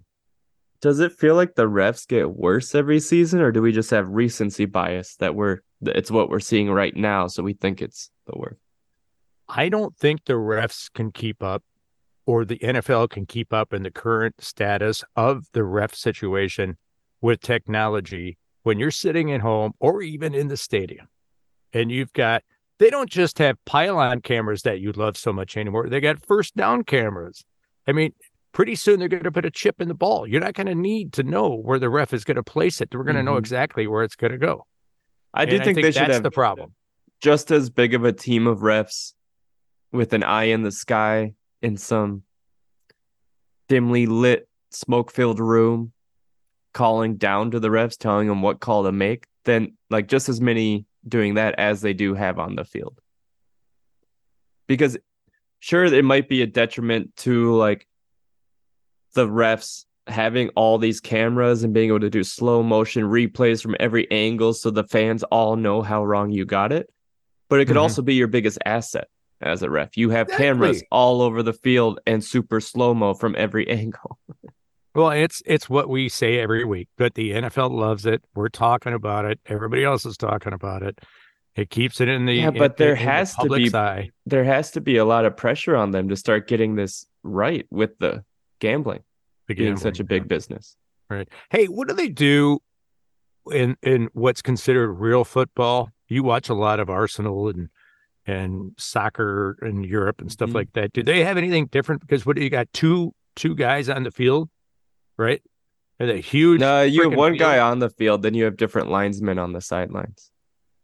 Does 0.82 0.98
it 0.98 1.12
feel 1.12 1.36
like 1.36 1.54
the 1.54 1.68
refs 1.68 2.08
get 2.08 2.28
worse 2.32 2.74
every 2.74 2.98
season, 2.98 3.40
or 3.40 3.52
do 3.52 3.62
we 3.62 3.70
just 3.70 3.90
have 3.92 4.08
recency 4.08 4.64
bias 4.64 5.14
that 5.16 5.34
we're 5.36 5.58
it's 5.80 6.10
what 6.10 6.28
we're 6.28 6.40
seeing 6.40 6.70
right 6.70 6.94
now, 6.96 7.28
so 7.28 7.42
we 7.44 7.52
think 7.54 7.80
it's 7.80 8.10
the 8.26 8.32
worst? 8.36 8.58
I 9.48 9.68
don't 9.68 9.96
think 9.96 10.24
the 10.24 10.34
refs 10.34 10.92
can 10.92 11.12
keep 11.12 11.42
up 11.42 11.62
or 12.26 12.44
the 12.44 12.58
NFL 12.58 13.10
can 13.10 13.26
keep 13.26 13.52
up 13.52 13.72
in 13.72 13.82
the 13.82 13.90
current 13.90 14.36
status 14.40 15.02
of 15.16 15.44
the 15.52 15.64
ref 15.64 15.94
situation 15.94 16.78
with 17.20 17.40
technology 17.40 18.38
when 18.62 18.78
you're 18.78 18.90
sitting 18.90 19.32
at 19.32 19.40
home 19.40 19.72
or 19.80 20.02
even 20.02 20.34
in 20.34 20.48
the 20.48 20.56
stadium. 20.56 21.08
And 21.72 21.90
you've 21.90 22.12
got, 22.12 22.42
they 22.78 22.90
don't 22.90 23.10
just 23.10 23.38
have 23.38 23.56
pylon 23.64 24.20
cameras 24.20 24.62
that 24.62 24.80
you 24.80 24.92
love 24.92 25.16
so 25.16 25.32
much 25.32 25.56
anymore. 25.56 25.88
They 25.88 26.00
got 26.00 26.24
first 26.24 26.56
down 26.56 26.84
cameras. 26.84 27.44
I 27.88 27.92
mean, 27.92 28.12
pretty 28.52 28.74
soon 28.76 28.98
they're 29.00 29.08
going 29.08 29.22
to 29.24 29.32
put 29.32 29.44
a 29.46 29.50
chip 29.50 29.80
in 29.80 29.88
the 29.88 29.94
ball. 29.94 30.26
You're 30.26 30.40
not 30.40 30.54
going 30.54 30.66
to 30.68 30.74
need 30.74 31.12
to 31.14 31.22
know 31.22 31.56
where 31.56 31.78
the 31.78 31.90
ref 31.90 32.12
is 32.12 32.22
going 32.24 32.36
to 32.36 32.42
place 32.42 32.80
it. 32.80 32.94
We're 32.94 33.04
going 33.04 33.16
to 33.16 33.22
know 33.22 33.34
Mhm. 33.34 33.38
exactly 33.40 33.86
where 33.86 34.04
it's 34.04 34.14
going 34.16 34.32
to 34.32 34.38
go. 34.38 34.66
I 35.34 35.44
do 35.46 35.56
And 35.56 35.64
think, 35.64 35.76
they 35.76 35.90
should 35.90 36.02
that's 36.02 36.14
have 36.14 36.22
the 36.22 36.30
problem. 36.30 36.74
just 37.20 37.50
as 37.50 37.70
big 37.70 37.94
of 37.94 38.04
a 38.04 38.12
team 38.12 38.46
of 38.46 38.58
refs 38.60 39.14
with 39.92 40.12
an 40.12 40.22
eye 40.22 40.44
in 40.44 40.62
the 40.62 40.72
sky 40.72 41.34
in 41.60 41.76
some 41.76 42.22
dimly 43.68 44.06
lit 44.06 44.48
smoke 44.70 45.12
filled 45.12 45.38
room 45.38 45.92
calling 46.72 47.16
down 47.16 47.50
to 47.50 47.60
the 47.60 47.68
refs 47.68 47.98
telling 47.98 48.26
them 48.26 48.40
what 48.42 48.60
call 48.60 48.84
to 48.84 48.92
make 48.92 49.26
then 49.44 49.76
like 49.90 50.08
just 50.08 50.28
as 50.28 50.40
many 50.40 50.86
doing 51.06 51.34
that 51.34 51.54
as 51.58 51.82
they 51.82 51.92
do 51.92 52.14
have 52.14 52.38
on 52.38 52.54
the 52.56 52.64
field 52.64 52.98
because 54.66 54.96
sure 55.60 55.84
it 55.84 56.04
might 56.04 56.28
be 56.28 56.40
a 56.42 56.46
detriment 56.46 57.14
to 57.16 57.54
like 57.56 57.86
the 59.14 59.26
refs 59.26 59.84
having 60.06 60.48
all 60.50 60.78
these 60.78 61.00
cameras 61.00 61.62
and 61.62 61.74
being 61.74 61.88
able 61.88 62.00
to 62.00 62.10
do 62.10 62.24
slow 62.24 62.62
motion 62.62 63.04
replays 63.04 63.62
from 63.62 63.76
every 63.78 64.10
angle 64.10 64.54
so 64.54 64.70
the 64.70 64.84
fans 64.84 65.22
all 65.24 65.56
know 65.56 65.82
how 65.82 66.02
wrong 66.04 66.30
you 66.30 66.44
got 66.46 66.72
it 66.72 66.88
but 67.50 67.60
it 67.60 67.66
could 67.66 67.76
Mhm. 67.76 67.80
also 67.82 68.00
be 68.00 68.14
your 68.14 68.28
biggest 68.28 68.58
asset 68.64 69.08
as 69.42 69.62
a 69.62 69.70
ref 69.70 69.96
you 69.96 70.10
have 70.10 70.28
cameras 70.28 70.82
all 70.90 71.20
over 71.22 71.42
the 71.42 71.52
field 71.52 72.00
and 72.06 72.22
super 72.24 72.60
slow 72.60 72.94
mo 72.94 73.14
from 73.14 73.34
every 73.38 73.68
angle 73.80 74.18
Well, 74.94 75.10
it's 75.10 75.42
it's 75.46 75.70
what 75.70 75.88
we 75.88 76.08
say 76.10 76.38
every 76.38 76.64
week, 76.64 76.88
but 76.98 77.14
the 77.14 77.30
NFL 77.32 77.70
loves 77.70 78.04
it. 78.04 78.22
We're 78.34 78.50
talking 78.50 78.92
about 78.92 79.24
it. 79.24 79.40
Everybody 79.46 79.84
else 79.84 80.04
is 80.04 80.18
talking 80.18 80.52
about 80.52 80.82
it. 80.82 80.98
It 81.56 81.70
keeps 81.70 81.98
it 82.02 82.08
in 82.08 82.26
the 82.26 82.34
Yeah, 82.34 82.48
in- 82.48 82.58
but 82.58 82.76
there 82.76 82.92
in 82.92 82.98
the 82.98 83.10
has 83.10 83.34
to 83.36 83.48
be- 83.48 83.74
eye. 83.74 84.10
there 84.26 84.44
has 84.44 84.70
to 84.72 84.82
be 84.82 84.98
a 84.98 85.06
lot 85.06 85.24
of 85.24 85.34
pressure 85.34 85.76
on 85.76 85.92
them 85.92 86.10
to 86.10 86.16
start 86.16 86.46
getting 86.46 86.74
this 86.74 87.06
right 87.22 87.66
with 87.70 87.98
the 88.00 88.22
gambling 88.60 89.02
the 89.48 89.54
being 89.54 89.76
such 89.78 89.98
a 89.98 90.02
gambling. 90.02 90.20
big 90.24 90.28
business 90.28 90.76
Right. 91.08 91.28
Hey, 91.50 91.66
what 91.66 91.88
do 91.88 91.94
they 91.94 92.08
do 92.10 92.58
in 93.50 93.76
in 93.82 94.08
what's 94.12 94.42
considered 94.42 94.92
real 94.92 95.24
football? 95.24 95.88
You 96.08 96.22
watch 96.22 96.48
a 96.50 96.54
lot 96.54 96.80
of 96.80 96.90
Arsenal 96.90 97.48
and 97.48 97.70
and 98.26 98.72
soccer 98.78 99.56
in 99.62 99.82
Europe 99.84 100.20
and 100.20 100.30
stuff 100.30 100.50
Mhm. 100.50 100.54
like 100.54 100.72
that. 100.74 100.92
Do 100.92 101.02
they 101.02 101.24
have 101.24 101.36
anything 101.36 101.66
different? 101.66 102.00
Because 102.00 102.24
what 102.24 102.36
do 102.36 102.42
you 102.42 102.50
got 102.50 102.72
two 102.72 103.14
two 103.34 103.54
guys 103.54 103.88
on 103.88 104.02
the 104.02 104.10
field, 104.10 104.48
right? 105.16 105.42
And 105.98 106.10
a 106.10 106.18
huge. 106.18 106.60
no 106.60 106.82
you 106.82 107.02
have 107.08 107.14
one 107.18 107.34
guy 107.36 107.58
on 107.60 107.78
the 107.78 107.88
field 107.90 108.22
then 108.22 108.34
you 108.34 108.44
have 108.44 108.56
different 108.56 108.90
linesmen 108.90 109.38
on 109.38 109.52
the 109.52 109.60
sidelines 109.60 110.30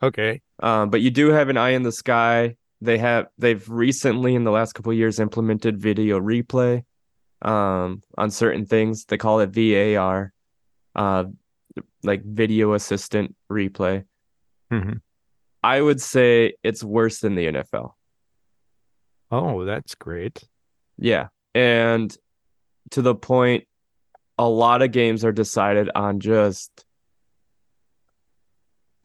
Okay. 0.03 0.41
Um, 0.61 0.91
but 0.91 1.01
you 1.01 1.11
do 1.11 1.31
have 1.31 1.49
an 1.49 1.57
eye 1.57 1.71
in 1.71 1.83
the 1.83 1.91
sky. 1.91 2.57
They 2.81 2.99
have 2.99 3.27
they've 3.37 3.69
recently 3.69 4.37
in 4.37 4.45
the 4.45 4.53
last 4.53 4.75
couple 4.75 4.93
of 4.93 4.99
years 4.99 5.19
implemented 5.19 5.77
video 5.81 6.21
replay 6.21 6.85
um, 7.43 8.03
on 8.17 8.31
certain 8.31 8.65
things. 8.65 9.05
They 9.07 9.17
call 9.17 9.41
it 9.41 9.51
VAR, 9.51 10.33
uh, 10.95 11.25
like 12.05 12.23
video 12.25 12.75
assistant 12.75 13.35
replay. 13.51 14.05
Mhm. 14.73 15.01
I 15.63 15.81
would 15.81 16.01
say 16.01 16.55
it's 16.63 16.85
worse 16.85 17.21
than 17.21 17.35
the 17.35 17.47
NFL. 17.47 17.93
Oh, 19.31 19.65
that's 19.65 19.95
great. 19.95 20.43
Yeah, 20.97 21.29
and 21.55 22.17
to 22.91 23.03
the 23.03 23.15
point, 23.15 23.65
a 24.39 24.49
lot 24.49 24.83
of 24.83 24.93
games 24.93 25.25
are 25.25 25.33
decided 25.33 25.91
on 25.95 26.21
just. 26.21 26.85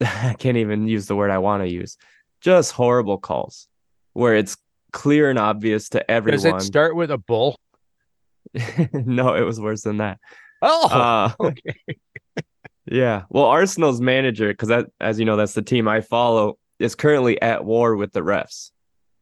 I 0.00 0.34
can't 0.38 0.56
even 0.56 0.88
use 0.88 1.06
the 1.06 1.16
word 1.16 1.30
I 1.30 1.38
want 1.38 1.62
to 1.62 1.68
use. 1.68 1.96
Just 2.40 2.72
horrible 2.72 3.18
calls, 3.18 3.68
where 4.12 4.36
it's 4.36 4.56
clear 4.92 5.30
and 5.30 5.38
obvious 5.38 5.90
to 5.90 6.10
everyone. 6.10 6.54
Does 6.54 6.64
it 6.64 6.66
start 6.66 6.96
with 6.96 7.10
a 7.10 7.18
bull? 7.18 7.58
no, 8.92 9.34
it 9.34 9.42
was 9.42 9.60
worse 9.60 9.82
than 9.82 9.98
that. 9.98 10.18
Oh, 10.62 10.88
Uh, 10.88 11.32
okay. 11.40 11.76
Yeah. 12.86 13.22
Well, 13.30 13.44
Arsenal's 13.44 14.00
manager, 14.00 14.48
because 14.48 14.68
that, 14.68 14.86
as 15.00 15.18
you 15.18 15.24
know, 15.24 15.36
that's 15.36 15.54
the 15.54 15.62
team 15.62 15.88
I 15.88 16.00
follow, 16.00 16.58
is 16.78 16.94
currently 16.94 17.40
at 17.40 17.64
war 17.64 17.96
with 17.96 18.12
the 18.12 18.20
refs. 18.20 18.70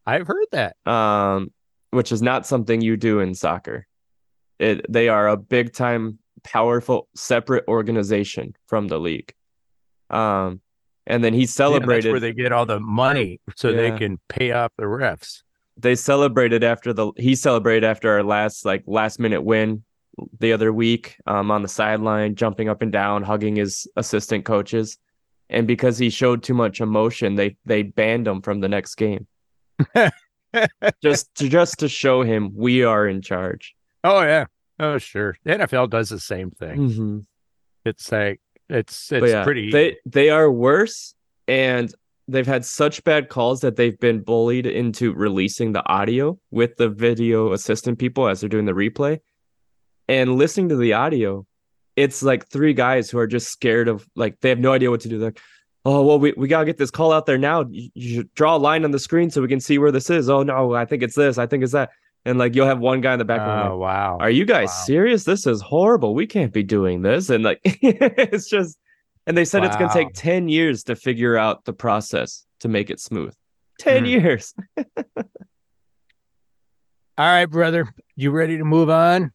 I've 0.06 0.26
heard 0.26 0.46
that. 0.52 0.76
um, 0.86 1.52
which 1.90 2.10
is 2.10 2.22
not 2.22 2.46
something 2.46 2.80
you 2.80 2.96
do 2.96 3.20
in 3.20 3.34
soccer. 3.34 3.86
It 4.58 4.86
they 4.88 5.08
are 5.08 5.28
a 5.28 5.36
big 5.36 5.72
time, 5.74 6.18
powerful, 6.42 7.08
separate 7.14 7.64
organization 7.68 8.54
from 8.66 8.88
the 8.88 8.98
league. 8.98 9.32
Um, 10.10 10.60
and 11.06 11.22
then 11.22 11.34
he 11.34 11.40
Yeah, 11.42 11.46
celebrated. 11.46 12.04
that's 12.04 12.12
where 12.12 12.20
they 12.20 12.32
get 12.32 12.52
all 12.52 12.64
the 12.66 12.80
money 12.80 13.40
so 13.56 13.72
they 13.72 13.90
can 13.98 14.18
pay 14.28 14.52
off 14.52 14.72
the 14.78 14.84
refs. 14.84 15.42
they 15.76 15.94
celebrated 15.94 16.62
after 16.64 16.92
the 16.92 17.12
he 17.16 17.34
celebrated 17.34 17.84
after 17.84 18.10
our 18.10 18.22
last 18.22 18.64
like 18.64 18.84
last 18.86 19.18
minute 19.18 19.42
win 19.42 19.82
the 20.38 20.52
other 20.52 20.72
week 20.72 21.16
um, 21.26 21.50
on 21.50 21.62
the 21.62 21.68
sideline, 21.68 22.34
jumping 22.34 22.68
up 22.68 22.82
and 22.82 22.92
down, 22.92 23.22
hugging 23.22 23.56
his 23.56 23.86
assistant 23.96 24.44
coaches. 24.44 24.98
And 25.48 25.66
because 25.66 25.98
he 25.98 26.10
showed 26.10 26.42
too 26.42 26.54
much 26.54 26.80
emotion, 26.80 27.34
they 27.34 27.56
they 27.64 27.82
banned 27.82 28.26
him 28.26 28.40
from 28.40 28.60
the 28.60 28.68
next 28.68 28.94
game. 28.94 29.26
just 31.02 31.34
to 31.36 31.48
just 31.48 31.78
to 31.80 31.88
show 31.88 32.22
him 32.22 32.52
we 32.54 32.84
are 32.84 33.06
in 33.06 33.22
charge. 33.22 33.74
Oh 34.04 34.22
yeah. 34.22 34.46
Oh 34.78 34.98
sure. 34.98 35.36
The 35.44 35.52
NFL 35.52 35.90
does 35.90 36.08
the 36.08 36.18
same 36.18 36.50
thing. 36.50 36.88
Mm-hmm. 36.88 37.18
It's 37.84 38.10
like 38.10 38.40
it's 38.68 39.12
it's 39.12 39.30
yeah, 39.30 39.44
pretty 39.44 39.70
They 39.70 39.96
they 40.06 40.30
are 40.30 40.50
worse, 40.50 41.14
and 41.46 41.92
they've 42.28 42.46
had 42.46 42.64
such 42.64 43.04
bad 43.04 43.28
calls 43.28 43.60
that 43.60 43.76
they've 43.76 43.98
been 43.98 44.20
bullied 44.20 44.66
into 44.66 45.12
releasing 45.12 45.72
the 45.72 45.86
audio 45.88 46.38
with 46.50 46.76
the 46.76 46.88
video 46.88 47.52
assistant 47.52 47.98
people 47.98 48.28
as 48.28 48.40
they're 48.40 48.48
doing 48.48 48.64
the 48.64 48.72
replay, 48.72 49.18
and 50.20 50.36
listening 50.36 50.68
to 50.70 50.76
the 50.76 50.94
audio. 50.94 51.46
It's 51.96 52.22
like 52.22 52.48
three 52.48 52.72
guys 52.74 53.10
who 53.10 53.18
are 53.18 53.26
just 53.26 53.48
scared 53.50 53.88
of 53.88 54.06
like 54.16 54.40
they 54.40 54.48
have 54.48 54.58
no 54.58 54.72
idea 54.72 54.90
what 54.90 55.00
to 55.02 55.08
do. 55.08 55.18
They're 55.18 55.28
like, 55.28 55.40
oh 55.84 56.04
well, 56.06 56.18
we, 56.18 56.32
we 56.36 56.48
gotta 56.48 56.64
get 56.64 56.78
this 56.78 56.90
call 56.90 57.12
out 57.12 57.26
there 57.26 57.38
now. 57.38 57.66
You, 57.70 57.90
you 57.94 58.14
should 58.16 58.34
draw 58.34 58.56
a 58.56 58.58
line 58.58 58.84
on 58.84 58.90
the 58.92 58.98
screen 58.98 59.30
so 59.30 59.42
we 59.42 59.48
can 59.48 59.60
see 59.60 59.78
where 59.78 59.92
this 59.92 60.08
is. 60.10 60.30
Oh 60.30 60.42
no, 60.42 60.74
I 60.74 60.84
think 60.86 61.02
it's 61.02 61.14
this. 61.16 61.36
I 61.38 61.46
think 61.46 61.62
it's 61.62 61.72
that. 61.72 61.90
And 62.24 62.38
like 62.38 62.54
you'll 62.54 62.66
have 62.68 62.78
one 62.78 63.00
guy 63.00 63.12
in 63.12 63.18
the 63.18 63.24
background. 63.24 63.68
Oh 63.68 63.76
like, 63.78 63.88
wow. 63.88 64.18
are 64.20 64.30
you 64.30 64.44
guys 64.46 64.68
Wow. 64.68 64.82
serious? 64.86 65.24
This 65.24 65.46
is 65.46 65.60
horrible. 65.60 66.14
We 66.14 66.26
can't 66.26 66.52
be 66.52 66.62
doing 66.62 67.02
this. 67.02 67.28
And 67.30 67.44
like, 67.44 67.60
it's 67.64 68.48
just, 68.48 68.78
and 69.26 69.36
they 69.36 69.44
said 69.44 69.64
it's 69.64 69.76
going 69.76 69.88
to 69.90 69.94
take 69.94 70.12
10 70.14 70.48
years 70.48 70.84
to 70.84 70.96
figure 70.96 71.36
out 71.36 71.64
the 71.64 71.72
process 71.72 72.46
to 72.60 72.68
make 72.68 72.90
it 72.90 73.00
smooth. 73.00 73.34
10 73.80 74.00
Hmm. 74.02 74.06
years. 74.06 74.54
All 77.18 77.18
right, 77.18 77.46
brother. 77.46 77.92
You 78.16 78.30
ready 78.30 78.56
to 78.58 78.64
move 78.64 78.88
on? 78.88 79.32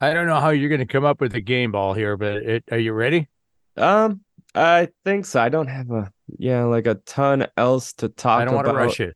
I 0.00 0.12
don't 0.12 0.26
know 0.26 0.40
how 0.40 0.50
you're 0.50 0.68
going 0.68 0.80
to 0.80 0.86
come 0.86 1.04
up 1.04 1.20
with 1.20 1.34
a 1.34 1.40
game 1.40 1.72
ball 1.72 1.94
here, 1.94 2.16
but 2.16 2.36
it, 2.36 2.64
are 2.70 2.78
you 2.78 2.92
ready? 2.92 3.28
Um, 3.76 4.20
I 4.54 4.88
think 5.04 5.24
so. 5.24 5.40
I 5.40 5.48
don't 5.48 5.68
have 5.68 5.90
a, 5.90 6.12
yeah, 6.38 6.64
like 6.64 6.86
a 6.86 6.94
ton 6.94 7.46
else 7.56 7.94
to 7.94 8.08
talk 8.08 8.40
I 8.40 8.44
don't 8.44 8.54
want 8.54 8.66
to 8.66 8.74
rush 8.74 9.00
you. 9.00 9.12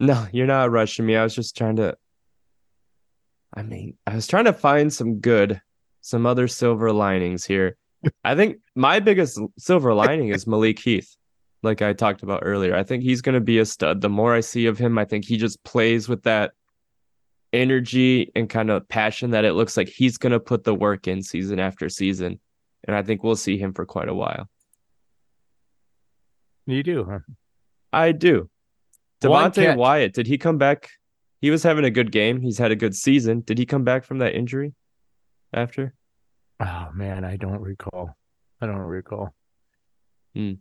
No, 0.00 0.26
you're 0.32 0.46
not 0.46 0.72
rushing 0.72 1.06
me. 1.06 1.16
I 1.16 1.22
was 1.22 1.34
just 1.34 1.56
trying 1.56 1.76
to, 1.76 1.96
I 3.54 3.62
mean, 3.62 3.96
I 4.06 4.14
was 4.14 4.26
trying 4.26 4.46
to 4.46 4.52
find 4.52 4.92
some 4.92 5.20
good, 5.20 5.60
some 6.00 6.26
other 6.26 6.48
silver 6.48 6.92
linings 6.92 7.44
here. 7.44 7.76
I 8.24 8.34
think 8.34 8.58
my 8.74 8.98
biggest 8.98 9.38
silver 9.58 9.94
lining 9.94 10.28
is 10.30 10.48
Malik 10.48 10.80
Heath, 10.80 11.16
like 11.62 11.80
I 11.80 11.92
talked 11.92 12.24
about 12.24 12.42
earlier. 12.44 12.74
I 12.74 12.82
think 12.82 13.04
he's 13.04 13.22
going 13.22 13.34
to 13.34 13.40
be 13.40 13.60
a 13.60 13.64
stud. 13.64 14.00
The 14.00 14.08
more 14.08 14.34
I 14.34 14.40
see 14.40 14.66
of 14.66 14.78
him, 14.78 14.98
I 14.98 15.04
think 15.04 15.24
he 15.24 15.36
just 15.36 15.62
plays 15.62 16.08
with 16.08 16.24
that 16.24 16.54
energy 17.52 18.30
and 18.34 18.48
kind 18.48 18.70
of 18.70 18.88
passion 18.88 19.30
that 19.30 19.44
it 19.44 19.52
looks 19.52 19.76
like 19.76 19.88
he's 19.88 20.18
going 20.18 20.32
to 20.32 20.40
put 20.40 20.64
the 20.64 20.74
work 20.74 21.06
in 21.06 21.22
season 21.22 21.58
after 21.58 21.88
season. 21.88 22.40
and 22.86 22.96
I 22.96 23.02
think 23.02 23.22
we'll 23.22 23.36
see 23.36 23.58
him 23.58 23.72
for 23.74 23.86
quite 23.86 24.08
a 24.08 24.14
while. 24.14 24.48
You 26.66 26.82
do, 26.82 27.04
huh? 27.08 27.18
I 27.92 28.12
do. 28.12 28.48
Devonte. 29.20 29.76
Wyatt, 29.76 30.14
did 30.14 30.26
he 30.26 30.38
come 30.38 30.58
back? 30.58 30.90
He 31.40 31.50
was 31.50 31.62
having 31.62 31.84
a 31.84 31.90
good 31.90 32.12
game. 32.12 32.40
He's 32.40 32.58
had 32.58 32.70
a 32.70 32.76
good 32.76 32.94
season. 32.94 33.40
Did 33.40 33.58
he 33.58 33.66
come 33.66 33.84
back 33.84 34.04
from 34.04 34.18
that 34.18 34.34
injury 34.34 34.74
after? 35.52 35.94
Oh 36.60 36.88
man, 36.94 37.24
I 37.24 37.36
don't 37.36 37.60
recall. 37.60 38.16
I 38.60 38.66
don't 38.66 38.76
recall. 38.76 39.34
Hmm. 40.34 40.54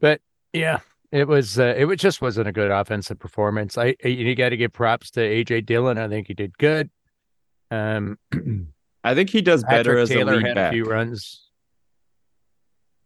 But 0.00 0.20
yeah, 0.52 0.80
it 1.12 1.26
was. 1.28 1.58
Uh, 1.58 1.74
it 1.76 1.84
was 1.86 1.98
just 1.98 2.22
wasn't 2.22 2.48
a 2.48 2.52
good 2.52 2.70
offensive 2.70 3.18
performance. 3.18 3.76
I 3.78 3.94
you 4.04 4.34
got 4.34 4.50
to 4.50 4.56
give 4.56 4.72
props 4.72 5.10
to 5.12 5.20
AJ 5.20 5.66
Dillon. 5.66 5.98
I 5.98 6.08
think 6.08 6.28
he 6.28 6.34
did 6.34 6.56
good. 6.58 6.90
Um, 7.70 8.18
I 9.04 9.14
think 9.14 9.30
he 9.30 9.40
does 9.42 9.62
better 9.64 9.94
Patrick 9.94 10.02
as 10.02 10.08
Taylor 10.10 10.32
a 10.34 10.36
lead 10.36 10.46
had 10.46 10.54
back. 10.56 10.72
a 10.72 10.74
few 10.74 10.84
runs. 10.84 11.48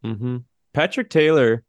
hmm 0.02 0.38
Patrick 0.72 1.08
Taylor 1.08 1.62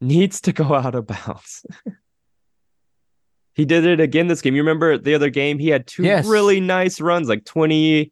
needs 0.00 0.40
to 0.42 0.52
go 0.52 0.74
out 0.74 0.94
of 0.94 1.06
bounds. 1.06 1.66
he 3.54 3.64
did 3.64 3.84
it 3.84 4.00
again 4.00 4.26
this 4.26 4.40
game. 4.40 4.54
You 4.56 4.62
remember 4.62 4.96
the 4.98 5.14
other 5.14 5.30
game? 5.30 5.58
He 5.58 5.68
had 5.68 5.86
two 5.86 6.02
Yes. 6.02 6.26
really 6.26 6.60
nice 6.60 7.00
runs, 7.00 7.28
like 7.28 7.44
20, 7.44 8.10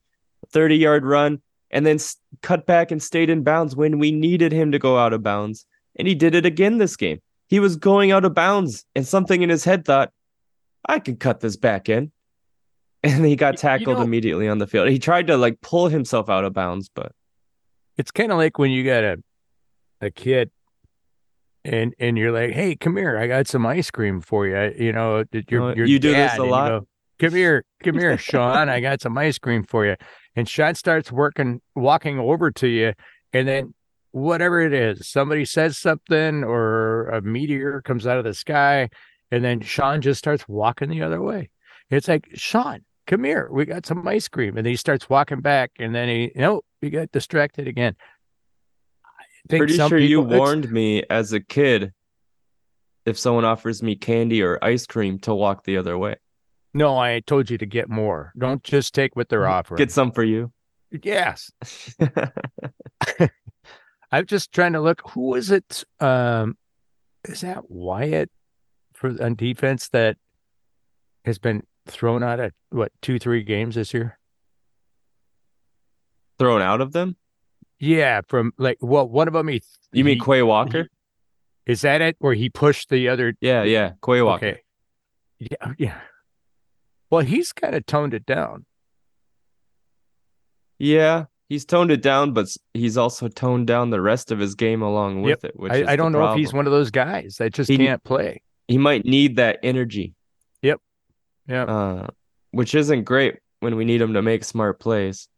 30 0.50 0.76
yard 0.76 1.04
run, 1.06 1.40
and 1.70 1.84
then 1.86 1.98
cut 2.42 2.66
back 2.66 2.90
and 2.90 3.02
stayed 3.02 3.30
in 3.30 3.42
bounds 3.42 3.74
when 3.74 3.98
we 3.98 4.12
needed 4.12 4.52
him 4.52 4.72
to 4.72 4.78
go 4.78 4.98
out 4.98 5.12
of 5.12 5.22
bounds. 5.22 5.66
And 5.96 6.08
he 6.08 6.14
did 6.14 6.34
it 6.34 6.46
again 6.46 6.78
this 6.78 6.96
game. 6.96 7.20
He 7.48 7.60
was 7.60 7.76
going 7.76 8.12
out 8.12 8.24
of 8.24 8.34
bounds, 8.34 8.84
and 8.94 9.06
something 9.06 9.42
in 9.42 9.50
his 9.50 9.64
head 9.64 9.84
thought, 9.84 10.10
I 10.88 10.98
could 10.98 11.20
cut 11.20 11.40
this 11.40 11.56
back 11.56 11.88
in. 11.88 12.10
And 13.04 13.24
he 13.26 13.34
got 13.34 13.46
Y- 13.46 13.52
you 13.54 13.58
tackled 13.58 13.96
know- 13.98 14.04
immediately 14.04 14.46
on 14.48 14.58
the 14.58 14.66
field. 14.68 14.88
He 14.88 14.98
tried 15.00 15.26
to 15.26 15.36
like 15.36 15.60
pull 15.60 15.88
himself 15.88 16.30
out 16.30 16.44
of 16.44 16.52
bounds, 16.52 16.88
but 16.94 17.10
It's 17.98 18.12
kind 18.12 18.30
of 18.30 18.38
like 18.38 18.58
when 18.58 18.70
you 18.70 18.84
got 18.84 19.02
a 19.04 19.16
a 20.00 20.10
kid 20.10 20.50
and 21.64 21.94
and 21.98 22.16
you're 22.16 22.32
like, 22.32 22.52
"Hey, 22.52 22.74
come 22.76 22.96
here. 22.96 23.18
I 23.18 23.26
got 23.26 23.46
some 23.48 23.66
ice 23.66 23.90
cream 23.90 24.20
for 24.20 24.46
you." 24.46 24.72
You 24.78 24.92
know, 24.92 25.24
your 25.48 25.70
Uh, 25.70 25.74
your 25.74 25.86
you 25.86 25.98
do 25.98 26.12
this 26.12 26.38
a 26.38 26.42
lot? 26.44 26.68
go, 26.68 26.86
come 27.18 27.34
here, 27.34 27.64
come 27.82 27.98
here, 27.98 28.16
Shawn. 28.30 28.68
I 28.68 28.80
got 28.80 29.00
some 29.00 29.16
ice 29.18 29.38
cream 29.38 29.64
for 29.64 29.84
you. 29.86 29.96
And 30.36 30.48
Shawn 30.48 30.74
starts 30.76 31.10
working, 31.12 31.60
walking 31.74 32.18
over 32.18 32.50
to 32.52 32.66
you, 32.68 32.92
and 33.32 33.46
then 33.46 33.74
whatever 34.12 34.60
it 34.60 34.72
is, 34.72 35.08
somebody 35.08 35.44
says 35.44 35.78
something 35.78 36.44
or 36.44 37.08
a 37.08 37.20
meteor 37.20 37.82
comes 37.82 38.06
out 38.06 38.18
of 38.18 38.24
the 38.24 38.34
sky, 38.34 38.88
and 39.30 39.44
then 39.44 39.60
Shawn 39.60 40.00
just 40.00 40.18
starts 40.18 40.46
walking 40.48 40.88
the 40.90 41.02
other 41.02 41.20
way. 41.20 41.50
It's 41.90 42.08
like, 42.08 42.28
Shawn, 42.34 42.84
come 43.06 43.24
here. 43.24 43.48
We 43.50 43.64
got 43.64 43.84
some 43.86 44.06
ice 44.06 44.28
cream. 44.28 44.56
And 44.56 44.64
then 44.66 44.70
he 44.72 44.76
starts 44.76 45.10
walking 45.10 45.40
back, 45.40 45.72
and 45.78 45.94
then 45.94 46.08
he, 46.08 46.32
no, 46.36 46.62
he 46.80 46.90
got 46.90 47.10
distracted 47.12 47.66
again. 47.68 47.96
I 49.04 49.48
think 49.48 49.60
pretty 49.62 49.76
some 49.76 49.88
sure 49.88 49.98
you 49.98 50.20
people- 50.20 50.32
it's- 50.34 50.38
warned 50.38 50.70
me 50.70 51.02
as 51.10 51.32
a 51.32 51.40
kid 51.40 51.92
if 53.04 53.18
someone 53.18 53.44
offers 53.44 53.82
me 53.82 53.96
candy 53.96 54.42
or 54.42 54.58
ice 54.62 54.86
cream 54.86 55.18
to 55.20 55.34
walk 55.34 55.64
the 55.64 55.76
other 55.76 55.98
way. 55.98 56.16
No, 56.74 56.96
I 56.96 57.20
told 57.26 57.50
you 57.50 57.58
to 57.58 57.66
get 57.66 57.90
more. 57.90 58.32
Don't 58.38 58.62
just 58.62 58.94
take 58.94 59.16
what 59.16 59.28
they're 59.28 59.46
offering. 59.48 59.76
Get 59.78 59.90
some 59.90 60.12
for 60.12 60.22
you. 60.22 60.52
yes. 61.02 61.50
I'm 64.12 64.26
just 64.26 64.52
trying 64.52 64.74
to 64.74 64.80
look. 64.80 65.00
Who 65.12 65.34
is 65.34 65.50
it? 65.50 65.84
Um, 65.98 66.56
is 67.26 67.40
that 67.40 67.70
Wyatt 67.70 68.30
for 68.92 69.10
on 69.22 69.34
defense 69.34 69.88
that 69.88 70.18
has 71.24 71.38
been 71.38 71.62
thrown 71.86 72.22
out 72.22 72.38
at 72.38 72.52
what 72.70 72.92
two, 73.00 73.18
three 73.18 73.42
games 73.42 73.74
this 73.74 73.94
year? 73.94 74.18
Thrown 76.38 76.60
out 76.62 76.80
of 76.80 76.92
them? 76.92 77.16
Yeah, 77.78 78.20
from 78.28 78.52
like 78.58 78.78
well, 78.80 79.08
one 79.08 79.28
of 79.28 79.34
them. 79.34 79.48
He, 79.48 79.62
You 79.92 80.04
mean 80.04 80.18
he- 80.18 80.24
Quay 80.24 80.42
Walker? 80.42 80.88
Is 81.64 81.80
that 81.82 82.00
it? 82.00 82.16
Where 82.18 82.34
he 82.34 82.50
pushed 82.50 82.88
the 82.90 83.08
other? 83.08 83.34
yeah, 83.40 83.62
yeah, 83.62 83.92
Quay 84.04 84.20
Walker. 84.20 84.46
Okay. 84.46 84.60
Yeah, 85.38 85.72
yeah. 85.78 86.00
Well, 87.08 87.22
he's 87.22 87.52
kind 87.52 87.74
of 87.74 87.86
toned 87.86 88.14
it 88.14 88.26
down. 88.26 88.64
Yeah, 90.78 91.26
he's 91.52 91.66
toned 91.66 91.90
it 91.90 92.00
down, 92.00 92.32
but 92.32 92.46
he's 92.72 92.96
also 92.96 93.28
toned 93.28 93.66
down 93.66 93.90
the 93.90 94.00
rest 94.00 94.30
of 94.32 94.38
his 94.38 94.54
game 94.54 94.80
along 94.80 95.20
with 95.20 95.44
it. 95.44 95.52
Which 95.54 95.72
is 95.74 95.86
I, 95.86 95.92
I 95.92 95.96
don't 95.96 96.10
know 96.12 96.30
if 96.32 96.38
he's 96.38 96.52
one 96.54 96.66
of 96.66 96.72
those 96.72 96.90
guys 96.90 97.36
that 97.38 97.52
just 97.52 97.68
He- 97.70 97.76
can't 97.76 98.02
play. 98.02 98.40
He 98.68 98.78
might 98.78 99.04
need 99.04 99.36
that 99.36 99.58
energy, 99.62 100.14
Yep. 100.62 100.80
Yeah. 101.46 101.64
uh, 101.64 102.06
which 102.52 102.74
isn't 102.74 103.04
great 103.04 103.38
when 103.60 103.76
we 103.76 103.84
need 103.84 104.00
him 104.00 104.14
to 104.14 104.22
make 104.22 104.44
smart 104.44 104.80
plays. 104.80 105.28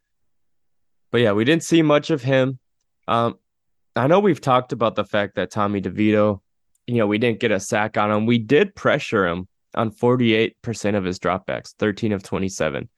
But 1.11 1.21
yeah, 1.23 1.33
we 1.33 1.45
didn't 1.45 1.65
see 1.65 1.83
much 1.83 2.11
of 2.11 2.23
him. 2.23 2.61
Um, 3.09 3.35
I 3.97 4.07
know 4.07 4.21
we've 4.21 4.41
talked 4.41 4.73
about 4.73 4.95
the 4.95 5.05
fact 5.05 5.35
that 5.35 5.51
Tommy 5.51 5.81
DeVito, 5.81 6.41
you 6.87 6.97
know, 6.99 7.09
we 7.09 7.19
didn't 7.19 7.41
get 7.41 7.51
a 7.51 7.59
sack 7.59 7.97
on 7.97 8.11
him. 8.13 8.27
We 8.27 8.39
did 8.39 8.77
pressure 8.77 9.27
him 9.27 9.49
on 9.75 9.91
48% 9.91 10.97
of 10.97 11.03
his 11.03 11.19
dropbacks, 11.19 11.75
13 11.79 12.13
of 12.13 12.23
27, 12.23 12.89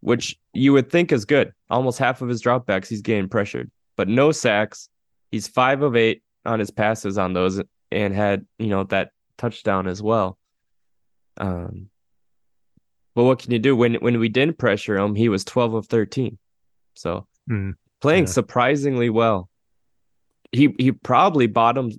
which 0.00 0.38
you 0.52 0.72
would 0.72 0.90
think 0.90 1.12
is 1.12 1.24
good. 1.24 1.52
Almost 1.70 1.98
half 1.98 2.22
of 2.22 2.28
his 2.28 2.42
dropbacks, 2.42 2.88
he's 2.88 3.02
getting 3.02 3.28
pressured, 3.28 3.70
but 3.96 4.08
no 4.08 4.32
sacks. 4.32 4.88
He's 5.30 5.48
five 5.48 5.82
of 5.82 5.96
eight 5.96 6.22
on 6.44 6.58
his 6.58 6.70
passes 6.70 7.18
on 7.18 7.32
those 7.32 7.60
and 7.90 8.14
had, 8.14 8.46
you 8.58 8.68
know, 8.68 8.84
that 8.84 9.10
touchdown 9.36 9.86
as 9.86 10.02
well. 10.02 10.38
Um, 11.36 11.88
but 13.14 13.24
what 13.24 13.38
can 13.40 13.52
you 13.52 13.58
do 13.58 13.74
when 13.76 13.94
when 13.96 14.18
we 14.18 14.28
didn't 14.28 14.58
pressure 14.58 14.96
him? 14.96 15.14
He 15.14 15.28
was 15.28 15.44
12 15.44 15.74
of 15.74 15.86
13. 15.86 16.38
So 16.94 17.26
Mhm. 17.50 17.74
playing 18.00 18.24
Yeah. 18.24 18.30
surprisingly 18.30 19.10
well. 19.10 19.48
He 20.52 20.74
he 20.78 20.92
probably 20.92 21.46
bought 21.46 21.76
him, 21.76 21.92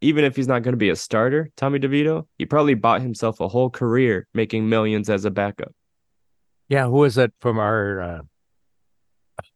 even 0.00 0.24
if 0.24 0.36
he's 0.36 0.48
not 0.48 0.62
going 0.62 0.72
to 0.72 0.78
be 0.78 0.88
a 0.90 0.96
starter, 0.96 1.50
Tommy 1.56 1.78
DeVito, 1.78 2.26
he 2.38 2.46
probably 2.46 2.74
bought 2.74 3.02
himself 3.02 3.40
a 3.40 3.48
whole 3.48 3.68
career 3.70 4.26
making 4.32 4.68
millions 4.68 5.10
as 5.10 5.24
a 5.24 5.30
backup. 5.30 5.72
Yeah, 6.70 6.84
who 6.86 6.92
was 6.92 7.16
that 7.16 7.32
from 7.40 7.58
our? 7.58 8.00
Uh, 8.00 8.20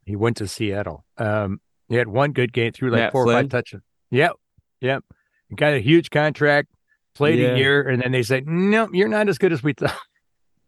he 0.05 0.17
went 0.17 0.37
to 0.39 0.49
Seattle. 0.49 1.05
Um, 1.17 1.61
he 1.89 1.95
had 1.95 2.09
one 2.09 2.33
good 2.33 2.53
game 2.53 2.73
through 2.73 2.91
like 2.91 2.99
Matt 2.99 3.13
four 3.13 3.27
or 3.27 3.33
five 3.33 3.49
touches. 3.49 3.81
Yep, 4.11 4.33
yep. 4.83 5.03
He 5.49 5.55
got 5.55 5.73
a 5.75 5.79
huge 5.79 6.11
contract, 6.11 6.69
played 7.15 7.39
Yeah. 7.39 7.55
a 7.55 7.57
year, 7.57 7.89
and 7.89 8.03
then 8.03 8.13
they 8.13 8.23
said, 8.23 8.47
"No, 8.47 8.89
you're 8.93 9.09
not 9.09 9.29
as 9.29 9.39
good 9.39 9.53
as 9.53 9.63
we 9.63 9.73
thought." 9.73 9.97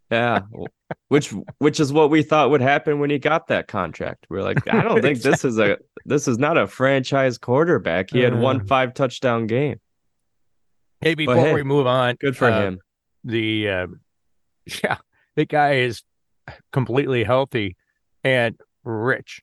Yeah, 0.09 0.43
which 1.09 1.35
which 1.59 1.81
is 1.81 1.93
what 1.93 2.11
we 2.11 2.23
thought 2.23 2.51
would 2.51 2.61
happen 2.61 3.01
when 3.01 3.11
he 3.11 3.19
got 3.19 3.49
that 3.49 3.67
contract. 3.67 4.25
We're 4.31 4.45
like, 4.45 4.73
I 4.73 4.85
don't 4.85 5.03
think 5.03 5.21
this 5.21 5.45
is 5.45 5.59
a 5.59 5.79
this 6.05 6.29
is 6.29 6.39
not 6.39 6.57
a 6.57 6.69
franchise 6.69 7.39
quarterback. 7.39 8.11
He 8.13 8.21
had 8.21 8.33
Uh. 8.35 8.37
one 8.37 8.65
five 8.69 8.95
touchdown 8.95 9.49
game. 9.49 9.81
Hey, 11.01 11.15
before 11.17 11.35
hey, 11.35 11.55
we 11.55 11.65
move 11.65 11.89
on, 11.89 12.15
Good 12.21 12.37
for 12.37 12.49
uh, 12.49 12.61
him. 12.63 12.79
The 13.25 13.69
um, 13.69 14.01
yeah, 14.85 14.99
the 15.35 15.45
guy 15.45 15.79
is 15.79 16.05
completely 16.73 17.25
healthy 17.25 17.77
and 18.25 18.57
rich. 18.85 19.43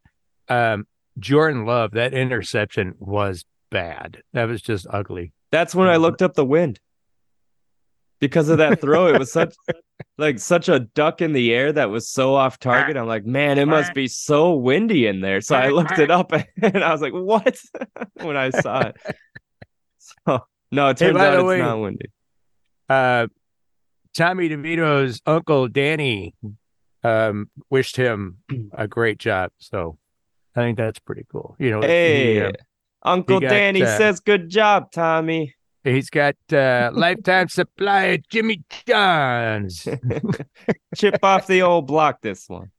Um, 0.49 0.87
Jordan 1.19 1.65
Love, 1.65 1.91
that 1.91 2.13
interception 2.13 2.95
was 2.99 3.45
bad. 3.71 4.21
That 4.33 4.45
was 4.45 4.61
just 4.61 4.87
ugly. 4.89 5.31
That's 5.51 5.75
when 5.75 5.87
I 5.87 5.97
looked 5.97 6.21
up 6.21 6.33
the 6.33 6.45
wind. 6.45 6.79
Because 8.19 8.47
of 8.47 8.59
that 8.59 8.79
throw, 8.79 9.07
it 9.07 9.19
was 9.19 9.31
such 9.33 9.53
like 10.17 10.39
such 10.39 10.69
a 10.69 10.79
duck 10.79 11.21
in 11.21 11.33
the 11.33 11.53
air 11.53 11.73
that 11.73 11.89
was 11.89 12.07
so 12.07 12.35
off 12.35 12.57
target. 12.57 12.95
I'm 12.95 13.05
like, 13.07 13.25
man, 13.25 13.57
it 13.59 13.65
must 13.65 13.93
be 13.93 14.07
so 14.07 14.53
windy 14.53 15.07
in 15.07 15.19
there. 15.19 15.41
So 15.41 15.55
I 15.55 15.67
looked 15.69 15.99
it 15.99 16.09
up 16.09 16.31
and 16.61 16.83
I 16.83 16.91
was 16.93 17.01
like, 17.01 17.11
what? 17.11 17.59
when 18.21 18.37
I 18.37 18.49
saw 18.51 18.79
it. 18.87 18.95
So 19.97 20.39
no, 20.71 20.87
it 20.89 20.97
turns 20.97 21.17
by 21.17 21.27
out 21.27 21.33
it's 21.35 21.43
way- 21.43 21.59
not 21.59 21.79
windy. 21.79 22.05
uh, 22.89 23.27
Tommy 24.15 24.47
DeVito's 24.47 25.21
uncle 25.25 25.67
Danny 25.67 26.33
um, 27.03 27.49
wished 27.69 27.97
him 27.97 28.37
a 28.73 28.87
great 28.87 29.19
job. 29.19 29.51
So 29.57 29.97
I 30.55 30.61
think 30.61 30.77
that's 30.77 30.99
pretty 30.99 31.25
cool. 31.31 31.55
You 31.59 31.71
know, 31.71 31.81
he, 31.81 31.87
Hey, 31.87 32.45
uh, 32.45 32.51
Uncle 33.03 33.39
got, 33.39 33.49
Danny 33.49 33.83
uh, 33.83 33.97
says, 33.97 34.19
good 34.19 34.49
job, 34.49 34.91
Tommy. 34.91 35.53
he's 35.83 36.09
got 36.09 36.35
uh, 36.51 36.91
lifetime 36.93 37.49
supply 37.49 38.03
of 38.03 38.27
Jimmy 38.29 38.63
John's. 38.87 39.87
Chip 40.95 41.19
off 41.23 41.47
the 41.47 41.61
old 41.63 41.87
block 41.87 42.21
this 42.21 42.47
one. 42.47 42.71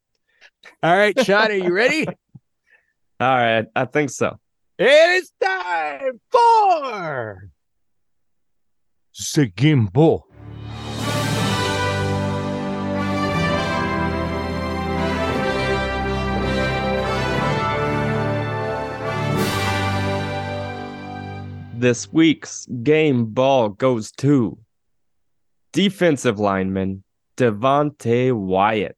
All 0.82 0.96
right, 0.96 1.18
Shawn, 1.24 1.50
are 1.50 1.54
you 1.54 1.72
ready? 1.72 2.06
All 3.20 3.36
right, 3.36 3.66
I 3.76 3.84
think 3.84 4.10
so. 4.10 4.38
It 4.78 5.22
is 5.22 5.30
time 5.42 6.20
for 6.32 7.50
Segimbo. 9.14 10.22
This 21.84 22.10
week's 22.10 22.64
game 22.82 23.26
ball 23.26 23.68
goes 23.68 24.10
to 24.12 24.56
defensive 25.74 26.38
lineman 26.38 27.04
Devonte 27.36 28.32
Wyatt. 28.32 28.96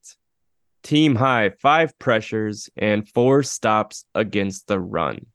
team 0.85 1.17
high 1.17 1.51
five 1.51 1.99
pressures 1.99 2.71
and 2.77 3.09
four 3.09 3.43
stops 3.43 4.05
against 4.15 4.69
the 4.69 4.79
run. 4.79 5.27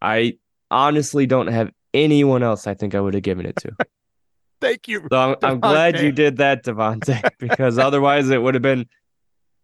I 0.00 0.38
honestly 0.70 1.26
don't 1.26 1.48
have 1.48 1.72
anyone 1.92 2.44
else 2.44 2.68
I 2.68 2.74
think 2.74 2.94
I 2.94 3.00
would 3.00 3.14
have 3.14 3.24
given 3.24 3.44
it 3.44 3.56
to. 3.56 3.72
Thank 4.60 4.86
you. 4.86 5.08
So 5.10 5.18
I'm, 5.18 5.36
I'm 5.42 5.58
glad 5.58 5.98
you 5.98 6.12
did 6.12 6.36
that, 6.36 6.62
Devonte, 6.62 7.20
because 7.40 7.78
otherwise 7.78 8.30
it 8.30 8.40
would 8.40 8.54
have 8.54 8.62
been 8.62 8.86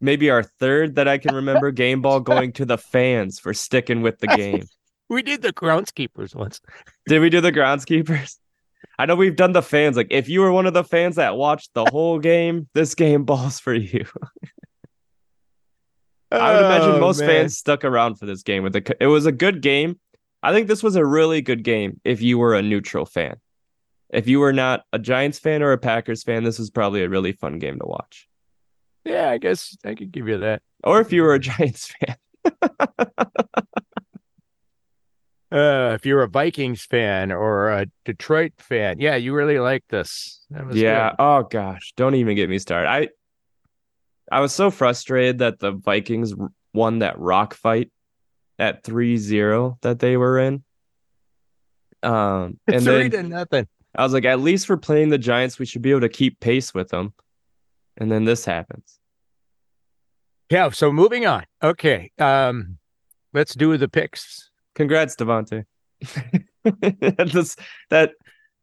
maybe 0.01 0.29
our 0.29 0.43
third 0.43 0.95
that 0.95 1.07
I 1.07 1.19
can 1.19 1.33
remember 1.33 1.71
game 1.71 2.01
ball 2.01 2.19
going 2.19 2.51
to 2.51 2.65
the 2.65 2.77
fans 2.77 3.39
for 3.39 3.53
sticking 3.53 4.01
with 4.01 4.19
the 4.19 4.27
game. 4.35 4.65
We 5.09 5.21
did 5.21 5.41
the 5.41 5.53
groundskeepers 5.53 6.35
once. 6.35 6.59
Did 7.07 7.19
we 7.19 7.29
do 7.29 7.39
the 7.41 7.51
groundskeepers? 7.51 8.37
I 8.99 9.05
know 9.05 9.15
we've 9.15 9.35
done 9.35 9.53
the 9.53 9.61
fans. 9.61 9.95
Like, 9.97 10.07
if 10.09 10.27
you 10.27 10.41
were 10.41 10.51
one 10.51 10.65
of 10.65 10.73
the 10.73 10.83
fans 10.83 11.15
that 11.15 11.35
watched 11.37 11.73
the 11.73 11.85
whole 11.85 12.19
game, 12.33 12.67
this 12.73 12.93
game 12.95 13.23
balls 13.23 13.59
for 13.59 13.73
you. 13.73 14.05
I 16.31 16.53
would 16.53 16.65
imagine 16.65 16.91
Oh, 16.95 16.99
most 16.99 17.19
man. 17.21 17.29
fans 17.29 17.57
stuck 17.57 17.85
around 17.85 18.15
for 18.15 18.25
this 18.25 18.43
game. 18.43 18.63
With 18.63 18.73
the, 18.73 18.95
it 18.99 19.07
was 19.07 19.25
a 19.25 19.31
good 19.31 19.61
game. 19.61 19.99
I 20.43 20.51
think 20.53 20.67
this 20.67 20.83
was 20.83 20.95
a 20.95 21.05
really 21.05 21.41
good 21.41 21.63
game 21.63 21.99
if 22.03 22.21
you 22.21 22.37
were 22.37 22.53
a 22.55 22.61
neutral 22.61 23.05
fan. 23.05 23.37
If 24.09 24.27
you 24.27 24.39
were 24.39 24.53
not 24.53 24.83
a 24.93 24.99
Giants 24.99 25.39
fan 25.39 25.61
or 25.63 25.71
a 25.71 25.77
Packers 25.77 26.23
fan, 26.23 26.43
this 26.43 26.59
was 26.59 26.69
probably 26.69 27.03
a 27.03 27.09
really 27.09 27.31
fun 27.31 27.59
game 27.59 27.79
to 27.79 27.85
watch. 27.85 28.27
Yeah, 29.05 29.29
I 29.29 29.37
guess 29.37 29.75
I 29.85 29.95
could 29.95 30.11
give 30.11 30.27
you 30.27 30.39
that. 30.39 30.61
Or 30.83 30.99
if 31.01 31.11
you 31.13 31.23
were 31.23 31.33
a 31.33 31.39
Giants 31.39 31.93
fan, 31.99 32.15
Uh, 35.49 35.93
if 35.95 36.05
you're 36.05 36.23
a 36.23 36.27
Vikings 36.27 36.83
fan 36.83 37.31
or 37.31 37.69
a 37.69 37.87
Detroit 38.03 38.53
fan, 38.57 38.99
yeah, 38.99 39.15
you 39.15 39.33
really 39.33 39.59
like 39.59 39.85
this. 39.87 40.45
That 40.49 40.65
was 40.65 40.75
yeah. 40.75 41.09
good. 41.09 41.15
Oh 41.19 41.43
gosh, 41.43 41.93
don't 41.95 42.15
even 42.15 42.35
get 42.35 42.49
me 42.49 42.59
started. 42.59 42.89
I 42.89 43.09
I 44.29 44.41
was 44.41 44.51
so 44.51 44.69
frustrated 44.69 45.39
that 45.39 45.59
the 45.59 45.71
Vikings 45.71 46.33
won 46.73 46.99
that 46.99 47.17
rock 47.17 47.53
fight 47.53 47.91
at 48.59 48.83
3-0 48.83 49.79
that 49.81 49.99
they 49.99 50.17
were 50.17 50.39
in. 50.39 50.63
Um 52.03 52.59
and 52.67 52.83
three 52.83 53.07
then 53.07 53.23
to 53.23 53.23
nothing. 53.23 53.67
I 53.95 54.03
was 54.03 54.13
like, 54.13 54.25
at 54.25 54.41
least 54.41 54.67
for 54.67 54.77
playing 54.77 55.09
the 55.09 55.17
Giants, 55.17 55.59
we 55.59 55.65
should 55.65 55.81
be 55.81 55.91
able 55.91 56.01
to 56.01 56.09
keep 56.09 56.39
pace 56.39 56.73
with 56.73 56.89
them. 56.89 57.13
And 57.95 58.11
then 58.11 58.25
this 58.25 58.45
happens. 58.45 58.99
Yeah. 60.49 60.69
So 60.69 60.91
moving 60.91 61.25
on. 61.25 61.45
Okay. 61.63 62.11
Um, 62.19 62.77
let's 63.33 63.55
do 63.55 63.75
the 63.77 63.87
picks. 63.87 64.51
Congrats, 64.77 65.15
Devonte. 65.15 65.65
that's 66.63 67.55
that 67.89 68.11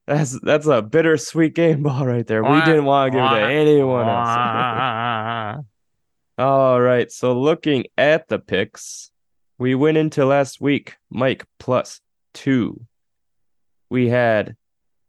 that's 0.07 0.39
that's 0.41 0.67
a 0.69 0.81
bittersweet 0.81 1.57
game 1.57 1.83
ball 1.83 2.07
right 2.07 2.25
there. 2.25 2.45
We 2.45 2.61
didn't 2.61 2.85
want 2.85 3.13
to 3.13 3.19
give 3.19 3.25
it 3.25 3.41
to 3.41 3.53
anyone 3.53 4.09
else. 4.09 5.65
All 6.39 6.81
right. 6.81 7.11
So 7.11 7.37
looking 7.41 7.87
at 7.99 8.29
the 8.29 8.39
picks, 8.39 9.11
we 9.59 9.75
went 9.75 9.97
into 9.97 10.25
last 10.25 10.61
week, 10.61 10.95
Mike 11.11 11.47
plus 11.59 12.01
two. 12.33 12.87
We 13.91 14.09
had 14.09 14.55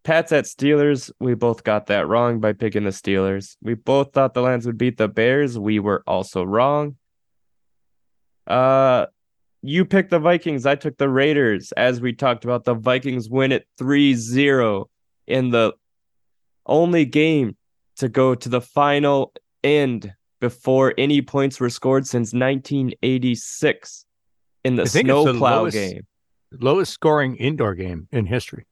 Pats 0.04 0.32
at 0.32 0.46
Steelers. 0.46 1.12
We 1.20 1.36
both 1.36 1.64
got 1.64 1.86
that 1.88 2.08
wrong 2.08 2.40
by 2.40 2.54
picking 2.54 2.86
the 2.86 2.90
Steelers. 2.90 3.58
We 3.62 3.76
both 3.76 4.12
thought 4.12 4.34
the 4.34 4.42
Lions 4.42 4.66
would 4.66 4.80
beat 4.80 4.98
the 4.98 5.08
Bears. 5.08 5.60
We 5.60 5.78
were 5.78 6.04
also 6.08 6.44
wrong. 6.44 6.96
Uh 8.48 9.06
you 9.68 9.86
picked 9.86 10.10
the 10.12 10.20
Vikings. 10.20 10.66
I 10.66 10.76
took 10.76 10.98
the 10.98 11.10
Raiders. 11.10 11.72
As 11.74 12.00
we 12.02 12.14
talked 12.14 12.44
about, 12.46 12.64
the 12.64 12.74
Vikings 12.76 13.30
win 13.30 13.52
it 13.52 13.68
3-0 13.80 14.86
in 15.28 15.50
the 15.50 15.74
only 16.66 17.06
game 17.06 17.56
to 17.98 18.10
go 18.10 18.36
to 18.36 18.50
the 18.50 18.62
final 18.62 19.34
end 19.64 20.14
before 20.42 20.94
any 20.98 21.22
points 21.22 21.60
were 21.60 21.70
scored 21.70 22.06
since 22.06 22.34
1986 22.34 24.06
in 24.64 24.76
the 24.76 24.84
I 24.84 24.86
think 24.86 25.08
it's 25.10 25.16
the 25.16 25.24
snowplow 25.24 25.60
lowest- 25.62 25.76
game. 25.76 26.02
lowest 26.60 26.92
scoring 26.94 27.36
indoor 27.36 27.76
game 27.76 28.08
in 28.12 28.26
history. 28.26 28.66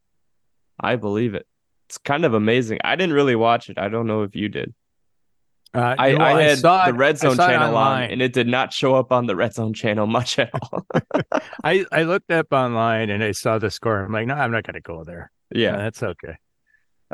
I 0.79 0.95
believe 0.95 1.33
it. 1.35 1.45
It's 1.87 1.97
kind 1.97 2.25
of 2.25 2.33
amazing. 2.33 2.79
I 2.83 2.95
didn't 2.95 3.13
really 3.13 3.35
watch 3.35 3.69
it. 3.69 3.77
I 3.77 3.89
don't 3.89 4.07
know 4.07 4.23
if 4.23 4.35
you 4.35 4.49
did. 4.49 4.73
Uh, 5.73 5.95
I, 5.97 6.11
no, 6.11 6.23
I 6.23 6.41
had 6.41 6.59
saw 6.59 6.85
the 6.85 6.93
Red 6.93 7.17
Zone 7.17 7.35
channel 7.35 7.69
on, 7.69 7.73
online. 7.73 8.11
and 8.11 8.21
it 8.21 8.31
did 8.31 8.47
not 8.47 8.71
show 8.71 8.93
up 8.95 9.11
on 9.11 9.25
the 9.25 9.35
Red 9.35 9.55
Zone 9.55 9.73
channel 9.73 10.05
much 10.17 10.37
at 10.37 10.51
all. 10.53 10.85
I, 11.63 11.85
I 11.91 12.03
looked 12.03 12.31
up 12.31 12.53
online 12.53 13.09
and 13.09 13.23
I 13.23 13.31
saw 13.31 13.57
the 13.57 13.71
score. 13.71 14.03
I'm 14.03 14.11
like, 14.11 14.27
no, 14.27 14.35
I'm 14.35 14.51
not 14.51 14.63
going 14.63 14.75
to 14.75 14.81
go 14.81 15.03
there. 15.03 15.31
yeah. 15.51 15.75
that's 15.75 16.03
okay. 16.03 16.37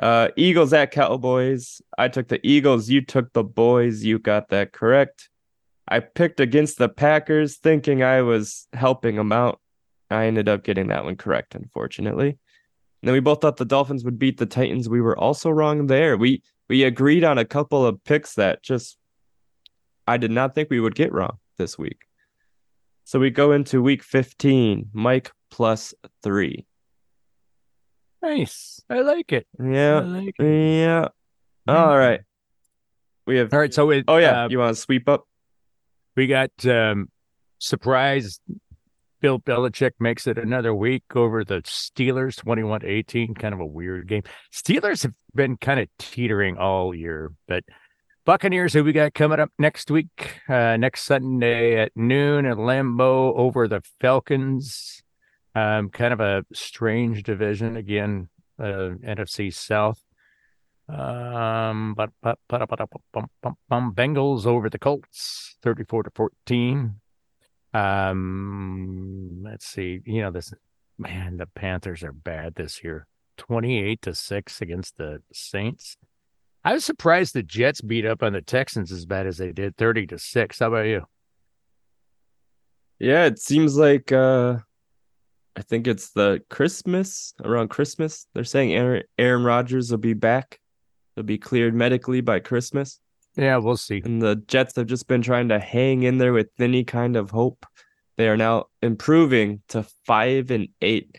Uh, 0.01 0.29
Eagles 0.35 0.73
at 0.73 0.91
Cowboys. 0.91 1.81
I 1.97 2.07
took 2.07 2.27
the 2.27 2.45
Eagles. 2.45 2.89
You 2.89 3.01
took 3.01 3.33
the 3.33 3.43
boys. 3.43 4.03
You 4.03 4.19
got 4.19 4.49
that 4.49 4.71
correct. 4.71 5.29
I 5.87 5.99
picked 5.99 6.39
against 6.39 6.77
the 6.77 6.87
Packers, 6.87 7.57
thinking 7.57 8.03
I 8.03 8.21
was 8.21 8.67
helping 8.73 9.15
them 9.15 9.31
out. 9.31 9.59
I 10.11 10.25
ended 10.25 10.47
up 10.47 10.63
getting 10.63 10.87
that 10.87 11.03
one 11.03 11.15
correct, 11.15 11.55
unfortunately. 11.55 12.37
And 13.01 13.07
then 13.07 13.13
we 13.13 13.19
both 13.21 13.41
thought 13.41 13.57
the 13.57 13.65
Dolphins 13.65 14.03
would 14.03 14.19
beat 14.19 14.37
the 14.37 14.45
Titans. 14.45 14.89
We 14.89 14.99
were 15.01 15.17
also 15.17 15.49
wrong 15.49 15.87
there. 15.87 16.17
We 16.17 16.41
we 16.67 16.83
agreed 16.83 17.23
on 17.23 17.37
a 17.37 17.45
couple 17.45 17.85
of 17.85 18.03
picks 18.03 18.35
that 18.35 18.61
just 18.61 18.97
I 20.05 20.17
did 20.17 20.31
not 20.31 20.53
think 20.55 20.69
we 20.69 20.79
would 20.79 20.95
get 20.95 21.13
wrong 21.13 21.37
this 21.57 21.77
week. 21.77 22.01
So 23.05 23.19
we 23.19 23.29
go 23.31 23.53
into 23.53 23.81
week 23.81 24.03
15, 24.03 24.89
Mike 24.93 25.31
plus 25.49 25.93
three. 26.21 26.65
Nice. 28.21 28.81
I 28.89 28.99
like 29.01 29.31
it. 29.31 29.47
I 29.59 29.63
Yeah. 29.69 29.99
like 29.99 30.35
it. 30.39 30.79
Yeah. 30.79 31.07
All 31.67 31.97
right. 31.97 32.21
We 33.25 33.37
have 33.37 33.53
All 33.53 33.59
right. 33.59 33.73
So 33.73 33.89
it, 33.91 34.05
Oh 34.07 34.17
yeah, 34.17 34.43
uh, 34.45 34.49
you 34.49 34.59
want 34.59 34.75
to 34.75 34.81
sweep 34.81 35.07
up? 35.07 35.23
we 36.15 36.27
got 36.27 36.51
um, 36.65 37.09
surprise. 37.59 38.39
Bill 39.21 39.39
Belichick 39.39 39.91
makes 39.99 40.27
it 40.27 40.37
another 40.37 40.73
week 40.73 41.03
over 41.15 41.43
the 41.43 41.61
Steelers, 41.61 42.37
21 42.37 42.85
18, 42.85 43.35
Kind 43.35 43.53
of 43.53 43.59
a 43.59 43.65
weird 43.65 44.07
game. 44.07 44.23
Steelers 44.53 45.03
have 45.03 45.13
been 45.35 45.57
kind 45.57 45.79
of 45.79 45.87
teetering 45.97 46.57
all 46.57 46.95
year, 46.95 47.31
but 47.47 47.63
Buccaneers, 48.25 48.73
who 48.73 48.83
we 48.83 48.93
got 48.93 49.13
coming 49.13 49.39
up 49.39 49.51
next 49.57 49.89
week, 49.89 50.39
uh, 50.47 50.77
next 50.77 51.03
Sunday 51.03 51.81
at 51.81 51.91
noon 51.95 52.45
at 52.45 52.57
Lambeau 52.57 53.33
over 53.35 53.67
the 53.67 53.81
Falcons. 53.99 55.01
Um, 55.55 55.89
kind 55.89 56.13
of 56.13 56.19
a 56.19 56.45
strange 56.53 57.23
division 57.23 57.75
again, 57.75 58.29
uh, 58.59 58.93
NFC 59.03 59.51
South. 59.53 60.01
Um, 60.87 61.93
but, 61.95 62.11
but, 62.21 62.39
but, 62.47 62.67
but, 62.69 62.77
but, 62.77 63.01
bum, 63.11 63.29
bum, 63.41 63.55
bum, 63.67 63.93
Bengals 63.95 64.45
over 64.45 64.69
the 64.69 64.79
Colts, 64.79 65.57
34 65.61 66.03
to 66.03 66.11
14. 66.15 66.99
Um, 67.73 69.41
let's 69.43 69.65
see. 69.65 70.01
You 70.05 70.21
know, 70.21 70.31
this 70.31 70.53
man, 70.97 71.37
the 71.37 71.45
Panthers 71.45 72.03
are 72.03 72.11
bad 72.11 72.55
this 72.55 72.83
year. 72.83 73.07
28 73.37 74.01
to 74.01 74.13
6 74.13 74.61
against 74.61 74.97
the 74.97 75.21
Saints. 75.31 75.97
I 76.63 76.73
was 76.73 76.83
surprised 76.83 77.33
the 77.33 77.41
Jets 77.41 77.81
beat 77.81 78.05
up 78.05 78.21
on 78.21 78.33
the 78.33 78.41
Texans 78.41 78.91
as 78.91 79.05
bad 79.05 79.27
as 79.27 79.37
they 79.37 79.53
did, 79.53 79.77
30 79.77 80.07
to 80.07 80.19
6. 80.19 80.59
How 80.59 80.67
about 80.67 80.87
you? 80.87 81.05
Yeah, 82.99 83.25
it 83.25 83.39
seems 83.39 83.77
like 83.77 84.11
uh 84.11 84.57
I 85.55 85.61
think 85.61 85.87
it's 85.87 86.11
the 86.11 86.41
Christmas 86.49 87.33
around 87.43 87.69
Christmas. 87.69 88.27
They're 88.33 88.43
saying 88.43 88.73
Aaron, 88.73 89.03
Aaron 89.17 89.43
Rodgers 89.43 89.91
will 89.91 89.97
be 89.97 90.13
back. 90.13 90.59
He'll 91.15 91.23
be 91.23 91.37
cleared 91.37 91.73
medically 91.73 92.21
by 92.21 92.39
Christmas. 92.39 92.99
Yeah, 93.39 93.57
we'll 93.57 93.77
see. 93.77 94.01
And 94.03 94.21
the 94.21 94.35
Jets 94.35 94.75
have 94.75 94.87
just 94.87 95.07
been 95.07 95.21
trying 95.21 95.49
to 95.49 95.59
hang 95.59 96.03
in 96.03 96.17
there 96.17 96.33
with 96.33 96.49
any 96.59 96.83
kind 96.83 97.15
of 97.15 97.31
hope. 97.31 97.65
They 98.17 98.27
are 98.27 98.35
now 98.37 98.65
improving 98.81 99.61
to 99.69 99.83
five 100.05 100.51
and 100.51 100.67
eight. 100.81 101.17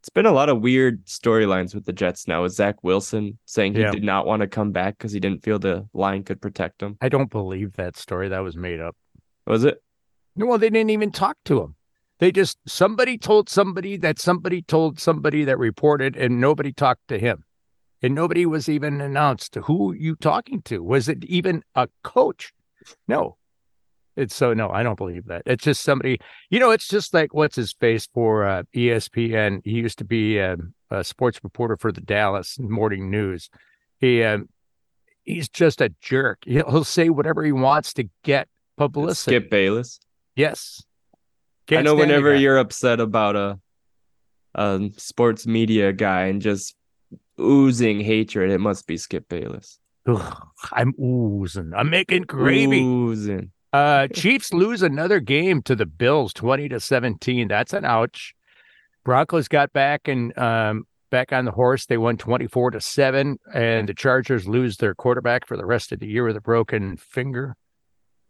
It's 0.00 0.08
been 0.08 0.26
a 0.26 0.32
lot 0.32 0.48
of 0.48 0.60
weird 0.60 1.04
storylines 1.06 1.74
with 1.74 1.84
the 1.86 1.92
Jets 1.92 2.28
now. 2.28 2.42
With 2.44 2.52
Zach 2.52 2.84
Wilson 2.84 3.38
saying 3.46 3.74
he 3.74 3.80
Yeah. 3.80 3.90
did 3.90 4.04
not 4.04 4.26
want 4.26 4.42
to 4.42 4.46
come 4.46 4.70
back 4.70 4.96
because 4.96 5.10
he 5.10 5.18
didn't 5.18 5.42
feel 5.42 5.58
the 5.58 5.88
line 5.92 6.22
could 6.22 6.40
protect 6.40 6.80
him. 6.80 6.96
I 7.00 7.08
don't 7.08 7.30
believe 7.30 7.72
that 7.72 7.96
story. 7.96 8.28
That 8.28 8.40
was 8.44 8.56
made 8.56 8.80
up. 8.80 8.94
Was 9.48 9.64
it? 9.64 9.82
No, 10.36 10.46
well, 10.46 10.58
they 10.58 10.70
didn't 10.70 10.90
even 10.90 11.10
talk 11.10 11.36
to 11.46 11.60
him. 11.62 11.74
They 12.20 12.30
just 12.30 12.58
somebody 12.68 13.18
told 13.18 13.48
somebody 13.48 13.96
that 13.96 14.20
somebody 14.20 14.62
told 14.62 15.00
somebody 15.00 15.42
that 15.44 15.58
reported, 15.58 16.16
and 16.16 16.40
nobody 16.40 16.72
talked 16.72 17.08
to 17.08 17.18
him, 17.18 17.42
and 18.02 18.14
nobody 18.14 18.46
was 18.46 18.68
even 18.68 19.00
announced 19.00 19.54
who 19.54 19.92
you 19.92 20.16
talking 20.16 20.62
to. 20.62 20.82
Was 20.82 21.08
it 21.08 21.24
even 21.24 21.62
a 21.74 21.88
coach? 22.02 22.52
No, 23.08 23.36
it's 24.16 24.34
so 24.34 24.54
no. 24.54 24.70
I 24.70 24.82
don't 24.82 24.96
believe 24.96 25.26
that. 25.26 25.42
It's 25.44 25.64
just 25.64 25.82
somebody. 25.82 26.18
You 26.50 26.58
know, 26.58 26.70
it's 26.70 26.88
just 26.88 27.12
like 27.12 27.34
what's 27.34 27.56
his 27.56 27.72
face 27.74 28.08
for 28.12 28.44
uh, 28.44 28.62
ESPN. 28.74 29.60
He 29.64 29.72
used 29.72 29.98
to 29.98 30.04
be 30.04 30.40
um, 30.40 30.74
a 30.90 31.04
sports 31.04 31.40
reporter 31.42 31.76
for 31.76 31.92
the 31.92 32.00
Dallas 32.00 32.58
Morning 32.58 33.10
News. 33.10 33.50
He 33.98 34.22
um, 34.22 34.48
he's 35.24 35.48
just 35.48 35.80
a 35.80 35.92
jerk. 36.00 36.38
He'll, 36.46 36.70
he'll 36.70 36.84
say 36.84 37.10
whatever 37.10 37.44
he 37.44 37.52
wants 37.52 37.92
to 37.94 38.08
get 38.24 38.48
publicity. 38.76 39.36
Skip 39.36 39.50
Bayless. 39.50 40.00
Yes. 40.34 40.82
I 41.68 41.74
Can't 41.74 41.84
know 41.84 41.94
whenever 41.94 42.34
you're 42.34 42.58
upset 42.58 43.00
about 43.00 43.36
a 43.36 43.58
a 44.54 44.90
sports 44.96 45.46
media 45.46 45.92
guy 45.92 46.26
and 46.26 46.40
just 46.40 46.74
oozing 47.40 48.00
hatred, 48.00 48.50
it 48.50 48.58
must 48.58 48.86
be 48.86 48.96
Skip 48.96 49.28
Bayless. 49.28 49.78
Ugh, 50.06 50.46
I'm 50.72 50.94
oozing. 51.00 51.72
I'm 51.76 51.90
making 51.90 52.22
gravy. 52.22 52.82
Oozing. 52.82 53.50
Uh, 53.72 54.06
Chiefs 54.08 54.52
lose 54.52 54.82
another 54.82 55.20
game 55.20 55.62
to 55.62 55.74
the 55.74 55.86
Bills, 55.86 56.32
twenty 56.32 56.68
to 56.68 56.80
seventeen. 56.80 57.48
That's 57.48 57.72
an 57.72 57.84
ouch. 57.84 58.34
Broncos 59.04 59.48
got 59.48 59.72
back 59.72 60.08
and 60.08 60.36
um, 60.38 60.84
back 61.10 61.32
on 61.32 61.44
the 61.44 61.50
horse. 61.50 61.86
They 61.86 61.98
won 61.98 62.16
twenty 62.16 62.46
four 62.46 62.70
to 62.70 62.80
seven, 62.80 63.38
and 63.52 63.88
the 63.88 63.94
Chargers 63.94 64.48
lose 64.48 64.78
their 64.78 64.94
quarterback 64.94 65.46
for 65.46 65.56
the 65.56 65.66
rest 65.66 65.92
of 65.92 66.00
the 66.00 66.06
year 66.06 66.24
with 66.24 66.36
a 66.36 66.40
broken 66.40 66.96
finger. 66.96 67.56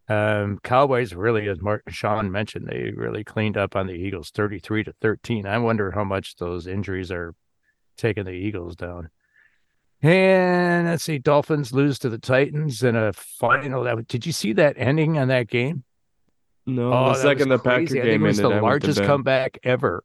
Um, 0.09 0.59
Cowboys 0.63 1.15
really, 1.15 1.49
as 1.49 1.61
Mark 1.61 1.83
Shawn 1.89 2.31
mentioned, 2.31 2.69
they 2.69 2.93
really 2.97 3.25
cleaned 3.25 3.57
up 3.57 3.77
on 3.77 3.87
the 3.87 3.95
Eagles, 3.95 4.31
thirty 4.31 4.59
three 4.59 4.83
to 4.85 4.93
thirteen. 5.01 5.47
I 5.47 5.59
wonder 5.59 5.91
how 5.91 6.05
much 6.05 6.37
those 6.37 6.67
injuries 6.67 7.11
are 7.13 7.35
taking 7.97 8.25
the 8.25 8.33
Eagles 8.33 8.77
down. 8.77 9.11
And 10.03 10.87
let's 10.87 11.05
see, 11.05 11.19
Dolphins 11.19 11.73
lose 11.73 11.99
to 12.01 12.09
the 12.09 12.19
Titans 12.19 12.83
in 12.83 12.95
a 12.97 13.13
final. 13.13 13.85
That 13.85 14.07
did 14.09 14.27
you 14.27 14.33
see 14.33 14.53
that 14.55 14.75
ending 14.77 15.19
on 15.19 15.29
that 15.29 15.49
game? 15.49 15.85
No, 16.67 16.93
Oh, 16.93 17.07
the 17.09 17.13
that 17.15 17.19
second 17.23 17.49
the 17.49 17.55
was 17.57 17.63
Packer 17.63 17.77
crazy. 17.79 18.01
I 18.01 18.05
game 18.05 18.13
think 18.13 18.23
it 18.23 18.27
was 18.27 18.39
ended, 18.41 18.53
the 18.53 18.57
I 18.57 18.61
largest 18.61 19.03
comeback 19.03 19.59
ever 19.63 20.05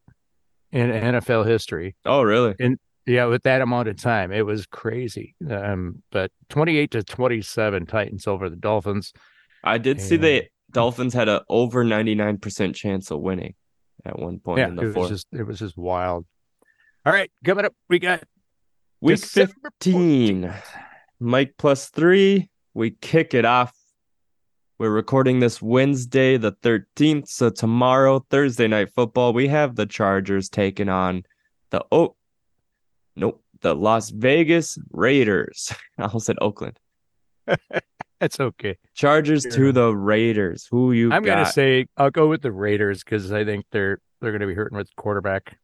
in 0.71 0.89
NFL 0.89 1.45
history. 1.45 1.95
Oh, 2.05 2.21
really? 2.21 2.55
And 2.59 2.79
yeah, 3.05 3.25
with 3.25 3.43
that 3.43 3.61
amount 3.61 3.89
of 3.89 3.97
time, 3.97 4.31
it 4.31 4.45
was 4.45 4.65
crazy. 4.65 5.35
Um, 5.49 6.03
but 6.11 6.31
twenty-eight 6.49 6.91
to 6.91 7.03
twenty-seven, 7.03 7.85
Titans 7.87 8.27
over 8.27 8.49
the 8.49 8.55
Dolphins. 8.55 9.11
I 9.63 9.77
did 9.77 9.99
see 9.99 10.15
the 10.17 10.45
Dolphins 10.71 11.13
had 11.13 11.27
a 11.27 11.43
over 11.49 11.83
99% 11.83 12.73
chance 12.73 13.11
of 13.11 13.19
winning 13.19 13.55
at 14.05 14.17
one 14.17 14.39
point 14.39 14.59
yeah, 14.59 14.67
in 14.69 14.73
it 14.73 14.81
the 14.81 14.85
was 14.87 14.95
fourth. 14.95 15.09
just 15.09 15.27
it 15.33 15.43
was 15.43 15.59
just 15.59 15.77
wild. 15.77 16.25
All 17.03 17.11
right, 17.11 17.31
coming 17.43 17.65
up, 17.65 17.73
we 17.89 17.97
got 17.97 18.23
Week 19.01 19.19
December 19.19 19.53
15. 19.81 20.53
Mike 21.19 21.55
plus 21.57 21.89
three. 21.89 22.51
We 22.75 22.91
kick 22.91 23.33
it 23.33 23.43
off. 23.43 23.73
We're 24.77 24.91
recording 24.91 25.39
this 25.39 25.63
Wednesday, 25.63 26.37
the 26.37 26.51
13th. 26.51 27.27
So 27.27 27.49
tomorrow, 27.49 28.23
Thursday 28.29 28.67
night 28.67 28.93
football, 28.93 29.33
we 29.33 29.47
have 29.47 29.75
the 29.75 29.87
Chargers 29.87 30.47
taking 30.47 30.89
on 30.89 31.23
the 31.71 31.83
oh 31.91 32.15
nope, 33.15 33.43
the 33.61 33.73
Las 33.73 34.11
Vegas 34.11 34.77
Raiders. 34.91 35.73
I 35.97 36.03
almost 36.03 36.27
said 36.27 36.37
Oakland. 36.39 36.79
That's 38.19 38.39
okay. 38.39 38.77
Chargers 38.93 39.43
Fair 39.45 39.53
to 39.53 39.71
the 39.71 39.95
Raiders. 39.95 40.67
Who 40.69 40.91
you 40.91 41.11
I'm 41.11 41.23
got? 41.23 41.37
gonna 41.37 41.51
say 41.51 41.87
I'll 41.97 42.11
go 42.11 42.27
with 42.27 42.43
the 42.43 42.51
Raiders 42.51 43.03
because 43.03 43.31
I 43.31 43.43
think 43.43 43.65
they're 43.71 43.97
they're 44.21 44.31
gonna 44.31 44.45
be 44.45 44.53
hurting 44.53 44.77
with 44.77 44.95
quarterback. 44.95 45.57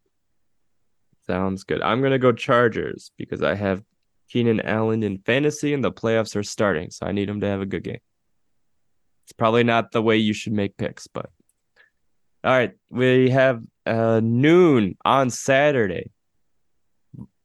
Sounds 1.29 1.63
good. 1.63 1.81
I'm 1.81 2.01
gonna 2.01 2.19
go 2.19 2.31
Chargers 2.31 3.11
because 3.17 3.43
I 3.43 3.55
have 3.55 3.83
Keenan 4.29 4.61
Allen 4.61 5.03
in 5.03 5.19
fantasy 5.19 5.73
and 5.73 5.83
the 5.83 5.91
playoffs 5.91 6.35
are 6.35 6.43
starting, 6.43 6.89
so 6.89 7.05
I 7.05 7.11
need 7.11 7.29
him 7.29 7.41
to 7.41 7.47
have 7.47 7.61
a 7.61 7.65
good 7.65 7.83
game. 7.83 7.99
It's 9.25 9.33
probably 9.33 9.63
not 9.63 9.91
the 9.91 10.01
way 10.01 10.17
you 10.17 10.33
should 10.33 10.53
make 10.53 10.77
picks, 10.77 11.07
but 11.07 11.29
all 12.43 12.51
right. 12.51 12.73
We 12.89 13.29
have 13.29 13.61
uh 13.85 14.21
noon 14.23 14.95
on 15.03 15.29
Saturday, 15.29 16.11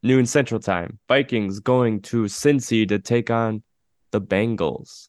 noon 0.03 0.27
Central 0.27 0.61
Time. 0.61 0.99
Vikings 1.09 1.59
going 1.59 2.03
to 2.03 2.25
Cincy 2.25 2.87
to 2.89 3.01
take 3.01 3.31
on 3.31 3.63
the 4.13 4.21
Bengals. 4.21 5.09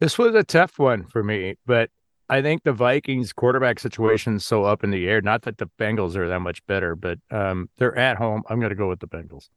This 0.00 0.18
was 0.18 0.34
a 0.34 0.42
tough 0.42 0.78
one 0.78 1.06
for 1.06 1.22
me, 1.22 1.56
but 1.64 1.90
I 2.28 2.42
think 2.42 2.62
the 2.62 2.72
Vikings 2.72 3.32
quarterback 3.32 3.78
situation 3.78 4.36
is 4.36 4.46
so 4.46 4.64
up 4.64 4.82
in 4.82 4.90
the 4.90 5.06
air. 5.06 5.20
Not 5.20 5.42
that 5.42 5.58
the 5.58 5.68
Bengals 5.78 6.16
are 6.16 6.28
that 6.28 6.40
much 6.40 6.64
better, 6.66 6.96
but 6.96 7.18
um, 7.30 7.68
they're 7.78 7.96
at 7.96 8.16
home. 8.16 8.42
I'm 8.48 8.58
going 8.60 8.70
to 8.70 8.76
go 8.76 8.88
with 8.88 9.00
the 9.00 9.08
Bengals. 9.08 9.48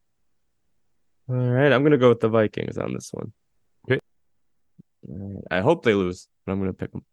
All 1.29 1.35
right, 1.35 1.73
I'm 1.73 1.83
gonna 1.83 1.97
go 1.97 2.07
with 2.07 2.21
the 2.21 2.29
Vikings 2.29 2.77
on 2.77 2.93
this 2.93 3.09
one. 3.11 3.33
Okay. 3.85 3.99
Right, 5.05 5.43
I 5.51 5.59
hope 5.59 5.83
they 5.83 5.93
lose, 5.93 6.29
but 6.45 6.53
I'm 6.53 6.59
gonna 6.59 6.71
pick 6.71 6.93
them. 6.93 7.03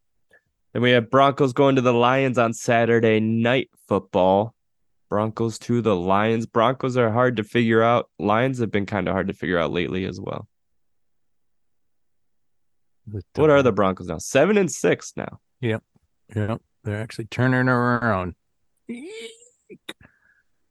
Then 0.73 0.83
we 0.83 0.93
have 0.93 1.11
Broncos 1.11 1.53
going 1.53 1.75
to 1.77 1.83
the 1.83 1.93
Lions 1.93 2.39
on 2.39 2.53
Saturday 2.53 3.19
night 3.19 3.71
football. 3.89 4.55
Broncos 5.11 5.59
to 5.61 5.83
the 5.83 5.97
Lions. 5.97 6.47
Broncos 6.47 6.97
are 6.97 7.11
hard 7.11 7.37
to 7.39 7.45
figure 7.45 7.83
out. 7.83 8.09
Lions 8.21 8.61
have 8.61 8.71
been 8.71 8.87
kind 8.87 9.09
of 9.09 9.15
hard 9.15 9.27
to 9.27 9.35
figure 9.35 9.59
out 9.59 9.73
lately 9.73 10.05
as 10.05 10.21
well. 10.21 10.47
What 13.35 13.51
are 13.51 13.63
the 13.63 13.73
Broncos 13.73 14.07
now? 14.09 14.19
Seven 14.19 14.57
and 14.57 14.71
six 14.71 15.13
now. 15.17 15.41
Yep. 15.61 15.83
Yep. 16.35 16.61
they're 16.85 17.01
actually 17.01 17.27
turning 17.27 17.69
around. 17.69 18.35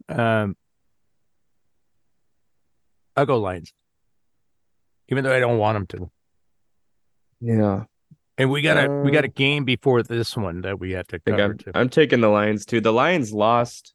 Um, 0.09 0.55
I'll 3.15 3.25
go 3.25 3.39
Lions, 3.39 3.71
even 5.09 5.23
though 5.23 5.35
I 5.35 5.39
don't 5.39 5.57
want 5.57 5.75
them 5.75 5.99
to. 5.99 6.11
Yeah, 7.39 7.83
And 8.37 8.49
we 8.49 8.61
got 8.61 8.77
a 8.83 8.89
we 9.03 9.11
got 9.11 9.25
a 9.25 9.27
Uh, 9.27 9.31
game 9.35 9.65
before 9.65 10.01
this 10.01 10.35
one 10.37 10.61
that 10.61 10.79
we 10.79 10.91
have 10.93 11.07
to 11.07 11.19
cover 11.19 11.43
I'm, 11.43 11.57
too. 11.57 11.71
I'm 11.75 11.89
taking 11.89 12.21
the 12.21 12.29
Lions 12.29 12.65
too. 12.65 12.79
The 12.81 12.93
Lions 12.93 13.31
lost 13.33 13.93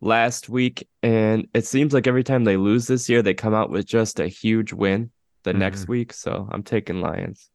last 0.00 0.48
week, 0.48 0.88
and 1.02 1.46
it 1.54 1.64
seems 1.66 1.92
like 1.94 2.06
every 2.06 2.24
time 2.24 2.44
they 2.44 2.56
lose 2.56 2.86
this 2.88 3.08
year, 3.08 3.22
they 3.22 3.34
come 3.34 3.54
out 3.54 3.70
with 3.70 3.86
just 3.86 4.18
a 4.20 4.26
huge 4.26 4.72
win 4.72 5.10
the 5.44 5.52
next 5.52 5.88
week. 5.88 6.12
So 6.12 6.48
I'm 6.50 6.62
taking 6.62 7.00
Lions. 7.00 7.50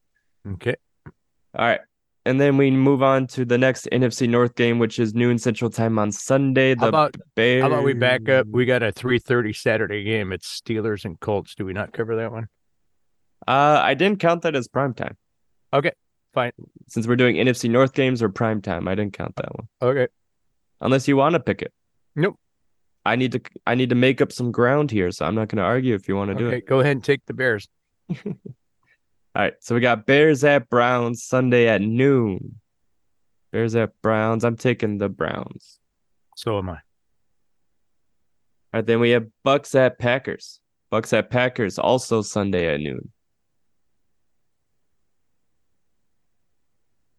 Okay, 0.53 0.75
All 1.55 1.65
right. 1.65 1.81
And 2.25 2.41
then 2.41 2.57
we 2.57 2.69
move 2.71 3.01
on 3.01 3.25
to 3.27 3.45
the 3.45 3.57
next 3.57 3.87
NFC 3.91 4.27
North 4.27 4.55
game, 4.55 4.79
which 4.79 4.99
is 4.99 5.13
noon 5.13 5.37
Central 5.37 5.69
Time 5.69 5.97
on 5.97 6.11
Sunday. 6.11 6.73
The 6.73 6.81
how 6.81 6.87
about 6.89 7.15
Bears. 7.35 7.61
how 7.61 7.69
about 7.69 7.85
we 7.85 7.93
back 7.93 8.27
up? 8.27 8.47
We 8.47 8.65
got 8.65 8.83
a 8.83 8.91
three 8.91 9.17
thirty 9.17 9.53
Saturday 9.53 10.03
game. 10.03 10.33
It's 10.33 10.61
Steelers 10.61 11.05
and 11.05 11.17
Colts. 11.21 11.55
Do 11.55 11.65
we 11.65 11.71
not 11.71 11.93
cover 11.93 12.17
that 12.17 12.33
one? 12.33 12.47
Uh, 13.47 13.79
I 13.81 13.93
didn't 13.93 14.19
count 14.19 14.41
that 14.41 14.55
as 14.57 14.67
prime 14.67 14.93
time. 14.93 15.15
Okay, 15.73 15.91
fine. 16.33 16.51
Since 16.87 17.07
we're 17.07 17.15
doing 17.15 17.37
NFC 17.37 17.69
North 17.69 17.93
games 17.93 18.21
or 18.21 18.27
prime 18.27 18.61
time, 18.61 18.89
I 18.89 18.95
didn't 18.95 19.13
count 19.13 19.37
that 19.37 19.55
one. 19.55 19.67
Okay, 19.81 20.07
Unless 20.81 21.07
you 21.07 21.17
want 21.17 21.33
to 21.33 21.39
pick 21.39 21.61
it. 21.61 21.71
Nope. 22.15 22.37
I 23.05 23.15
need 23.15 23.31
to. 23.31 23.41
I 23.65 23.75
need 23.75 23.89
to 23.89 23.95
make 23.95 24.19
up 24.19 24.33
some 24.33 24.51
ground 24.51 24.91
here, 24.91 25.11
so 25.11 25.25
I'm 25.25 25.35
not 25.35 25.47
going 25.47 25.57
to 25.57 25.63
argue 25.63 25.95
if 25.95 26.09
you 26.09 26.17
want 26.17 26.29
to 26.31 26.35
do 26.35 26.47
okay. 26.47 26.57
it. 26.57 26.67
Go 26.67 26.81
ahead 26.81 26.91
and 26.91 27.03
take 27.03 27.25
the 27.25 27.33
Bears. 27.33 27.69
All 28.25 28.35
right. 29.35 29.53
So 29.59 29.75
we 29.75 29.81
got 29.81 30.05
Bears 30.05 30.43
at 30.43 30.69
Browns 30.69 31.23
Sunday 31.23 31.67
at 31.67 31.81
noon. 31.81 32.59
Bears 33.51 33.75
at 33.75 33.91
Browns. 34.01 34.43
I'm 34.43 34.57
taking 34.57 34.97
the 34.97 35.09
Browns. 35.09 35.79
So 36.35 36.57
am 36.57 36.69
I. 36.69 36.73
All 36.73 36.79
right. 38.73 38.85
Then 38.85 38.99
we 38.99 39.11
have 39.11 39.27
Bucs 39.45 39.75
at 39.75 39.99
Packers. 39.99 40.59
Bucs 40.91 41.11
at 41.17 41.29
Packers 41.29 41.77
also 41.77 42.21
Sunday 42.21 42.73
at 42.73 42.79
noon. 42.79 43.11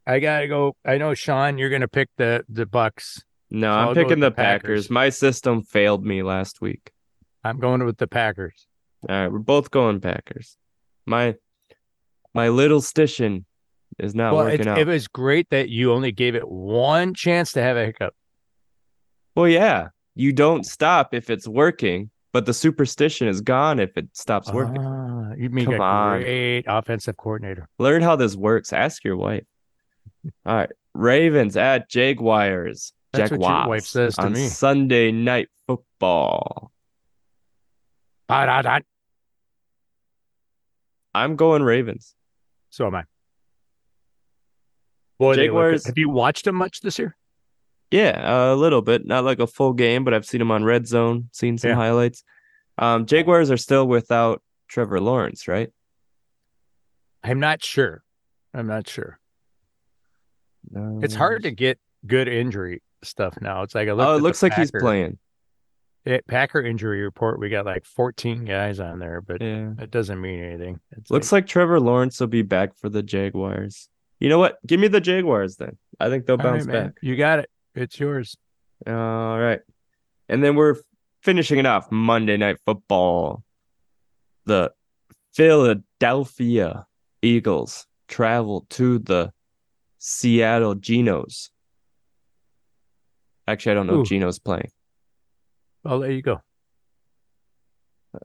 I 0.07 0.21
gotta 0.21 0.49
go. 0.49 0.75
I 0.87 0.97
know 0.97 1.13
Shawn, 1.13 1.59
you're 1.59 1.69
gonna 1.69 1.87
pick 1.89 2.09
the 2.17 2.45
the 2.49 2.65
Bucs. 2.65 3.23
No, 3.51 3.67
So 3.67 3.73
I'm 3.73 3.89
I'll 3.89 3.95
picking 3.95 4.21
the 4.21 4.31
the 4.31 4.37
Packers. 4.37 4.85
Packers. 4.87 4.91
My 4.91 5.09
system 5.11 5.63
failed 5.63 6.05
me 6.05 6.23
last 6.23 6.61
week. 6.63 6.93
I'm 7.45 7.59
going 7.59 7.85
with 7.85 7.99
the 7.99 8.07
Packers. 8.07 8.67
All 9.09 9.15
right, 9.15 9.29
we're 9.31 9.39
both 9.39 9.71
going 9.71 10.01
Packers. 10.01 10.57
My 11.09 11.35
my 12.35 12.51
little 12.51 12.81
station 12.81 13.47
is 13.99 14.15
not 14.15 14.35
well, 14.35 14.45
working 14.45 14.61
it, 14.61 14.67
out. 14.69 14.79
it 14.79 14.87
was 14.87 15.09
great 15.09 15.49
that 15.51 15.71
you 15.71 15.93
only 15.93 16.13
gave 16.13 16.35
it 16.35 16.47
one 16.49 17.15
chance 17.15 17.53
to 17.53 17.63
have 17.63 17.77
a 17.77 17.87
hiccup. 17.87 18.15
well, 19.35 19.49
yeah, 19.49 19.89
you 20.15 20.33
don't 20.33 20.65
stop 20.65 21.15
if 21.15 21.31
it's 21.31 21.49
working, 21.49 22.11
but 22.33 22.45
the 22.47 22.53
superstition 22.55 23.27
is 23.27 23.41
gone 23.41 23.81
if 23.81 23.97
it 23.97 24.09
stops 24.13 24.53
working. 24.53 24.85
Ah, 24.85 25.33
you 25.37 25.49
make 25.49 25.65
Come 25.65 25.75
a 25.75 25.83
on. 25.83 26.21
great 26.21 26.65
offensive 26.69 27.17
coordinator. 27.17 27.69
Learn 27.79 28.03
how 28.03 28.15
this 28.15 28.37
works. 28.37 28.73
Ask 28.73 29.03
your 29.05 29.17
wife. 29.17 29.45
All 30.47 30.55
right, 30.55 30.71
Ravens 30.95 31.57
at 31.57 31.89
Jaguars. 31.89 32.93
That's 33.13 33.31
what 33.31 33.41
your 33.41 33.49
Jaguars 33.49 33.69
wife 33.69 33.87
says 33.87 34.17
to 34.17 34.23
on 34.23 34.33
me. 34.35 34.47
Sunday 34.49 35.11
night 35.13 35.49
football. 35.67 36.71
Ah, 38.29 38.45
da, 38.45 38.63
da. 38.63 38.79
I'm 41.15 41.37
going 41.37 41.63
Ravens. 41.63 42.15
So 42.71 42.87
am 42.87 42.95
I. 42.95 43.05
Boy, 45.19 45.35
they 45.35 45.43
look 45.43 45.47
good. 45.47 45.47
Jaguars- 45.47 45.87
Have 45.87 45.99
you 45.99 46.09
watched 46.11 46.45
them 46.45 46.55
much 46.55 46.81
this 46.81 46.99
year? 46.99 47.17
Yeah, 47.91 48.53
a 48.53 48.55
little 48.55 48.83
bit. 48.83 49.07
Not 49.07 49.25
like 49.25 49.41
a 49.41 49.47
full 49.47 49.73
game, 49.73 50.05
but 50.05 50.13
I've 50.15 50.27
seen 50.27 50.39
them 50.41 50.51
on 50.51 50.63
Red 50.65 50.87
Zone, 50.87 51.29
seen 51.33 51.57
some 51.59 51.71
Yeah. 51.71 51.75
highlights. 51.77 52.23
Um, 52.77 53.07
Jaguars 53.07 53.51
are 53.51 53.57
still 53.57 53.89
without 53.89 54.43
Trevor 54.69 55.01
Lawrence, 55.01 55.49
right? 55.49 55.73
I'm 57.25 57.41
not 57.41 57.65
sure. 57.65 58.05
I'm 58.55 58.67
not 58.67 58.89
sure. 58.89 59.19
It's 61.03 61.15
hard 61.15 61.43
to 61.45 61.51
get 61.51 61.79
good 62.07 62.29
injury 62.29 62.83
stuff 63.03 63.41
now. 63.41 63.63
It's 63.63 63.75
like 63.75 63.89
I 63.89 63.93
Oh, 63.93 64.17
it 64.17 64.23
looks 64.23 64.43
like 64.43 64.53
he's 64.55 64.71
playing. 64.71 65.19
Eh, 66.07 66.21
Packer 66.27 66.61
injury 66.61 67.03
report. 67.03 67.39
We 67.41 67.49
got 67.49 67.67
like 67.67 67.85
14 67.85 68.45
guys 68.45 68.81
on 68.81 68.99
there, 68.99 69.21
but 69.21 69.41
Yeah. 69.43 69.73
it 69.79 69.91
doesn't 69.91 70.21
mean 70.21 70.43
anything. 70.43 70.81
It's 70.93 71.11
Looks 71.11 71.33
like 71.33 71.47
Trevor 71.47 71.81
Lawrence 71.81 72.19
will 72.21 72.27
be 72.29 72.43
back 72.43 72.75
for 72.77 72.89
the 72.89 73.03
Jaguars. 73.03 73.89
You 74.21 74.29
know 74.29 74.39
what? 74.39 74.59
Give 74.67 74.81
me 74.81 74.89
the 74.89 75.01
Jaguars 75.01 75.57
then. 75.57 75.77
I 76.01 76.09
think 76.09 76.27
they'll 76.27 76.37
bounce 76.37 76.67
man. 76.67 76.87
back. 76.87 76.95
You 77.03 77.17
got 77.17 77.39
it. 77.41 77.51
It's 77.75 77.99
yours. 78.01 78.37
All 78.87 79.39
right. 79.39 79.61
And 80.29 80.43
then 80.43 80.57
we're 80.57 80.77
finishing 81.23 81.59
it 81.59 81.67
off 81.67 81.91
Monday 81.93 82.37
night 82.37 82.59
football. 82.65 83.43
The 84.47 84.73
Philadelphia 85.35 86.87
Eagles 87.23 87.87
travel 88.09 88.67
to 88.71 88.99
the 88.99 89.33
Seattle 89.99 90.75
Genos. 90.75 91.51
Actually, 93.47 93.73
I 93.73 93.75
don't 93.77 93.87
know 93.87 93.95
Ooh. 93.97 94.03
if 94.03 94.09
Geno's 94.09 94.39
playing. 94.39 94.71
Well, 95.85 96.01
there 96.01 96.11
you 96.11 96.23
go. 96.23 96.41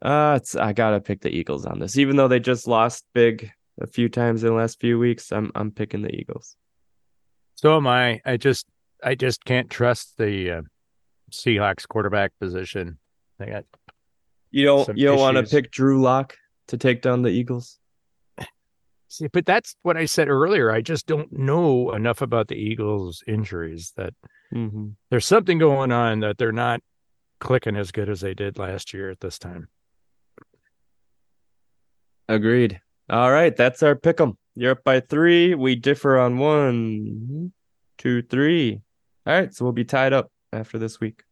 Uh, 0.02 0.36
it's 0.38 0.56
I 0.56 0.74
gotta 0.74 1.00
pick 1.02 1.22
the 1.22 1.30
Eagles 1.30 1.66
on 1.66 1.80
this, 1.80 1.98
even 1.98 2.16
though 2.16 2.28
they 2.28 2.40
just 2.40 2.68
lost 2.68 3.06
big 3.14 3.52
a 3.82 3.88
few 3.88 4.10
times 4.10 4.44
in 4.44 4.50
the 4.50 4.56
last 4.56 4.80
few 4.80 4.98
weeks. 4.98 5.32
I'm 5.32 5.52
I'm 5.56 5.72
picking 5.72 6.02
the 6.02 6.14
Eagles. 6.16 6.56
So 7.56 7.76
am 7.78 7.88
I. 7.88 8.22
I 8.26 8.38
just 8.38 8.66
I 9.04 9.16
just 9.16 9.44
can't 9.46 9.70
trust 9.70 10.18
the 10.18 10.52
uh, 10.52 10.62
Seahawks 11.32 11.88
quarterback 11.88 12.32
position. 12.40 12.98
They 13.40 13.48
got 13.48 13.66
You 14.52 14.66
don't 14.66 14.98
you 14.98 15.08
don't 15.08 15.20
want 15.20 15.38
to 15.38 15.44
pick 15.44 15.70
Drew 15.72 16.02
Lock 16.02 16.38
to 16.70 16.78
take 16.78 17.02
down 17.02 17.22
the 17.22 17.30
Eagles? 17.30 17.78
see, 19.10 19.28
but 19.28 19.46
that's 19.46 19.76
what 19.84 19.98
I 19.98 20.06
said 20.06 20.28
earlier. 20.30 20.72
I 20.72 20.82
just 20.82 21.06
don't 21.08 21.32
know 21.32 21.92
enough 21.92 22.22
about 22.22 22.48
the 22.48 22.56
Eagles' 22.56 23.22
injuries 23.28 23.92
that 23.98 24.14
Mm-hmm. 24.54 24.90
there's 25.10 25.26
something 25.26 25.58
going 25.58 25.92
on 25.92 26.20
that 26.20 26.38
they're 26.38 26.52
not 26.52 26.80
clicking 27.44 27.76
as 27.76 27.92
good 27.92 28.10
as 28.10 28.22
they 28.22 28.34
did 28.34 28.58
last 28.58 28.94
year 28.94 29.10
at 29.10 29.20
this 29.20 29.38
time. 29.38 29.68
Agreed. 32.30 32.80
All 33.10 33.32
right, 33.32 33.56
that's 33.56 33.84
our 33.84 33.96
pick 33.96 34.22
'em. 34.22 34.38
You're 34.56 34.72
up 34.72 34.84
by 34.84 35.02
three. 35.02 35.54
We 35.54 35.76
differ 35.76 36.18
on 36.18 36.38
one, 36.38 37.52
two, 37.98 38.22
three. 38.22 38.82
All 39.28 39.34
right, 39.34 39.54
so 39.54 39.66
we'll 39.66 39.74
be 39.74 39.84
tied 39.84 40.14
up 40.14 40.32
after 40.54 40.80
this 40.80 41.02
week. 41.02 41.24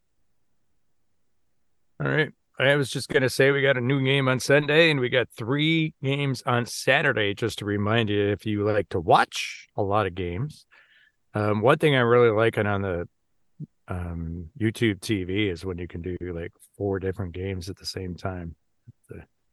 All 1.98 2.10
right. 2.10 2.30
I 2.58 2.76
was 2.76 2.90
just 2.90 3.08
going 3.08 3.22
to 3.22 3.30
say 3.30 3.50
we 3.50 3.62
got 3.62 3.78
a 3.78 3.80
new 3.80 4.04
game 4.04 4.28
on 4.28 4.38
Sunday 4.38 4.90
and 4.90 5.00
we 5.00 5.08
got 5.08 5.28
three 5.36 5.94
games 6.02 6.42
on 6.44 6.66
Saturday. 6.66 7.34
Just 7.34 7.58
to 7.60 7.64
remind 7.64 8.10
you, 8.10 8.28
if 8.28 8.44
you 8.44 8.64
like 8.64 8.90
to 8.90 9.00
watch 9.00 9.68
a 9.76 9.82
lot 9.82 10.06
of 10.06 10.14
games, 10.14 10.66
um, 11.34 11.62
one 11.62 11.78
thing 11.78 11.96
I'm 11.96 12.06
really 12.06 12.30
liking 12.30 12.66
on 12.66 12.82
the 12.82 13.08
um, 13.88 14.48
YouTube 14.60 15.00
TV 15.00 15.50
is 15.50 15.64
when 15.64 15.78
you 15.78 15.88
can 15.88 16.02
do 16.02 16.16
like 16.20 16.52
four 16.76 16.98
different 16.98 17.32
games 17.32 17.68
at 17.68 17.76
the 17.76 17.86
same 17.86 18.14
time. 18.14 18.54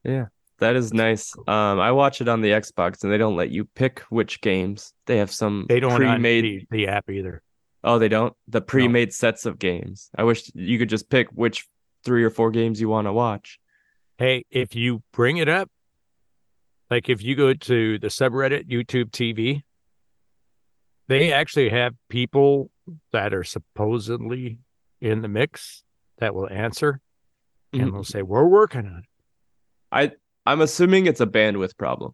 Yeah, 0.03 0.27
that 0.59 0.75
is 0.75 0.93
nice. 0.93 1.33
Um, 1.47 1.79
I 1.79 1.91
watch 1.91 2.21
it 2.21 2.29
on 2.29 2.41
the 2.41 2.51
Xbox, 2.51 3.03
and 3.03 3.11
they 3.11 3.17
don't 3.17 3.35
let 3.35 3.49
you 3.49 3.65
pick 3.65 3.99
which 4.09 4.39
games. 4.41 4.93
They 5.07 5.17
have 5.17 5.31
some 5.31 5.65
They 5.67 5.79
don't 5.79 5.95
pre-made. 5.95 6.43
the, 6.43 6.67
the 6.69 6.87
app 6.87 7.09
either. 7.09 7.41
Oh, 7.83 7.99
they 7.99 8.07
don't. 8.07 8.33
The 8.47 8.61
pre-made 8.61 9.13
sets 9.13 9.45
of 9.45 9.59
games. 9.59 10.09
I 10.17 10.23
wish 10.23 10.49
you 10.53 10.77
could 10.79 10.89
just 10.89 11.09
pick 11.09 11.27
which 11.31 11.67
three 12.05 12.23
or 12.23 12.29
four 12.29 12.51
games 12.51 12.79
you 12.79 12.89
want 12.89 13.07
to 13.07 13.13
watch. 13.13 13.59
Hey, 14.17 14.45
if 14.49 14.75
you 14.75 15.01
bring 15.13 15.37
it 15.37 15.49
up, 15.49 15.69
like 16.89 17.09
if 17.09 17.21
you 17.23 17.35
go 17.35 17.53
to 17.53 17.99
the 17.99 18.07
subreddit 18.07 18.69
YouTube 18.69 19.11
TV, 19.11 19.63
they 21.07 21.31
actually 21.33 21.69
have 21.69 21.93
people 22.09 22.69
that 23.11 23.33
are 23.33 23.43
supposedly 23.43 24.59
in 25.01 25.21
the 25.21 25.27
mix 25.27 25.83
that 26.17 26.33
will 26.35 26.49
answer 26.49 26.99
and 27.73 27.83
Mhm. 27.83 27.91
they'll 27.91 28.03
say, 28.03 28.21
We're 28.21 28.47
working 28.47 28.85
on 28.87 28.99
it. 28.99 29.05
I 29.91 30.11
I'm 30.45 30.61
assuming 30.61 31.05
it's 31.05 31.21
a 31.21 31.27
bandwidth 31.27 31.77
problem 31.77 32.13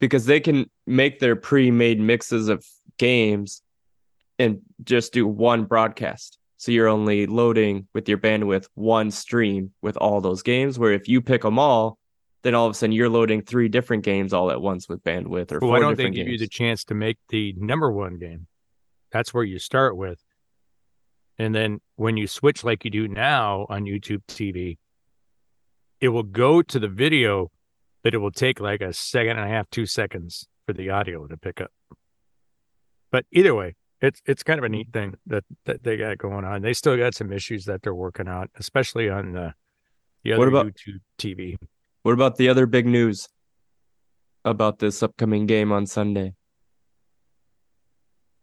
because 0.00 0.26
they 0.26 0.40
can 0.40 0.70
make 0.86 1.18
their 1.18 1.36
pre-made 1.36 2.00
mixes 2.00 2.48
of 2.48 2.64
games 2.98 3.62
and 4.38 4.60
just 4.84 5.12
do 5.12 5.26
one 5.26 5.64
broadcast. 5.64 6.38
So 6.56 6.72
you're 6.72 6.88
only 6.88 7.26
loading 7.26 7.88
with 7.94 8.08
your 8.08 8.18
bandwidth 8.18 8.68
one 8.74 9.10
stream 9.10 9.72
with 9.82 9.96
all 9.96 10.20
those 10.20 10.42
games. 10.42 10.78
Where 10.78 10.92
if 10.92 11.08
you 11.08 11.20
pick 11.20 11.42
them 11.42 11.58
all, 11.58 11.98
then 12.42 12.54
all 12.54 12.66
of 12.66 12.72
a 12.72 12.74
sudden 12.74 12.92
you're 12.92 13.08
loading 13.08 13.42
three 13.42 13.68
different 13.68 14.04
games 14.04 14.32
all 14.32 14.50
at 14.50 14.60
once 14.60 14.88
with 14.88 15.02
bandwidth 15.02 15.52
or 15.52 15.60
But 15.60 15.66
four 15.66 15.70
why 15.70 15.80
don't 15.80 15.96
they 15.96 16.04
give 16.04 16.14
games. 16.26 16.30
you 16.32 16.38
the 16.38 16.48
chance 16.48 16.84
to 16.84 16.94
make 16.94 17.18
the 17.30 17.54
number 17.56 17.90
one 17.90 18.18
game? 18.18 18.46
That's 19.12 19.32
where 19.32 19.44
you 19.44 19.58
start 19.58 19.96
with. 19.96 20.22
And 21.38 21.54
then 21.54 21.80
when 21.96 22.16
you 22.16 22.26
switch 22.26 22.64
like 22.64 22.84
you 22.84 22.90
do 22.90 23.08
now 23.08 23.66
on 23.68 23.84
YouTube 23.84 24.22
TV, 24.28 24.78
it 26.00 26.08
will 26.08 26.24
go 26.24 26.62
to 26.62 26.78
the 26.78 26.88
video, 26.88 27.50
but 28.02 28.14
it 28.14 28.18
will 28.18 28.30
take 28.32 28.60
like 28.60 28.80
a 28.80 28.92
second 28.92 29.38
and 29.38 29.48
a 29.48 29.48
half, 29.48 29.70
two 29.70 29.86
seconds 29.86 30.46
for 30.66 30.72
the 30.72 30.90
audio 30.90 31.26
to 31.26 31.36
pick 31.36 31.60
up. 31.60 31.70
But 33.10 33.24
either 33.32 33.54
way, 33.54 33.76
it's 34.00 34.20
it's 34.26 34.42
kind 34.42 34.58
of 34.58 34.64
a 34.64 34.68
neat 34.68 34.92
thing 34.92 35.14
that, 35.26 35.44
that 35.64 35.82
they 35.82 35.96
got 35.96 36.18
going 36.18 36.44
on. 36.44 36.62
They 36.62 36.72
still 36.72 36.96
got 36.96 37.14
some 37.14 37.32
issues 37.32 37.64
that 37.64 37.82
they're 37.82 37.94
working 37.94 38.28
on, 38.28 38.48
especially 38.56 39.08
on 39.08 39.32
the, 39.32 39.54
the 40.24 40.32
other 40.32 40.38
What 40.40 40.48
about- 40.48 40.66
YouTube 40.66 41.00
TV. 41.18 41.56
What 42.02 42.12
about 42.12 42.36
the 42.36 42.48
other 42.48 42.66
big 42.66 42.86
news 42.86 43.28
about 44.44 44.78
this 44.78 45.02
upcoming 45.02 45.46
game 45.46 45.72
on 45.72 45.84
Sunday? 45.86 46.34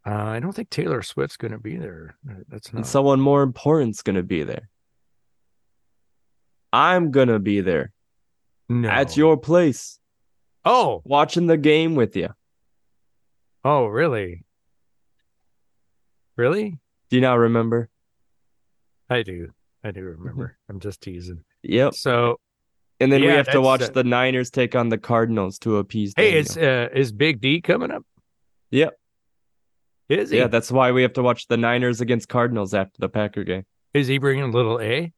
Uh, 0.06 0.10
I 0.14 0.38
don't 0.40 0.52
think 0.52 0.70
Taylor 0.70 1.02
Swift's 1.02 1.36
going 1.36 1.50
to 1.52 1.58
be 1.58 1.76
there. 1.76 2.14
That's 2.48 2.72
not. 2.72 2.78
And 2.80 2.86
someone 2.86 3.20
more 3.20 3.42
important's 3.42 4.02
gonna 4.02 4.22
be 4.22 4.44
there. 4.44 4.68
I'm 6.72 7.10
gonna 7.10 7.38
be 7.40 7.60
there 7.60 7.92
no. 8.68 8.88
at 8.88 9.16
your 9.16 9.36
place 9.36 9.98
Oh, 10.64 11.00
watching 11.04 11.46
the 11.46 11.56
game 11.56 11.94
with 11.94 12.16
you. 12.16 12.28
oh, 13.64 13.86
really? 13.86 14.44
Really? 16.36 16.78
Do 17.08 17.16
you 17.16 17.22
not 17.22 17.34
remember? 17.38 17.88
I 19.08 19.22
do. 19.22 19.50
I 19.84 19.92
do 19.92 20.02
remember. 20.02 20.56
I'm 20.68 20.80
just 20.80 21.00
teasing. 21.00 21.44
Yep. 21.62 21.94
So, 21.94 22.40
And 23.00 23.10
then 23.12 23.20
we 23.22 23.28
have 23.28 23.50
to 23.52 23.60
watch 23.60 23.82
uh, 23.82 23.88
the 23.90 24.02
Niners 24.04 24.50
take 24.50 24.74
on 24.74 24.88
the 24.88 24.98
Cardinals 24.98 25.58
to 25.60 25.76
appease. 25.76 26.12
hey, 26.16 26.32
Daniel. 26.32 26.40
is 26.42 26.56
uh, 26.58 26.88
is 26.92 27.12
Big 27.12 27.40
D 27.40 27.60
coming 27.60 27.90
up? 27.92 28.04
Yep. 28.70 28.98
Is 30.08 30.30
he? 30.30 30.38
yeah, 30.38 30.46
that's 30.46 30.70
why 30.70 30.92
we 30.92 31.02
have 31.02 31.14
to 31.14 31.22
watch 31.22 31.48
the 31.48 31.56
Niners 31.56 32.00
against 32.00 32.28
Cardinals 32.28 32.74
after 32.74 32.96
the 32.98 33.08
Packer 33.08 33.44
game. 33.44 33.64
Is 33.94 34.06
he 34.06 34.18
bringing 34.18 34.52
little 34.52 34.80
A? 34.80 35.12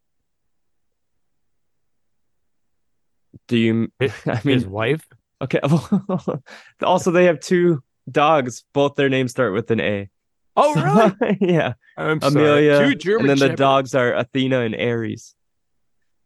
Do 3.49 3.57
you? 3.57 3.93
His, 3.99 4.13
I 4.27 4.41
mean, 4.45 4.55
his 4.59 4.67
wife? 4.67 5.07
okay. 5.43 5.61
also, 6.83 7.11
they 7.11 7.25
have 7.25 7.41
two 7.41 7.83
dogs. 8.11 8.65
Both 8.73 8.95
their 8.95 9.09
names 9.09 9.31
start 9.31 9.53
with 9.53 9.71
an 9.71 9.81
A. 9.81 10.09
Oh, 10.57 10.75
So- 10.75 11.15
really? 11.21 11.39
yeah. 11.53 11.75
I'm 11.97 12.19
Amelia, 12.23 12.77
sorry. 12.77 12.89
Two 12.91 12.95
German 12.99 13.31
and 13.31 13.41
then 13.41 13.51
the 13.51 13.57
dogs 13.57 13.95
are 13.95 14.15
Athena 14.15 14.61
and 14.61 14.75
Aries. 14.75 15.35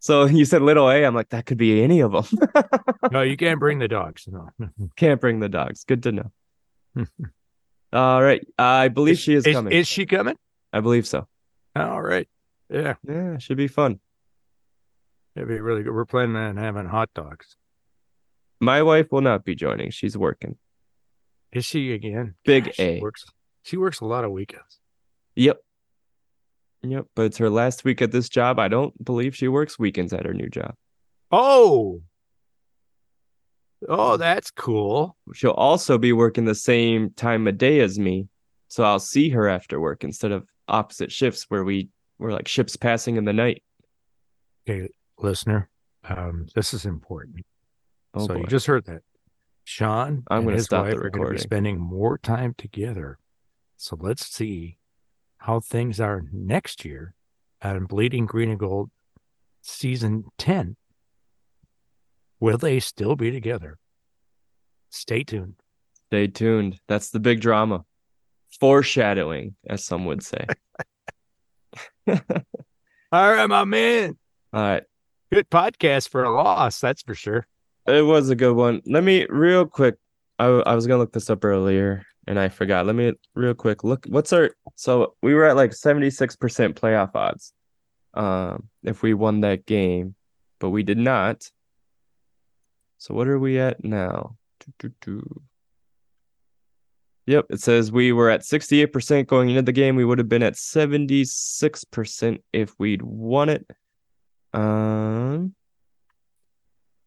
So 0.00 0.24
you 0.26 0.44
said 0.44 0.62
little 0.62 0.90
A. 0.90 1.04
I'm 1.04 1.14
like, 1.14 1.28
that 1.30 1.46
could 1.46 1.58
be 1.58 1.82
any 1.82 2.00
of 2.00 2.12
them. 2.12 2.24
No, 3.12 3.22
you 3.22 3.36
can't 3.36 3.60
bring 3.60 3.78
the 3.78 3.86
dogs. 3.88 4.26
No. 4.28 4.48
Can't 4.96 5.20
bring 5.20 5.38
the 5.40 5.48
dogs. 5.48 5.84
Good 5.84 6.02
to 6.04 6.12
know. 6.12 7.06
All 7.92 8.22
right. 8.22 8.42
I 8.58 8.88
believe 8.88 9.18
she 9.18 9.34
is, 9.34 9.46
is, 9.46 9.54
coming. 9.54 9.72
is 9.72 9.86
she 9.86 10.06
coming? 10.06 10.36
I 10.72 10.80
believe 10.80 11.06
so. 11.06 11.26
All 11.76 12.00
right. 12.02 12.28
Yeah, 12.70 12.94
Yeah, 13.06 13.36
should 13.38 13.58
be 13.58 13.68
fun. 13.68 14.00
it'd 15.36 15.48
be 15.48 15.60
really 15.60 15.82
good. 15.82 15.92
We're 15.94 16.06
planning 16.06 16.36
on 16.36 16.56
having 16.56 16.86
hot 16.86 17.10
dogs. 17.14 17.56
My 18.60 18.82
wife 18.82 19.08
will 19.12 19.20
not 19.20 19.44
be 19.44 19.54
joining. 19.54 19.90
She's 19.90 20.16
working. 20.16 20.56
Is 21.52 21.64
she 21.66 21.92
again? 21.92 22.34
Big 22.44 22.64
Gosh, 22.66 22.76
she 22.76 22.82
A. 22.82 23.00
works. 23.00 23.24
She 23.62 23.76
works 23.76 24.00
a 24.00 24.06
lot 24.06 24.24
of 24.24 24.30
weekends. 24.30 24.78
Yep. 25.36 25.58
Yep. 26.82 27.06
But 27.14 27.22
it's 27.26 27.38
her 27.38 27.50
last 27.50 27.84
week 27.84 28.00
at 28.00 28.10
this 28.10 28.28
job. 28.30 28.58
I 28.58 28.68
don't 28.68 29.04
believe 29.04 29.36
she 29.36 29.48
works 29.48 29.78
weekends 29.78 30.12
at 30.14 30.24
her 30.24 30.32
new 30.32 30.48
job. 30.48 30.74
Oh. 31.30 32.00
Oh, 33.88 34.16
that's 34.16 34.50
cool. 34.50 35.16
She'll 35.34 35.50
also 35.50 35.98
be 35.98 36.12
working 36.12 36.44
the 36.44 36.54
same 36.54 37.10
time 37.10 37.46
of 37.46 37.58
day 37.58 37.80
as 37.80 37.98
me. 37.98 38.28
So 38.68 38.84
I'll 38.84 39.00
see 39.00 39.28
her 39.30 39.48
after 39.48 39.80
work 39.80 40.04
instead 40.04 40.32
of 40.32 40.46
opposite 40.68 41.12
shifts 41.12 41.46
where 41.48 41.64
we 41.64 41.90
we're 42.18 42.32
like 42.32 42.48
ships 42.48 42.76
passing 42.76 43.16
in 43.16 43.24
the 43.24 43.32
night. 43.32 43.62
Okay, 44.68 44.88
listener, 45.18 45.68
um, 46.08 46.46
this 46.54 46.72
is 46.72 46.86
important. 46.86 47.44
Oh 48.14 48.26
so 48.26 48.34
boy. 48.34 48.40
you 48.40 48.46
just 48.46 48.66
heard 48.66 48.84
that. 48.86 49.02
Shawn 49.64 50.24
I'm 50.28 50.38
and 50.38 50.46
gonna 50.46 50.56
his 50.56 50.66
stop 50.66 50.86
wife 50.86 50.94
the 50.94 51.00
are 51.02 51.10
going 51.10 51.26
to 51.26 51.32
be 51.32 51.38
spending 51.38 51.78
more 51.78 52.18
time 52.18 52.54
together. 52.56 53.18
So 53.76 53.96
let's 54.00 54.26
see 54.26 54.78
how 55.38 55.60
things 55.60 56.00
are 56.00 56.22
next 56.32 56.84
year 56.84 57.14
on 57.62 57.86
Bleeding 57.86 58.26
Green 58.26 58.50
and 58.50 58.58
Gold 58.58 58.90
season 59.62 60.24
10. 60.38 60.76
Will 62.42 62.58
they 62.58 62.80
still 62.80 63.14
be 63.14 63.30
together? 63.30 63.78
Stay 64.90 65.22
tuned. 65.22 65.54
Stay 66.08 66.26
tuned. 66.26 66.80
That's 66.88 67.10
the 67.10 67.20
big 67.20 67.40
drama. 67.40 67.84
Foreshadowing, 68.58 69.54
as 69.70 69.84
some 69.84 70.06
would 70.06 70.24
say. 70.24 70.46
All 72.08 72.16
right, 73.32 73.46
my 73.46 73.62
man. 73.62 74.18
All 74.52 74.60
right. 74.60 74.82
Good 75.32 75.50
podcast 75.50 76.08
for 76.08 76.24
a 76.24 76.34
loss, 76.34 76.80
that's 76.80 77.02
for 77.02 77.14
sure. 77.14 77.46
It 77.86 78.04
was 78.04 78.28
a 78.28 78.34
good 78.34 78.56
one. 78.56 78.82
Let 78.86 79.04
me 79.04 79.24
real 79.30 79.64
quick. 79.64 79.94
I, 80.40 80.46
I 80.46 80.74
was 80.74 80.88
gonna 80.88 80.98
look 80.98 81.12
this 81.12 81.30
up 81.30 81.44
earlier 81.44 82.04
and 82.26 82.40
I 82.40 82.48
forgot. 82.48 82.86
Let 82.86 82.96
me 82.96 83.12
real 83.36 83.54
quick 83.54 83.84
look. 83.84 84.04
What's 84.08 84.32
our 84.32 84.50
so 84.74 85.14
we 85.22 85.34
were 85.34 85.44
at 85.44 85.54
like 85.54 85.74
seventy 85.74 86.10
six 86.10 86.34
percent 86.34 86.74
playoff 86.74 87.14
odds, 87.14 87.52
um, 88.14 88.68
if 88.82 89.00
we 89.00 89.14
won 89.14 89.42
that 89.42 89.64
game, 89.64 90.16
but 90.58 90.70
we 90.70 90.82
did 90.82 90.98
not. 90.98 91.48
So 93.02 93.14
what 93.14 93.26
are 93.26 93.38
we 93.40 93.58
at 93.58 93.82
now? 93.82 94.36
Doo-doo-doo. 94.60 95.42
Yep, 97.26 97.46
it 97.50 97.60
says 97.60 97.90
we 97.90 98.12
were 98.12 98.30
at 98.30 98.42
68% 98.42 99.26
going 99.26 99.50
into 99.50 99.62
the 99.62 99.72
game. 99.72 99.96
We 99.96 100.04
would 100.04 100.18
have 100.18 100.28
been 100.28 100.44
at 100.44 100.52
76% 100.52 102.42
if 102.52 102.78
we'd 102.78 103.02
won 103.02 103.48
it. 103.48 103.66
Um 104.52 105.56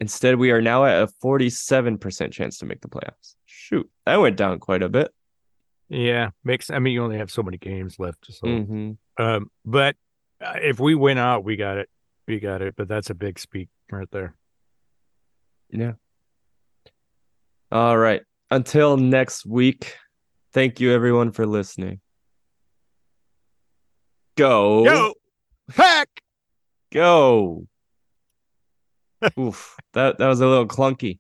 instead 0.02 0.36
we 0.36 0.52
are 0.52 0.62
now 0.62 0.84
at 0.84 1.02
a 1.02 1.08
47% 1.24 2.34
chance 2.34 2.58
to 2.58 2.66
make 2.66 2.82
the 2.82 2.90
playoffs. 2.90 3.36
Shoot, 3.46 3.90
that 4.06 4.18
went 4.18 4.36
down 4.36 4.60
quite 4.60 4.84
a 4.84 4.90
bit. 4.90 5.14
Yeah, 5.88 6.32
makes. 6.44 6.70
I 6.70 6.80
mean, 6.80 6.94
you 6.94 7.06
only 7.06 7.20
have 7.20 7.32
so 7.32 7.42
many 7.42 7.58
games 7.58 8.00
left. 8.00 8.34
So, 8.34 8.48
hmm 8.50 8.92
um, 9.18 9.50
but 9.64 9.96
uh, 10.44 10.56
if 10.62 10.78
we 10.78 10.94
win 10.94 11.18
out, 11.18 11.46
we 11.46 11.56
got 11.56 11.78
it. 11.78 11.88
We 12.28 12.42
got 12.42 12.62
it. 12.62 12.76
But 12.76 12.90
that's 12.90 13.12
a 13.12 13.16
big 13.16 13.40
speak 13.40 13.70
right 13.90 14.12
there. 14.12 14.36
Yeah. 15.70 15.94
All 17.72 17.98
right. 17.98 18.22
Until 18.52 18.98
next 18.98 19.46
week, 19.46 19.96
thank 20.54 20.80
you 20.80 20.94
everyone 20.94 21.32
for 21.32 21.46
listening. 21.46 22.00
Go. 24.38 24.86
Yo, 24.86 25.14
pack. 25.72 26.10
Go. 26.92 27.68
Oof. 29.40 29.78
That 29.94 30.18
that 30.20 30.28
was 30.28 30.42
a 30.42 30.48
little 30.48 30.68
clunky. 30.68 31.20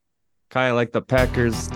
Kind 0.49 0.69
of 0.69 0.75
like 0.75 0.91
the 0.91 1.01
Packers 1.01 1.69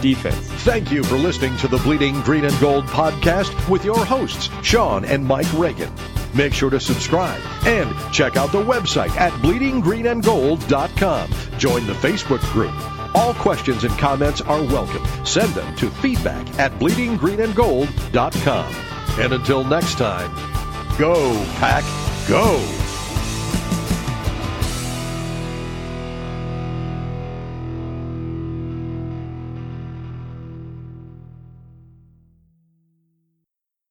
defense. 0.00 0.36
Thank 0.64 0.92
you 0.92 1.02
for 1.02 1.16
listening 1.16 1.56
to 1.58 1.68
the 1.68 1.78
Bleeding 1.78 2.20
Green 2.20 2.44
and 2.44 2.58
Gold 2.60 2.84
podcast 2.84 3.68
with 3.68 3.84
your 3.84 4.04
hosts, 4.04 4.48
Shawn 4.62 5.04
and 5.04 5.24
Mike 5.24 5.50
Reagan. 5.54 5.92
Make 6.34 6.52
sure 6.52 6.70
to 6.70 6.80
subscribe 6.80 7.40
and 7.64 7.94
check 8.12 8.36
out 8.36 8.52
the 8.52 8.62
website 8.62 9.16
at 9.16 9.32
bleedinggreenandgold.com. 9.34 11.30
Join 11.58 11.86
the 11.86 11.92
Facebook 11.94 12.42
group. 12.52 12.74
All 13.14 13.34
questions 13.34 13.84
and 13.84 13.96
comments 13.98 14.40
are 14.40 14.62
welcome. 14.62 15.04
Send 15.24 15.54
them 15.54 15.76
to 15.76 15.90
feedback 15.90 16.58
at 16.58 16.72
bleedinggreenandgold.com. 16.72 18.74
And 19.20 19.32
until 19.32 19.62
next 19.62 19.96
time, 19.96 20.34
go, 20.98 21.32
Pack, 21.58 21.84
go! 22.28 22.83